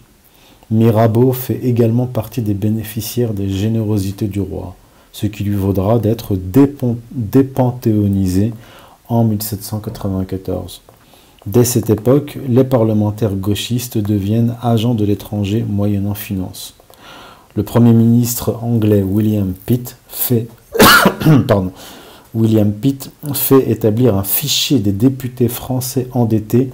Mirabeau 0.70 1.32
fait 1.32 1.58
également 1.64 2.06
partie 2.06 2.42
des 2.42 2.54
bénéficiaires 2.54 3.34
des 3.34 3.48
générosités 3.48 4.28
du 4.28 4.40
roi, 4.40 4.76
ce 5.12 5.26
qui 5.26 5.42
lui 5.44 5.56
vaudra 5.56 5.98
d'être 5.98 6.38
dépanthéonisé 7.10 8.52
en 9.08 9.24
1794. 9.24 10.82
Dès 11.46 11.64
cette 11.64 11.88
époque, 11.88 12.38
les 12.48 12.64
parlementaires 12.64 13.34
gauchistes 13.34 13.96
deviennent 13.96 14.56
agents 14.62 14.94
de 14.94 15.04
l'étranger 15.04 15.64
moyennant 15.66 16.14
finance. 16.14 16.74
Le 17.54 17.62
Premier 17.62 17.92
ministre 17.92 18.58
anglais 18.62 19.02
William 19.02 19.54
Pitt 19.66 19.96
fait, 20.08 20.48
William 22.34 22.72
Pitt 22.72 23.10
fait 23.32 23.70
établir 23.70 24.14
un 24.14 24.24
fichier 24.24 24.78
des 24.78 24.92
députés 24.92 25.48
français 25.48 26.08
endettés, 26.12 26.70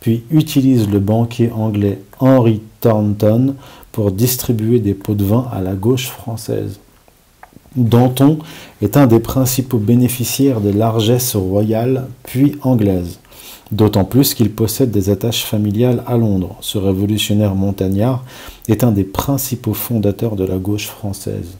puis 0.00 0.24
utilise 0.30 0.88
le 0.88 0.98
banquier 0.98 1.50
anglais 1.52 2.00
Henry 2.18 2.62
Thornton 2.80 3.54
pour 3.92 4.10
distribuer 4.10 4.78
des 4.78 4.94
pots 4.94 5.14
de 5.14 5.24
vin 5.24 5.48
à 5.52 5.60
la 5.60 5.74
gauche 5.74 6.08
française. 6.08 6.80
Danton 7.76 8.38
est 8.80 8.96
un 8.96 9.06
des 9.06 9.20
principaux 9.20 9.78
bénéficiaires 9.78 10.62
des 10.62 10.72
largesses 10.72 11.36
royales 11.36 12.08
puis 12.22 12.56
anglaises, 12.62 13.18
d'autant 13.70 14.04
plus 14.04 14.32
qu'il 14.32 14.50
possède 14.50 14.90
des 14.90 15.10
attaches 15.10 15.44
familiales 15.44 16.02
à 16.06 16.16
Londres. 16.16 16.56
Ce 16.60 16.78
révolutionnaire 16.78 17.54
montagnard 17.54 18.24
est 18.68 18.82
un 18.82 18.92
des 18.92 19.04
principaux 19.04 19.74
fondateurs 19.74 20.36
de 20.36 20.44
la 20.44 20.56
gauche 20.56 20.86
française. 20.86 21.58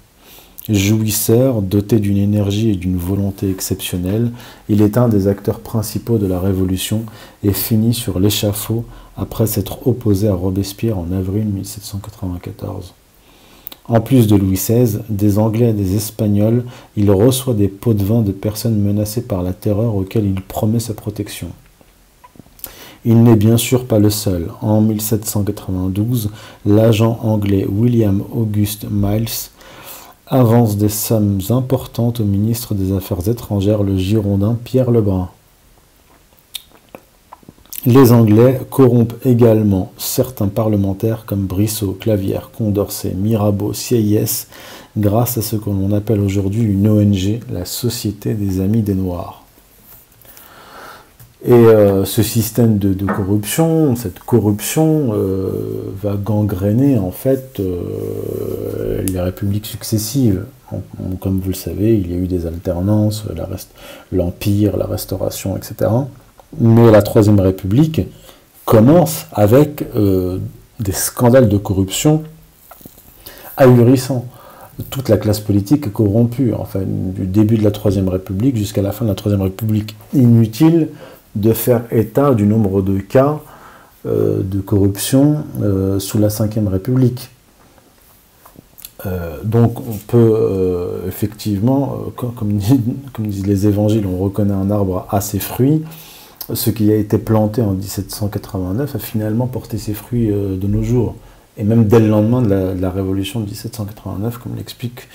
Jouisseur, 0.70 1.60
doté 1.60 2.00
d'une 2.00 2.16
énergie 2.16 2.70
et 2.70 2.76
d'une 2.76 2.96
volonté 2.96 3.50
exceptionnelle, 3.50 4.32
il 4.68 4.80
est 4.80 4.96
un 4.96 5.08
des 5.08 5.28
acteurs 5.28 5.60
principaux 5.60 6.18
de 6.18 6.26
la 6.26 6.40
Révolution 6.40 7.04
et 7.44 7.52
finit 7.52 7.94
sur 7.94 8.18
l'échafaud 8.18 8.84
après 9.16 9.46
s'être 9.46 9.86
opposé 9.86 10.28
à 10.28 10.34
Robespierre 10.34 10.98
en 10.98 11.12
avril 11.12 11.44
1794. 11.44 12.94
En 13.88 14.00
plus 14.00 14.26
de 14.26 14.34
Louis 14.34 14.56
XVI, 14.56 14.98
des 15.08 15.38
Anglais 15.38 15.70
et 15.70 15.72
des 15.72 15.94
Espagnols, 15.94 16.64
il 16.96 17.10
reçoit 17.10 17.54
des 17.54 17.68
pots 17.68 17.94
de 17.94 18.02
vin 18.02 18.22
de 18.22 18.32
personnes 18.32 18.80
menacées 18.80 19.22
par 19.22 19.42
la 19.42 19.52
terreur 19.52 19.94
auxquelles 19.94 20.26
il 20.26 20.42
promet 20.42 20.80
sa 20.80 20.92
protection. 20.92 21.48
Il 23.04 23.22
n'est 23.22 23.36
bien 23.36 23.56
sûr 23.56 23.84
pas 23.84 24.00
le 24.00 24.10
seul. 24.10 24.50
En 24.60 24.80
1792, 24.80 26.30
l'agent 26.64 27.20
anglais 27.22 27.64
William 27.64 28.24
August 28.34 28.86
Miles 28.90 29.50
avance 30.26 30.76
des 30.76 30.88
sommes 30.88 31.40
importantes 31.50 32.18
au 32.18 32.24
ministre 32.24 32.74
des 32.74 32.92
Affaires 32.92 33.28
étrangères, 33.28 33.84
le 33.84 33.96
Girondin 33.96 34.58
Pierre 34.64 34.90
Lebrun. 34.90 35.28
Les 37.86 38.10
Anglais 38.10 38.60
corrompent 38.68 39.14
également 39.24 39.92
certains 39.96 40.48
parlementaires 40.48 41.22
comme 41.24 41.46
Brissot, 41.46 41.96
Clavière, 42.00 42.50
Condorcet, 42.50 43.14
Mirabeau, 43.14 43.72
Sieyès, 43.72 44.48
grâce 44.98 45.38
à 45.38 45.42
ce 45.42 45.54
que 45.54 45.70
l'on 45.70 45.92
appelle 45.92 46.18
aujourd'hui 46.18 46.64
une 46.64 46.88
ONG, 46.88 47.38
la 47.48 47.64
Société 47.64 48.34
des 48.34 48.60
Amis 48.60 48.82
des 48.82 48.96
Noirs. 48.96 49.44
Et 51.44 51.52
euh, 51.52 52.04
ce 52.04 52.24
système 52.24 52.78
de, 52.78 53.06
corruption, 53.06 53.94
cette 53.94 54.18
corruption 54.18 55.12
euh, 55.12 55.92
va 56.02 56.16
gangréner 56.16 56.98
en 56.98 57.12
fait 57.12 57.60
euh, 57.60 59.02
les 59.06 59.20
républiques 59.20 59.66
successives. 59.66 60.44
comme 61.20 61.38
vous 61.38 61.50
le 61.50 61.54
savez, 61.54 61.94
il 61.94 62.10
y 62.10 62.14
a 62.14 62.16
eu 62.16 62.26
des 62.26 62.46
alternances, 62.46 63.26
l'Empire, 64.10 64.76
la, 64.76 64.86
Restauration, 64.86 65.56
etc. 65.56 65.88
Mais 66.58 66.90
la 66.90 67.02
Troisième 67.02 67.40
République 67.40 68.02
commence 68.64 69.26
avec 69.32 69.84
des 70.80 70.92
scandales 70.92 71.48
de 71.48 71.56
corruption 71.56 72.24
ahurissants. 73.56 74.26
Toute 74.90 75.08
la 75.08 75.16
classe 75.16 75.40
politique 75.40 75.86
est 75.86 75.90
corrompue, 75.90 76.52
enfin, 76.52 76.80
du 76.84 77.26
début 77.26 77.56
de 77.56 77.64
la 77.64 77.70
Troisième 77.70 78.08
République 78.08 78.56
jusqu'à 78.56 78.82
la 78.82 78.92
fin 78.92 79.04
de 79.04 79.10
la 79.10 79.14
Troisième 79.14 79.42
République. 79.42 79.96
Inutile 80.12 80.88
de 81.34 81.52
faire 81.52 81.82
état 81.90 82.34
du 82.34 82.46
nombre 82.46 82.82
de 82.82 82.98
cas 82.98 83.40
euh, 84.06 84.42
de 84.42 84.60
corruption 84.60 85.44
euh, 85.62 85.98
sous 85.98 86.18
la 86.18 86.28
Ve 86.28 86.68
République. 86.68 87.30
Euh, 89.04 89.38
donc 89.44 89.80
on 89.80 89.96
peut 90.06 91.02
effectivement, 91.06 91.98
comme, 92.16 92.58
disent 92.58 93.46
les 93.46 93.66
évangiles, 93.66 94.06
on 94.06 94.18
reconnaît 94.18 94.54
un 94.54 94.70
arbre 94.70 95.06
à 95.10 95.20
ses 95.20 95.38
fruits. 95.38 95.84
Ce 96.54 96.70
qui 96.70 96.92
a 96.92 96.96
été 96.96 97.18
planté 97.18 97.62
en 97.62 97.72
1789 97.72 98.94
a 98.94 98.98
finalement 98.98 99.46
porté 99.46 99.78
ses 99.78 99.94
fruits 99.94 100.28
de 100.28 100.66
nos 100.66 100.82
jours. 100.82 101.16
Et 101.58 101.64
même 101.64 101.86
dès 101.86 101.98
le 101.98 102.08
lendemain 102.08 102.42
de 102.42 102.80
la, 102.80 102.90
Révolution 102.90 103.40
de 103.40 103.46
1789, 103.46 104.38
comme 104.38 104.54
l'explique 104.56 105.08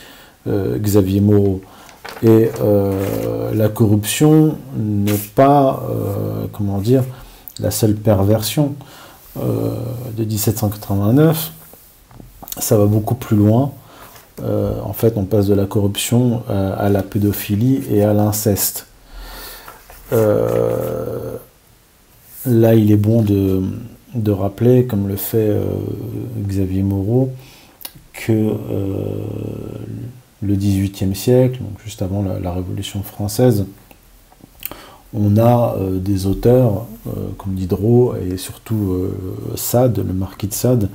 Xavier 0.46 1.22
Moreau. 1.22 1.62
Et 2.24 2.52
euh, 2.62 3.54
la 3.54 3.70
corruption 3.70 4.58
n'est 4.76 5.14
pas, 5.36 5.84
euh, 5.90 6.46
comment 6.52 6.78
dire, 6.78 7.04
la 7.60 7.72
seule 7.72 7.96
perversion 7.96 8.76
euh, 9.40 9.76
de 10.16 10.24
1789. 10.24 11.52
Ça 12.60 12.78
va 12.78 12.86
beaucoup 12.86 13.16
plus 13.16 13.38
loin. 13.38 13.72
en 14.44 14.94
fait, 14.94 15.14
on 15.16 15.26
passe 15.26 15.48
de 15.48 15.54
la 15.54 15.66
corruption 15.66 16.44
à, 16.50 16.90
la 16.90 17.02
pédophilie 17.02 17.82
et 17.90 18.04
à 18.04 18.14
l'inceste. 18.14 18.88
Là, 22.46 22.76
il 22.76 22.92
est 22.92 22.98
bon 22.98 23.22
de, 23.22 24.32
rappeler, 24.32 24.86
comme 24.86 25.08
le 25.08 25.16
fait 25.16 25.56
Xavier 26.48 26.84
Moreau, 26.84 27.32
que 28.14 28.54
le 30.42 30.56
XVIIIe 30.56 31.16
siècle, 31.16 31.60
juste 31.84 32.02
avant 32.02 32.24
la, 32.24 32.52
Révolution 32.52 33.04
française, 33.04 33.66
on 35.14 35.38
a 35.38 35.76
euh, 35.76 36.00
des 36.00 36.26
auteurs 36.26 36.86
euh, 37.08 37.12
comme 37.38 37.54
Diderot 37.54 38.16
et 38.16 38.38
surtout 38.38 38.92
euh, 38.92 39.56
Sade, 39.56 39.98
le 39.98 40.14
marquis 40.14 40.48
de 40.48 40.54
Sade, 40.54 40.90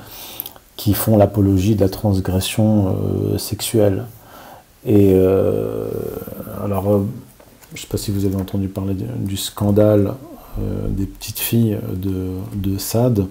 qui 0.76 0.94
font 0.94 1.16
l'apologie 1.16 1.74
de 1.74 1.80
la 1.80 1.88
transgression 1.88 3.38
sexuelle. 3.38 4.04
Et 4.84 5.14
alors, 6.62 7.06
je 7.77 7.83
ne 7.83 7.83
sais 7.83 7.89
pas 7.89 7.99
si 7.99 8.11
vous 8.11 8.24
avez 8.24 8.37
entendu 8.37 8.68
parler 8.68 8.95
du, 8.95 9.37
scandale 9.37 10.14
des 10.89 11.05
petites 11.05 11.39
filles 11.39 11.79
de, 11.93 12.31
de 12.55 12.79
Sade. 12.79 13.27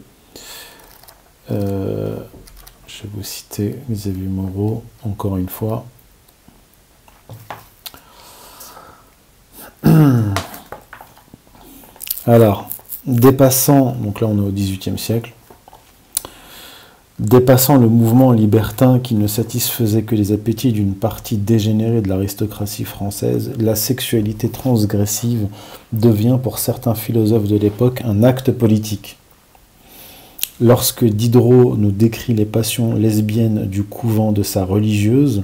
je 1.49 1.55
vais 1.55 3.09
vous 3.11 3.23
citer 3.23 3.75
Xavier 3.89 4.27
Moreau, 4.27 4.83
encore 5.03 5.37
une 5.37 5.49
fois. 5.49 5.85
Alors, 12.27 12.69
dépassant, 13.07 13.93
donc 13.93 14.21
là 14.21 14.27
on 14.27 14.37
est 14.37 14.47
au 14.47 14.51
XVIIIe 14.51 14.99
siècle, 14.99 15.33
dépassant 17.25 17.77
le 17.77 17.89
mouvement 17.89 18.31
libertin 18.31 18.99
qui 18.99 19.15
ne 19.15 19.25
satisfaisait 19.25 20.03
que 20.03 20.15
les 20.15 20.31
appétits 20.31 20.71
d'une 20.71 20.93
partie 20.93 21.37
dégénérée 21.37 22.01
de 22.01 22.07
l'aristocratie 22.07 22.83
française, 22.83 23.51
la 23.59 23.75
sexualité 23.75 24.47
transgressive 24.49 25.47
devient 25.91 26.37
pour 26.41 26.59
certains 26.59 26.93
philosophes 26.93 27.47
de 27.47 27.57
l'époque 27.57 28.01
un 28.05 28.23
acte 28.23 28.51
politique. 28.51 29.17
Lorsque 30.61 31.03
Diderot 31.03 31.75
nous 31.75 31.91
décrit 31.91 32.33
les 32.33 32.45
passions 32.45 32.93
lesbiennes 32.93 33.65
du 33.65 33.83
couvent 33.83 34.31
de 34.31 34.43
sa 34.43 34.63
religieuse, 34.63 35.43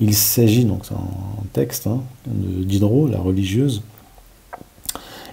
il 0.00 0.14
s'agit, 0.14 0.64
donc 0.64 0.80
c'est 0.84 0.94
un 0.94 1.44
texte 1.52 1.86
hein, 1.86 2.00
de 2.26 2.64
Diderot, 2.64 3.06
la 3.06 3.18
religieuse, 3.18 3.82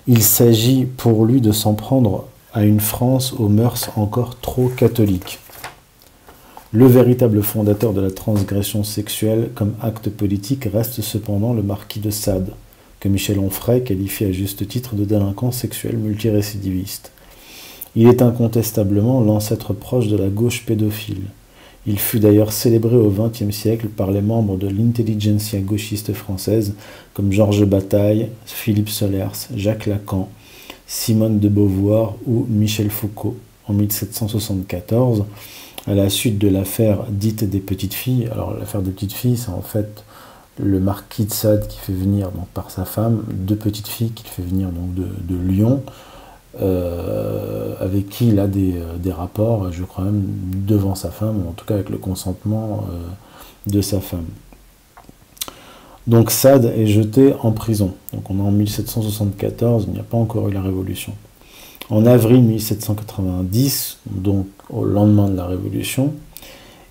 il 0.08 0.22
s'agit 0.22 0.86
pour 0.86 1.26
lui 1.26 1.42
de 1.42 1.52
s'en 1.52 1.74
prendre 1.74 2.26
à 2.54 2.64
une 2.64 2.80
France 2.80 3.34
aux 3.38 3.50
mœurs 3.50 3.90
encore 3.96 4.40
trop 4.40 4.70
catholiques. 4.70 5.40
Le 6.74 6.86
véritable 6.86 7.42
fondateur 7.44 7.94
de 7.94 8.02
la 8.02 8.12
transgression 8.12 8.84
sexuelle 8.84 9.52
comme 9.56 9.76
acte 9.82 10.10
politique 10.10 10.68
reste 10.74 11.02
cependant 11.02 11.54
le 11.54 11.64
marquis 11.64 12.02
de 12.02 12.10
Sade, 12.10 12.52
que 13.00 13.08
Michel 13.08 13.40
Onfray 13.40 13.86
qualifie 13.86 14.26
à 14.26 14.34
juste 14.34 14.68
titre 14.68 14.96
de 14.96 15.06
délinquant 15.06 15.54
sexuel 15.54 15.96
multirécidiviste. 15.96 17.14
Il 17.96 18.10
est 18.10 18.22
incontestablement 18.22 19.22
l'ancêtre 19.22 19.72
proche 19.72 20.10
de 20.10 20.18
la 20.18 20.28
gauche 20.28 20.66
pédophile. 20.66 21.30
Il 21.86 21.98
fut 22.00 22.20
d'ailleurs 22.20 22.52
célébré 22.52 22.98
au 22.98 23.10
XXe 23.10 23.56
siècle 23.56 23.88
par 23.88 24.12
les 24.12 24.22
membres 24.22 24.58
de 24.58 24.68
l'intelligentsia 24.68 25.60
gauchiste 25.62 26.12
française 26.12 26.74
comme 27.14 27.32
Georges 27.32 27.64
Bataille, 27.64 28.28
Philippe 28.46 28.90
Solers, 28.90 29.48
Jacques 29.56 29.86
Lacan, 29.86 30.28
Simone 30.86 31.40
de 31.40 31.48
Beauvoir 31.48 32.16
ou 32.26 32.46
Michel 32.50 32.90
Foucault 32.90 33.38
en 33.70 33.74
1774, 33.74 35.24
à 35.88 35.96
la 35.96 36.10
suite 36.10 36.38
de 36.38 36.50
l'affaire 36.50 37.06
dite 37.10 37.44
des 37.44 37.60
petites 37.60 37.94
filles. 37.94 38.28
Alors 38.32 38.54
l'affaire 38.54 38.82
des 38.82 38.92
petites 38.92 39.14
filles, 39.14 39.38
c'est 39.38 39.50
en 39.50 39.62
fait 39.62 40.04
le 40.60 40.80
marquis 40.80 41.26
de 41.26 41.32
Sade 41.32 41.68
qui 41.68 41.78
fait 41.78 41.94
venir 41.94 42.32
donc, 42.32 42.48
par 42.48 42.72
sa 42.72 42.84
femme 42.84 43.24
deux 43.30 43.56
petites 43.56 43.88
filles 43.88 44.12
qu'il 44.12 44.28
fait 44.28 44.42
venir 44.42 44.70
donc, 44.70 44.94
de, 44.96 45.36
Lyon 45.36 45.84
euh, 46.60 47.76
avec 47.80 48.10
qui 48.10 48.30
il 48.30 48.40
a 48.40 48.44
euh, 48.44 48.98
des, 48.98 49.12
rapports, 49.12 49.72
je 49.72 49.84
crois 49.84 50.06
même 50.06 50.26
devant 50.66 50.96
sa 50.96 51.12
femme, 51.12 51.46
ou 51.46 51.50
en 51.50 51.52
tout 51.52 51.66
cas 51.66 51.76
avec 51.76 51.90
le 51.90 51.98
consentement 51.98 52.86
euh, 52.92 53.72
de 53.72 53.82
sa 53.82 54.00
femme. 54.02 54.26
Donc 56.08 56.32
Sade 56.32 56.66
est 56.66 56.88
jeté 56.88 57.34
en 57.44 57.52
prison. 57.52 57.94
Donc 58.14 58.30
on 58.32 58.40
est 58.40 58.42
en 58.42 58.52
1774, 58.52 59.86
il 59.88 59.94
n'y 59.94 60.00
a 60.00 60.04
pas 60.04 60.18
encore 60.18 60.50
eu 60.50 60.52
la 60.52 60.62
Révolution. 60.62 61.14
En 61.90 62.06
avril 62.06 62.42
1790, 62.44 64.00
donc 64.10 64.48
au 64.70 64.86
lendemain 64.86 65.30
de 65.30 65.38
la 65.38 65.46
Révolution, 65.46 66.14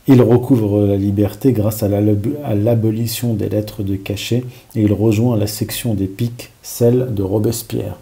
il 0.08 0.22
recouvre 0.22 0.86
la 0.86 0.96
liberté 0.96 1.52
grâce 1.52 1.82
à 1.82 1.88
l'abolition 1.88 3.34
des 3.34 3.48
lettres 3.48 3.82
de 3.82 3.96
cachet 3.96 4.44
et 4.76 4.82
il 4.82 4.92
rejoint 4.92 5.36
la 5.36 5.48
section 5.48 5.94
des 5.94 6.06
piques, 6.06 6.50
celle 6.62 7.12
de 7.12 7.22
Robespierre. 7.22 7.98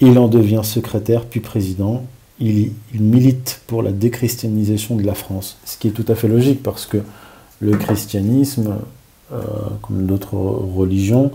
Il 0.00 0.18
en 0.18 0.28
devient 0.28 0.60
secrétaire 0.62 1.24
puis 1.24 1.40
président. 1.40 2.04
Il, 2.40 2.70
milite 2.94 3.62
pour 3.66 3.82
la 3.82 3.90
déchristianisation 3.90 4.96
de 4.96 5.02
la 5.02 5.14
France, 5.14 5.58
ce 5.64 5.76
qui 5.76 5.88
est 5.88 5.92
tout 5.92 6.04
à 6.06 6.14
fait 6.14 6.28
logique 6.28 6.62
parce 6.62 6.86
que 6.86 6.98
le 7.60 7.76
christianisme, 7.76 8.76
euh, 9.32 9.40
comme 9.82 10.06
d'autres 10.06 10.36
religions, 10.36 11.32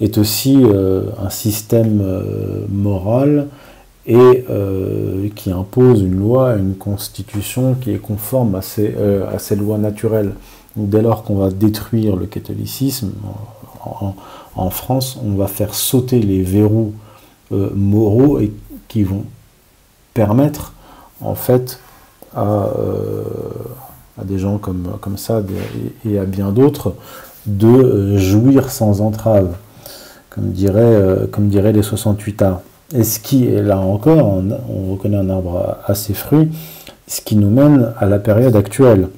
est 0.00 0.18
aussi 0.18 0.58
euh, 0.60 1.04
un 1.22 1.30
système 1.30 2.00
euh, 2.00 2.66
moral 2.68 3.46
et 4.12 4.44
qui 5.36 5.52
impose 5.52 6.02
une 6.02 6.18
loi, 6.18 6.56
une 6.56 6.74
constitution 6.74 7.74
qui 7.74 7.92
est 7.92 7.98
conforme 7.98 8.56
à 8.56 8.62
ces, 8.62 8.94
à 9.32 9.38
ces 9.38 9.54
lois 9.54 9.78
naturelles. 9.78 10.32
dès 10.74 11.00
lors 11.00 11.22
qu'on 11.22 11.36
va 11.36 11.50
détruire 11.50 12.16
le 12.16 12.26
catholicisme 12.26 13.12
en, 14.56 14.70
France, 14.70 15.18
on 15.24 15.34
va 15.34 15.46
faire 15.46 15.74
sauter 15.74 16.20
les 16.20 16.42
verrous 16.42 16.92
euh, 17.52 17.70
moraux 17.74 18.38
et 18.38 18.52
qui 18.88 19.02
vont 19.02 19.24
permettre 20.14 20.74
en 21.20 21.34
fait 21.34 21.80
à, 22.34 22.66
euh, 22.78 23.24
à 24.20 24.24
des 24.24 24.38
gens 24.38 24.58
comme, 24.58 24.96
comme 25.00 25.16
ça 25.16 25.42
et, 26.04 26.18
à 26.18 26.24
bien 26.24 26.50
d'autres 26.52 26.94
de 27.46 27.66
euh, 27.66 28.18
jouir 28.18 28.70
sans 28.70 29.00
entrave, 29.00 29.54
comme 30.28 30.50
dirait, 30.50 31.26
comme 31.32 31.48
dirait 31.48 31.72
les 31.72 31.82
68 31.82 32.42
arts. 32.42 32.60
Et 32.94 33.04
ce 33.04 33.20
qui 33.20 33.46
est 33.46 33.62
là 33.62 33.78
encore, 33.78 34.42
on, 34.68 34.92
reconnaît 34.92 35.16
un 35.16 35.30
arbre 35.30 35.78
à, 35.84 35.94
ses 35.94 36.14
fruits, 36.14 36.48
ce 37.06 37.20
qui 37.20 37.36
nous 37.36 37.50
mène 37.50 37.92
à 37.98 38.06
la 38.06 38.18
période 38.18 38.56
actuelle. 38.56 39.08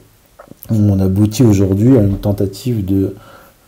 on 0.70 1.00
aboutit 1.00 1.42
aujourd'hui 1.42 1.96
à 1.96 2.02
une 2.02 2.18
tentative 2.18 2.84
de 2.84 3.14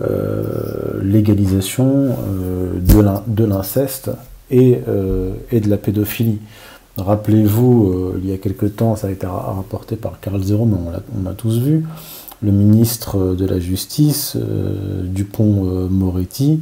euh, 0.02 1.00
légalisation 1.02 2.16
euh, 2.28 2.72
de 3.26 3.44
l'inceste 3.44 4.10
et, 4.50 4.80
euh, 4.88 5.32
et, 5.52 5.60
de 5.60 5.70
la 5.70 5.76
pédophilie. 5.76 6.40
Rappelez-vous, 6.96 8.14
il 8.22 8.28
y 8.28 8.32
a 8.32 8.38
quelque 8.38 8.66
temps, 8.66 8.96
ça 8.96 9.06
a 9.06 9.10
été 9.10 9.26
rapporté 9.26 9.96
par 9.96 10.20
Carl 10.20 10.42
Zero, 10.42 10.64
mais 10.64 10.76
on 11.18 11.24
l'a 11.24 11.34
tous 11.34 11.58
vu, 11.58 11.84
le 12.42 12.52
ministre 12.52 13.34
de 13.34 13.46
la 13.46 13.58
Justice, 13.58 14.36
Dupont-Moretti, 15.02 16.60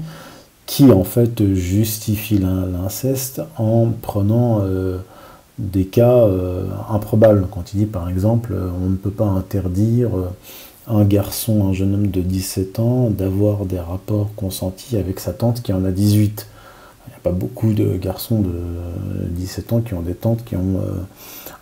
qui 0.73 0.91
en 0.91 1.05
fait 1.05 1.53
justifie 1.53 2.39
l'inceste 2.39 3.43
en 3.59 3.89
prenant 4.01 4.63
des 5.59 5.85
cas 5.85 6.27
improbables. 6.89 7.47
Quand 7.51 7.75
il 7.75 7.81
dit 7.81 7.85
par 7.85 8.09
exemple, 8.09 8.55
on 8.83 8.89
ne 8.89 8.97
peut 8.97 9.11
pas 9.11 9.27
interdire 9.27 10.09
un 10.89 11.05
garçon, 11.05 11.69
un 11.69 11.73
jeune 11.73 11.95
homme 11.95 12.07
de 12.09 12.21
17 12.21 12.79
ans, 12.79 13.11
d'avoir 13.11 13.67
des 13.67 13.79
rapports 13.79 14.31
consentis 14.35 14.97
avec 14.97 15.21
sa 15.21 15.33
tante 15.33 15.63
qui 15.63 15.73
en 15.73 15.85
a 15.85 15.91
18. 15.91 16.47
Il 17.07 17.11
n'y 17.11 17.17
a 17.17 17.21
pas 17.23 17.33
beaucoup 17.33 17.73
de 17.73 17.97
garçons 17.97 18.41
de 18.41 18.53
17 19.31 19.73
ans 19.73 19.81
qui 19.81 19.95
ont 19.95 20.03
des 20.03 20.15
tantes 20.15 20.45
qui 20.45 20.57
ont 20.57 20.81
euh, 20.81 20.95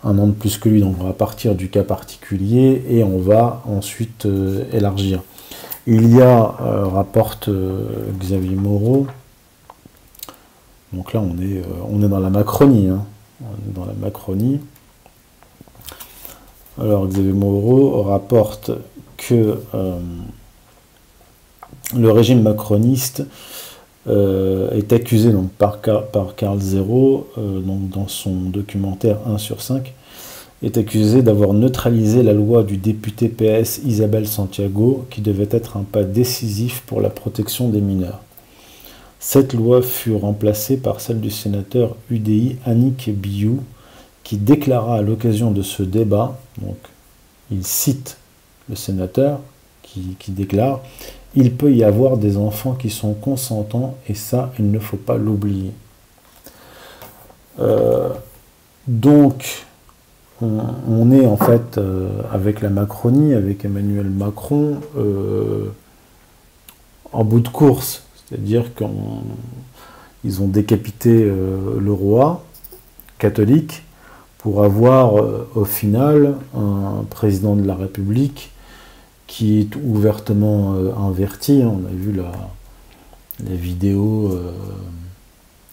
un 0.03 0.17
an 0.19 0.27
de 0.27 0.31
plus 0.31 0.57
que 0.57 0.69
lui. 0.69 0.81
Donc 0.81 0.95
on 0.99 1.03
va 1.03 1.13
partir 1.13 1.55
du 1.55 1.69
cas 1.69 1.83
particulier 1.83 2.83
et 2.89 3.03
on 3.03 3.17
va 3.17 3.61
ensuite 3.65 4.25
euh, 4.25 4.63
élargir. 4.71 5.23
Il 5.87 6.15
y 6.15 6.21
a, 6.21 6.55
euh, 6.61 6.85
rapporte 6.85 7.49
Xavier 8.19 8.55
Moreau, 8.55 9.07
donc 10.93 11.13
là 11.13 11.21
on 11.21 11.41
est, 11.41 11.61
on 11.89 12.03
est 12.03 12.09
dans 12.09 12.19
la 12.19 12.29
Macronie. 12.29 12.89
Hein. 12.89 13.05
On 13.41 13.69
est 13.69 13.73
dans 13.73 13.85
la 13.85 13.93
Macronie. 13.93 14.59
Alors 16.79 17.07
Xavier 17.07 17.33
Moreau 17.33 18.03
rapporte 18.03 18.71
que 19.17 19.59
euh, 19.73 19.99
le 21.95 22.11
régime 22.11 22.41
macroniste 22.41 23.23
euh, 24.07 24.71
est 24.71 24.93
accusé 24.93 25.31
donc, 25.31 25.51
par, 25.51 25.79
par 25.79 26.35
Carl 26.35 26.59
Zero, 26.59 27.29
euh, 27.37 27.59
donc, 27.59 27.89
dans 27.89 28.07
son 28.07 28.33
documentaire 28.33 29.17
1 29.27 29.37
sur 29.37 29.61
5, 29.61 29.93
est 30.63 30.77
accusé 30.77 31.21
d'avoir 31.21 31.53
neutralisé 31.53 32.21
la 32.21 32.33
loi 32.33 32.63
du 32.63 32.77
député 32.77 33.29
PS 33.29 33.81
Isabelle 33.85 34.27
Santiago, 34.27 35.05
qui 35.09 35.21
devait 35.21 35.49
être 35.51 35.77
un 35.77 35.83
pas 35.83 36.03
décisif 36.03 36.83
pour 36.85 37.01
la 37.01 37.09
protection 37.09 37.69
des 37.69 37.81
mineurs. 37.81 38.21
Cette 39.19 39.53
loi 39.53 39.81
fut 39.81 40.15
remplacée 40.15 40.77
par 40.77 41.01
celle 41.01 41.19
du 41.19 41.31
sénateur 41.31 41.95
UDI 42.09 42.57
Annick 42.65 43.09
Biou, 43.09 43.63
qui 44.23 44.37
déclara 44.37 44.97
à 44.97 45.01
l'occasion 45.01 45.51
de 45.51 45.61
ce 45.61 45.83
débat, 45.83 46.39
donc 46.61 46.77
il 47.51 47.65
cite 47.65 48.17
le 48.69 48.75
sénateur, 48.75 49.39
qui, 49.83 50.31
déclare 50.31 50.79
Il 51.35 51.53
peut 51.53 51.73
y 51.73 51.83
avoir 51.83 52.17
des 52.17 52.37
enfants 52.37 52.73
qui 52.73 52.89
sont 52.89 53.13
consentants, 53.13 53.95
et 54.07 54.13
ça, 54.13 54.53
il 54.57 54.71
ne 54.71 54.79
faut 54.79 54.97
pas 54.97 55.17
l'oublier. 55.17 55.71
Euh, 57.59 58.09
donc, 58.87 59.65
on, 60.41 61.11
est 61.11 61.25
en 61.25 61.37
fait 61.37 61.77
euh, 61.77 62.09
avec 62.31 62.61
la 62.61 62.69
Macronie, 62.69 63.33
avec 63.33 63.65
Emmanuel 63.65 64.09
Macron, 64.09 64.77
euh, 64.97 65.65
en 67.11 67.23
bout 67.23 67.39
de 67.41 67.49
course. 67.49 68.03
C'est-à-dire 68.25 68.71
qu'ils 68.75 70.41
ont 70.41 70.47
décapité 70.47 71.25
le 71.25 71.91
roi 71.91 72.45
catholique 73.19 73.83
pour 74.37 74.63
avoir 74.63 75.15
au 75.53 75.65
final 75.65 76.35
un 76.55 77.03
président 77.09 77.57
de 77.57 77.67
la 77.67 77.75
République 77.75 78.51
qui 79.31 79.61
est 79.61 79.77
ouvertement 79.77 80.73
euh, 80.73 80.93
inverti. 80.93 81.63
On 81.63 81.85
a 81.87 81.93
vu 81.93 82.11
la, 82.11 82.33
vidéo 83.55 84.33
euh, 84.33 84.51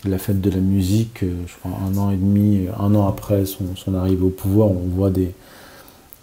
la 0.05 0.18
fête 0.18 0.40
de 0.40 0.51
la 0.51 0.61
musique, 0.61 1.22
euh, 1.22 1.34
je 1.46 1.55
crois 1.59 1.72
un 1.86 1.96
an 1.96 2.11
et 2.11 2.16
demi, 2.16 2.66
un 2.78 2.94
an 2.94 3.09
après 3.09 3.44
son, 3.46 3.66
arrivée 3.94 4.24
au 4.24 4.30
pouvoir, 4.30 4.70
on 4.70 4.86
voit 4.94 5.11
des, 5.11 5.32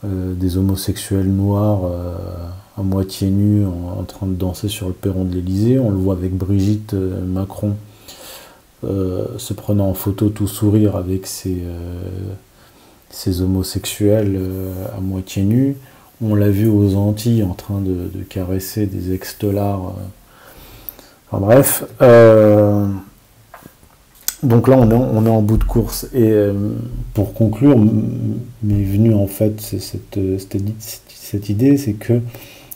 des 0.03 0.57
homosexuels 0.57 1.28
noirs 1.28 1.91
à 2.78 2.84
moitié 2.84 3.32
nus 3.32 3.65
en, 3.65 4.03
train 4.03 4.28
de 4.28 4.36
danser 4.36 4.67
sur 4.67 4.88
le 4.88 4.93
perron 4.93 5.26
de 5.26 5.34
l'Elysée. 5.34 5.80
On 5.80 5.89
le 5.89 5.97
voit 5.97 6.13
avec 6.13 6.38
Brigitte 6.38 6.93
Macron 6.93 7.76
se 8.84 9.53
prenant 9.53 9.89
en 9.89 9.95
photo 9.95 10.30
tout 10.30 10.47
sourire 10.47 10.95
avec 10.95 11.26
ses, 11.26 11.63
ses 13.09 13.41
homosexuels 13.41 14.39
à 14.95 15.01
moitié 15.01 15.41
nus. 15.41 15.76
On 16.21 16.34
l'a 16.36 16.49
vu 16.49 16.67
aux 16.67 16.95
Antilles 16.95 17.43
en 17.43 17.53
train 17.53 17.82
de, 17.82 18.09
caresser 18.30 18.86
des 18.86 19.13
ex-dollars. 19.13 19.88
Euh. 19.88 20.01
Enfin 21.30 21.45
bref. 21.45 21.84
Euh, 24.46 24.48
donc 24.48 24.68
là, 24.68 24.78
on 24.78 24.89
est, 25.26 25.30
en, 25.30 25.41
bout 25.41 25.58
de 25.58 25.64
course. 25.64 26.08
Et 26.14 26.32
euh, 26.32 26.54
pour 27.14 27.34
conclure, 27.34 27.78
m'est 27.78 28.84
venue 28.84 29.14
en 29.14 29.28
fait 29.28 29.60
cette, 29.62 30.20
cette, 30.80 31.50
idée, 31.50 31.78
c'est 31.78 31.93
que 31.93 32.20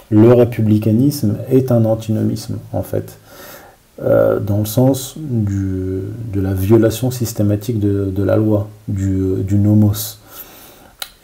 le 0.10 0.34
républicanisme 0.34 1.38
est 1.52 1.72
un 1.72 1.86
antinomisme, 1.86 2.58
en 2.74 2.84
fait. 2.84 3.18
dans 4.02 4.60
le 4.60 4.66
sens 4.66 5.16
de 5.18 6.04
la 6.36 6.54
violation 6.54 7.12
systématique 7.12 7.80
de, 7.80 8.24
la 8.24 8.38
loi, 8.38 8.70
du, 8.88 9.56
nomos. 9.56 10.18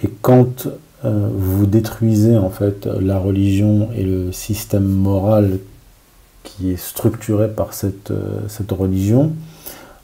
Et 0.03 0.09
quand 0.21 0.67
euh, 1.05 1.29
vous 1.31 1.65
détruisez 1.65 2.37
en 2.37 2.49
fait 2.49 2.85
la 2.87 3.19
religion 3.19 3.89
et 3.95 4.03
le 4.03 4.31
système 4.31 4.85
moral 4.85 5.59
qui 6.43 6.71
est 6.71 6.77
structuré 6.77 7.47
par 7.47 7.71
euh, 7.83 8.39
cette 8.47 8.71
religion, 8.71 9.33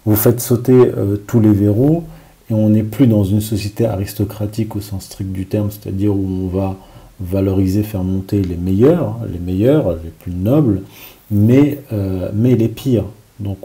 vous 0.05 0.15
faites 0.15 0.41
sauter 0.41 0.73
euh, 0.73 1.17
tous 1.27 1.39
les 1.39 1.51
verrous 1.51 2.03
et 2.49 2.53
on 2.53 2.69
n'est 2.69 2.83
plus 2.83 3.07
dans 3.07 3.23
une 3.23 3.41
société 3.41 3.85
aristocratique 3.85 4.75
au 4.75 4.81
sens 4.81 5.05
strict 5.05 5.31
du 5.31 5.45
terme, 5.45 5.69
c'est-à-dire 5.71 6.13
où 6.13 6.25
on 6.25 6.47
va 6.47 6.75
valoriser, 7.19 7.83
faire 7.83 8.03
monter 8.03 8.41
les 8.41 8.57
meilleurs, 8.57 9.17
les 9.31 9.39
meilleurs, 9.39 9.93
les 10.03 10.09
plus 10.09 10.31
nobles, 10.33 10.81
mais, 11.29 11.79
mais 12.33 12.55
les 12.55 12.67
pires. 12.67 13.05
Donc 13.41 13.57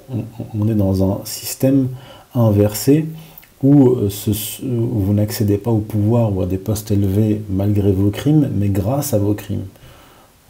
on, 0.55 0.69
est 0.69 0.75
dans 0.75 1.11
un 1.11 1.21
système 1.25 1.89
inversé 2.35 3.07
euh, 3.65 3.69
où, 3.69 3.97
vous 4.63 5.15
n'accédez 5.15 5.59
pas 5.59 5.71
au 5.71 5.79
pouvoir 5.79 6.35
ou 6.35 6.43
à 6.43 6.47
des 6.47 6.59
postes 6.59 6.91
élevés 6.91 7.43
malgré 7.51 7.93
vos 7.93 8.11
crimes, 8.11 8.49
mais 8.55 8.69
grâce 8.69 9.15
à 9.15 9.19
vos 9.19 9.35
crimes. 9.35 9.65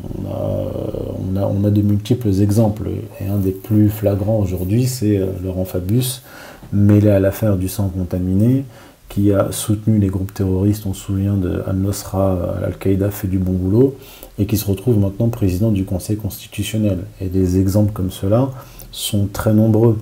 On 0.02 1.64
a, 1.64 1.70
de 1.70 1.82
multiples 1.82 2.40
exemples, 2.40 2.88
et 3.20 3.28
un 3.28 3.38
des 3.38 3.50
plus 3.50 3.88
flagrants 3.88 4.38
aujourd'hui, 4.38 4.86
c'est 4.86 5.18
euh, 5.18 5.26
Laurent 5.42 5.64
Fabius, 5.64 6.22
mêlé 6.72 7.10
à 7.10 7.18
l'affaire 7.18 7.56
du 7.56 7.68
sang 7.68 7.88
contaminé, 7.88 8.64
qui 9.08 9.32
a 9.32 9.50
soutenu 9.52 9.98
les 9.98 10.08
groupes 10.08 10.34
terroristes, 10.34 10.84
on 10.86 10.92
se 10.92 11.00
souvient 11.00 11.34
de 11.34 11.62
Al-Nosra, 11.66 12.58
Al-Qaïda 12.64 13.10
fait 13.10 13.28
du 13.28 13.38
bon 13.38 13.52
boulot, 13.52 13.96
et 14.38 14.46
qui 14.46 14.56
se 14.56 14.66
retrouve 14.66 14.98
maintenant 14.98 15.28
président 15.28 15.70
du 15.70 15.84
Conseil 15.84 16.16
constitutionnel. 16.16 17.04
Et 17.20 17.26
des 17.26 17.58
exemples 17.58 17.92
comme 17.92 18.10
cela 18.10 18.50
sont 18.92 19.28
très 19.32 19.54
nombreux. 19.54 19.98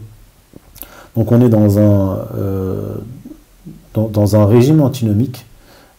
Donc 1.16 1.30
on 1.30 1.40
est 1.40 1.48
dans 1.48 1.78
un, 1.78 2.26
euh, 2.36 2.94
dans, 3.94 4.36
un 4.36 4.46
régime 4.46 4.80
antinomique, 4.80 5.46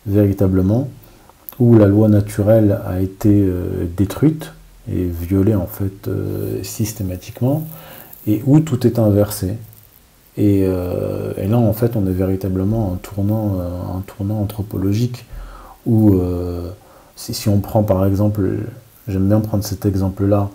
véritablement, 0.06 0.89
où 1.60 1.78
la 1.78 1.88
loi 1.88 2.10
naturelle 2.10 2.80
a 2.86 2.99
été 2.99 3.30
euh, 3.30 3.86
détruite 3.95 4.51
et 4.91 5.06
violée 5.06 5.56
en 5.56 5.68
fait 5.68 6.08
euh, 6.08 6.62
systématiquement, 6.64 7.68
et 8.28 8.41
où 8.45 8.60
tout 8.60 8.86
est 8.86 8.99
inversé. 8.99 9.53
Et, 10.38 10.68
là, 10.68 11.58
en 11.58 11.72
fait, 11.72 11.95
on 11.95 12.06
est 12.08 12.12
véritablement 12.12 12.91
un 12.93 12.97
tournant, 12.97 13.58
un 13.95 14.01
tournant 14.01 14.41
anthropologique 14.41 15.24
où, 15.86 16.20
si, 17.16 17.47
on 17.47 17.62
prend 17.62 17.84
par 17.84 18.06
exemple, 18.06 18.49
j'aime 19.08 19.30
bien 19.30 19.39
prendre 19.39 19.64
cet 19.64 19.86
exemple-là, 19.86 20.49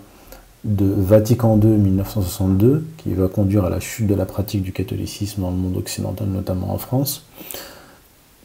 de 0.63 0.85
Vatican 0.85 1.59
II 1.59 1.69
1962, 1.69 2.85
qui 2.97 3.13
va 3.13 3.27
conduire 3.27 3.65
à 3.65 3.69
la 3.69 3.79
chute 3.79 4.07
de 4.07 4.13
la 4.13 4.25
pratique 4.25 4.61
du 4.61 4.71
catholicisme 4.71 5.41
dans 5.41 5.49
le 5.49 5.57
monde 5.57 5.77
occidental, 5.77 6.27
notamment 6.27 6.73
en 6.73 6.77
France. 6.77 7.25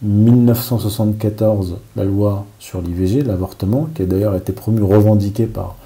1974, 0.02 1.78
la 1.96 2.04
loi 2.04 2.46
sur 2.58 2.82
l'IVG, 2.82 3.22
l'avortement, 3.22 3.88
qui 3.94 4.02
a 4.02 4.06
d'ailleurs 4.06 4.34
été 4.34 4.52
promue, 4.52 4.82
revendiquée 4.82 5.46
par 5.46 5.76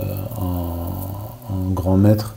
euh, 0.00 0.02
un, 0.40 1.70
grand 1.70 1.96
maître 1.96 2.36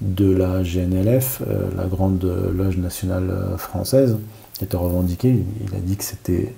de 0.00 0.30
la 0.30 0.62
GNLF, 0.62 1.42
euh, 1.46 1.68
la 1.76 1.86
grande 1.86 2.24
loge 2.24 2.78
nationale 2.78 3.32
française, 3.56 4.16
qui 4.54 4.64
était 4.64 4.76
revendiquée. 4.76 5.44
Il 5.66 5.74
a 5.74 5.80
dit 5.80 5.96
que 5.96 6.04
c'était 6.04 6.54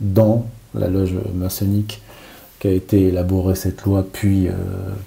dans 0.00 0.46
la 0.74 0.88
loge 0.88 1.14
maçonnique 1.34 2.02
qu'a 2.62 2.70
été 2.70 3.08
élaborée 3.08 3.56
cette 3.56 3.82
loi, 3.82 4.06
puis, 4.10 4.46
euh, 4.46 4.52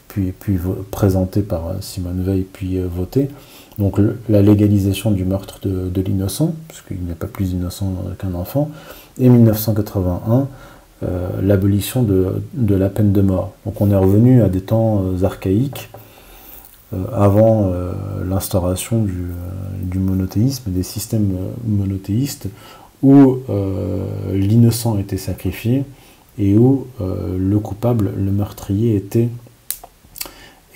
puis, 0.10 0.34
puis 0.34 0.60
présentée 0.92 1.42
par 1.42 1.68
euh, 1.68 1.74
Simone 1.80 2.22
Veil, 2.22 2.42
puis 2.42 2.78
euh, 2.78 2.86
votée. 2.86 3.30
Donc 3.78 4.00
la 4.30 4.42
légalisation 4.42 5.12
du 5.12 5.26
meurtre 5.26 5.60
de, 5.64 6.02
l'innocent, 6.02 6.54
puisqu'il 6.68 7.06
n'est 7.06 7.14
pas 7.14 7.28
plus 7.28 7.52
innocent 7.52 7.94
qu'un 8.20 8.34
enfant. 8.34 8.70
Et 9.20 9.28
1981, 9.30 10.48
l'abolition 11.42 12.04
de, 12.04 12.42
la 12.76 12.90
peine 12.90 13.12
de 13.12 13.22
mort. 13.22 13.54
Donc 13.66 13.82
on 13.82 13.92
est 13.92 13.96
revenu 13.96 14.42
à 14.42 14.50
des 14.50 14.62
temps 14.62 15.04
archaïques, 15.24 15.90
avant 17.14 17.70
l'instauration 18.26 19.06
du, 19.82 20.00
monothéisme, 20.00 20.72
des 20.72 20.84
systèmes 20.84 21.36
monothéistes, 21.68 22.48
où 23.04 23.40
l'innocent 24.32 24.98
était 24.98 25.18
sacrifié 25.18 25.84
et 26.40 26.58
où 26.58 26.88
le 27.02 27.60
coupable, 27.60 28.12
le 28.18 28.32
meurtrier, 28.32 29.04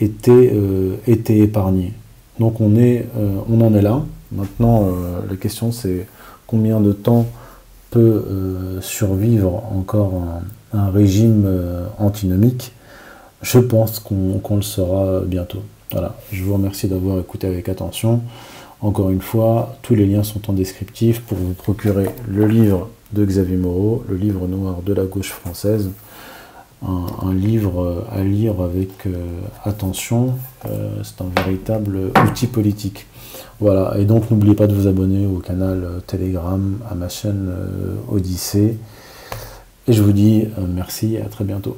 euh, 0.01 0.95
était 1.07 1.37
épargné. 1.39 1.93
Donc 2.39 2.61
euh, 2.61 3.01
on 3.49 3.61
en 3.61 3.73
est 3.73 3.81
là. 3.81 4.01
Maintenant, 4.31 4.83
euh, 4.83 5.19
la 5.29 5.35
question 5.35 5.71
c'est 5.71 6.07
combien 6.47 6.79
de 6.79 6.93
temps 6.93 7.25
peut 7.91 8.23
survivre 8.81 9.63
encore 9.75 10.13
un, 10.73 10.91
régime 10.91 11.47
antinomique? 11.97 12.73
Je 13.41 13.57
pense 13.57 13.99
qu'on 13.99 14.55
le 14.55 14.61
saura 14.61 15.21
bientôt. 15.21 15.63
Voilà, 15.91 16.15
je 16.31 16.43
vous 16.43 16.53
remercie 16.53 16.87
d'avoir 16.87 17.19
écouté 17.19 17.47
avec 17.47 17.67
attention. 17.67 18.21
Encore 18.81 19.09
une 19.09 19.21
fois, 19.21 19.75
tous 19.81 19.95
les 19.95 20.05
liens 20.05 20.21
sont 20.21 20.51
en 20.51 20.53
descriptif 20.53 21.21
pour 21.21 21.37
vous 21.39 21.53
procurer 21.53 22.09
le 22.27 22.45
livre 22.45 22.89
de 23.13 23.25
Xavier 23.25 23.57
Moreau, 23.57 24.03
le 24.07 24.15
livre 24.15 24.47
noir 24.47 24.83
de 24.85 24.93
la 24.93 25.05
gauche 25.05 25.31
française 25.31 25.89
un, 26.88 27.34
livre 27.34 28.05
à 28.11 28.23
lire 28.23 28.61
avec 28.61 29.05
euh, 29.05 29.41
attention. 29.63 30.36
Euh, 30.65 31.01
c'est 31.03 31.21
un 31.21 31.30
véritable 31.43 32.11
outil 32.25 32.47
politique. 32.47 33.05
Voilà, 33.59 33.95
et 33.97 34.05
donc 34.05 34.32
n'oubliez 34.32 34.55
pas 34.55 34.67
de 34.67 34.73
vous 34.73 34.88
abonner 34.88 35.25
au 35.25 35.39
canal 35.39 35.84
euh, 35.84 35.99
Telegram, 36.05 36.80
à 36.89 36.95
ma 36.95 37.09
chaîne 37.09 37.51
Odyssée. 38.09 38.77
Et 39.88 39.93
je 39.93 40.03
vous 40.03 40.13
dis 40.13 40.45
merci 40.67 41.15
et 41.15 41.21
à 41.21 41.25
très 41.25 41.43
bientôt. 41.43 41.77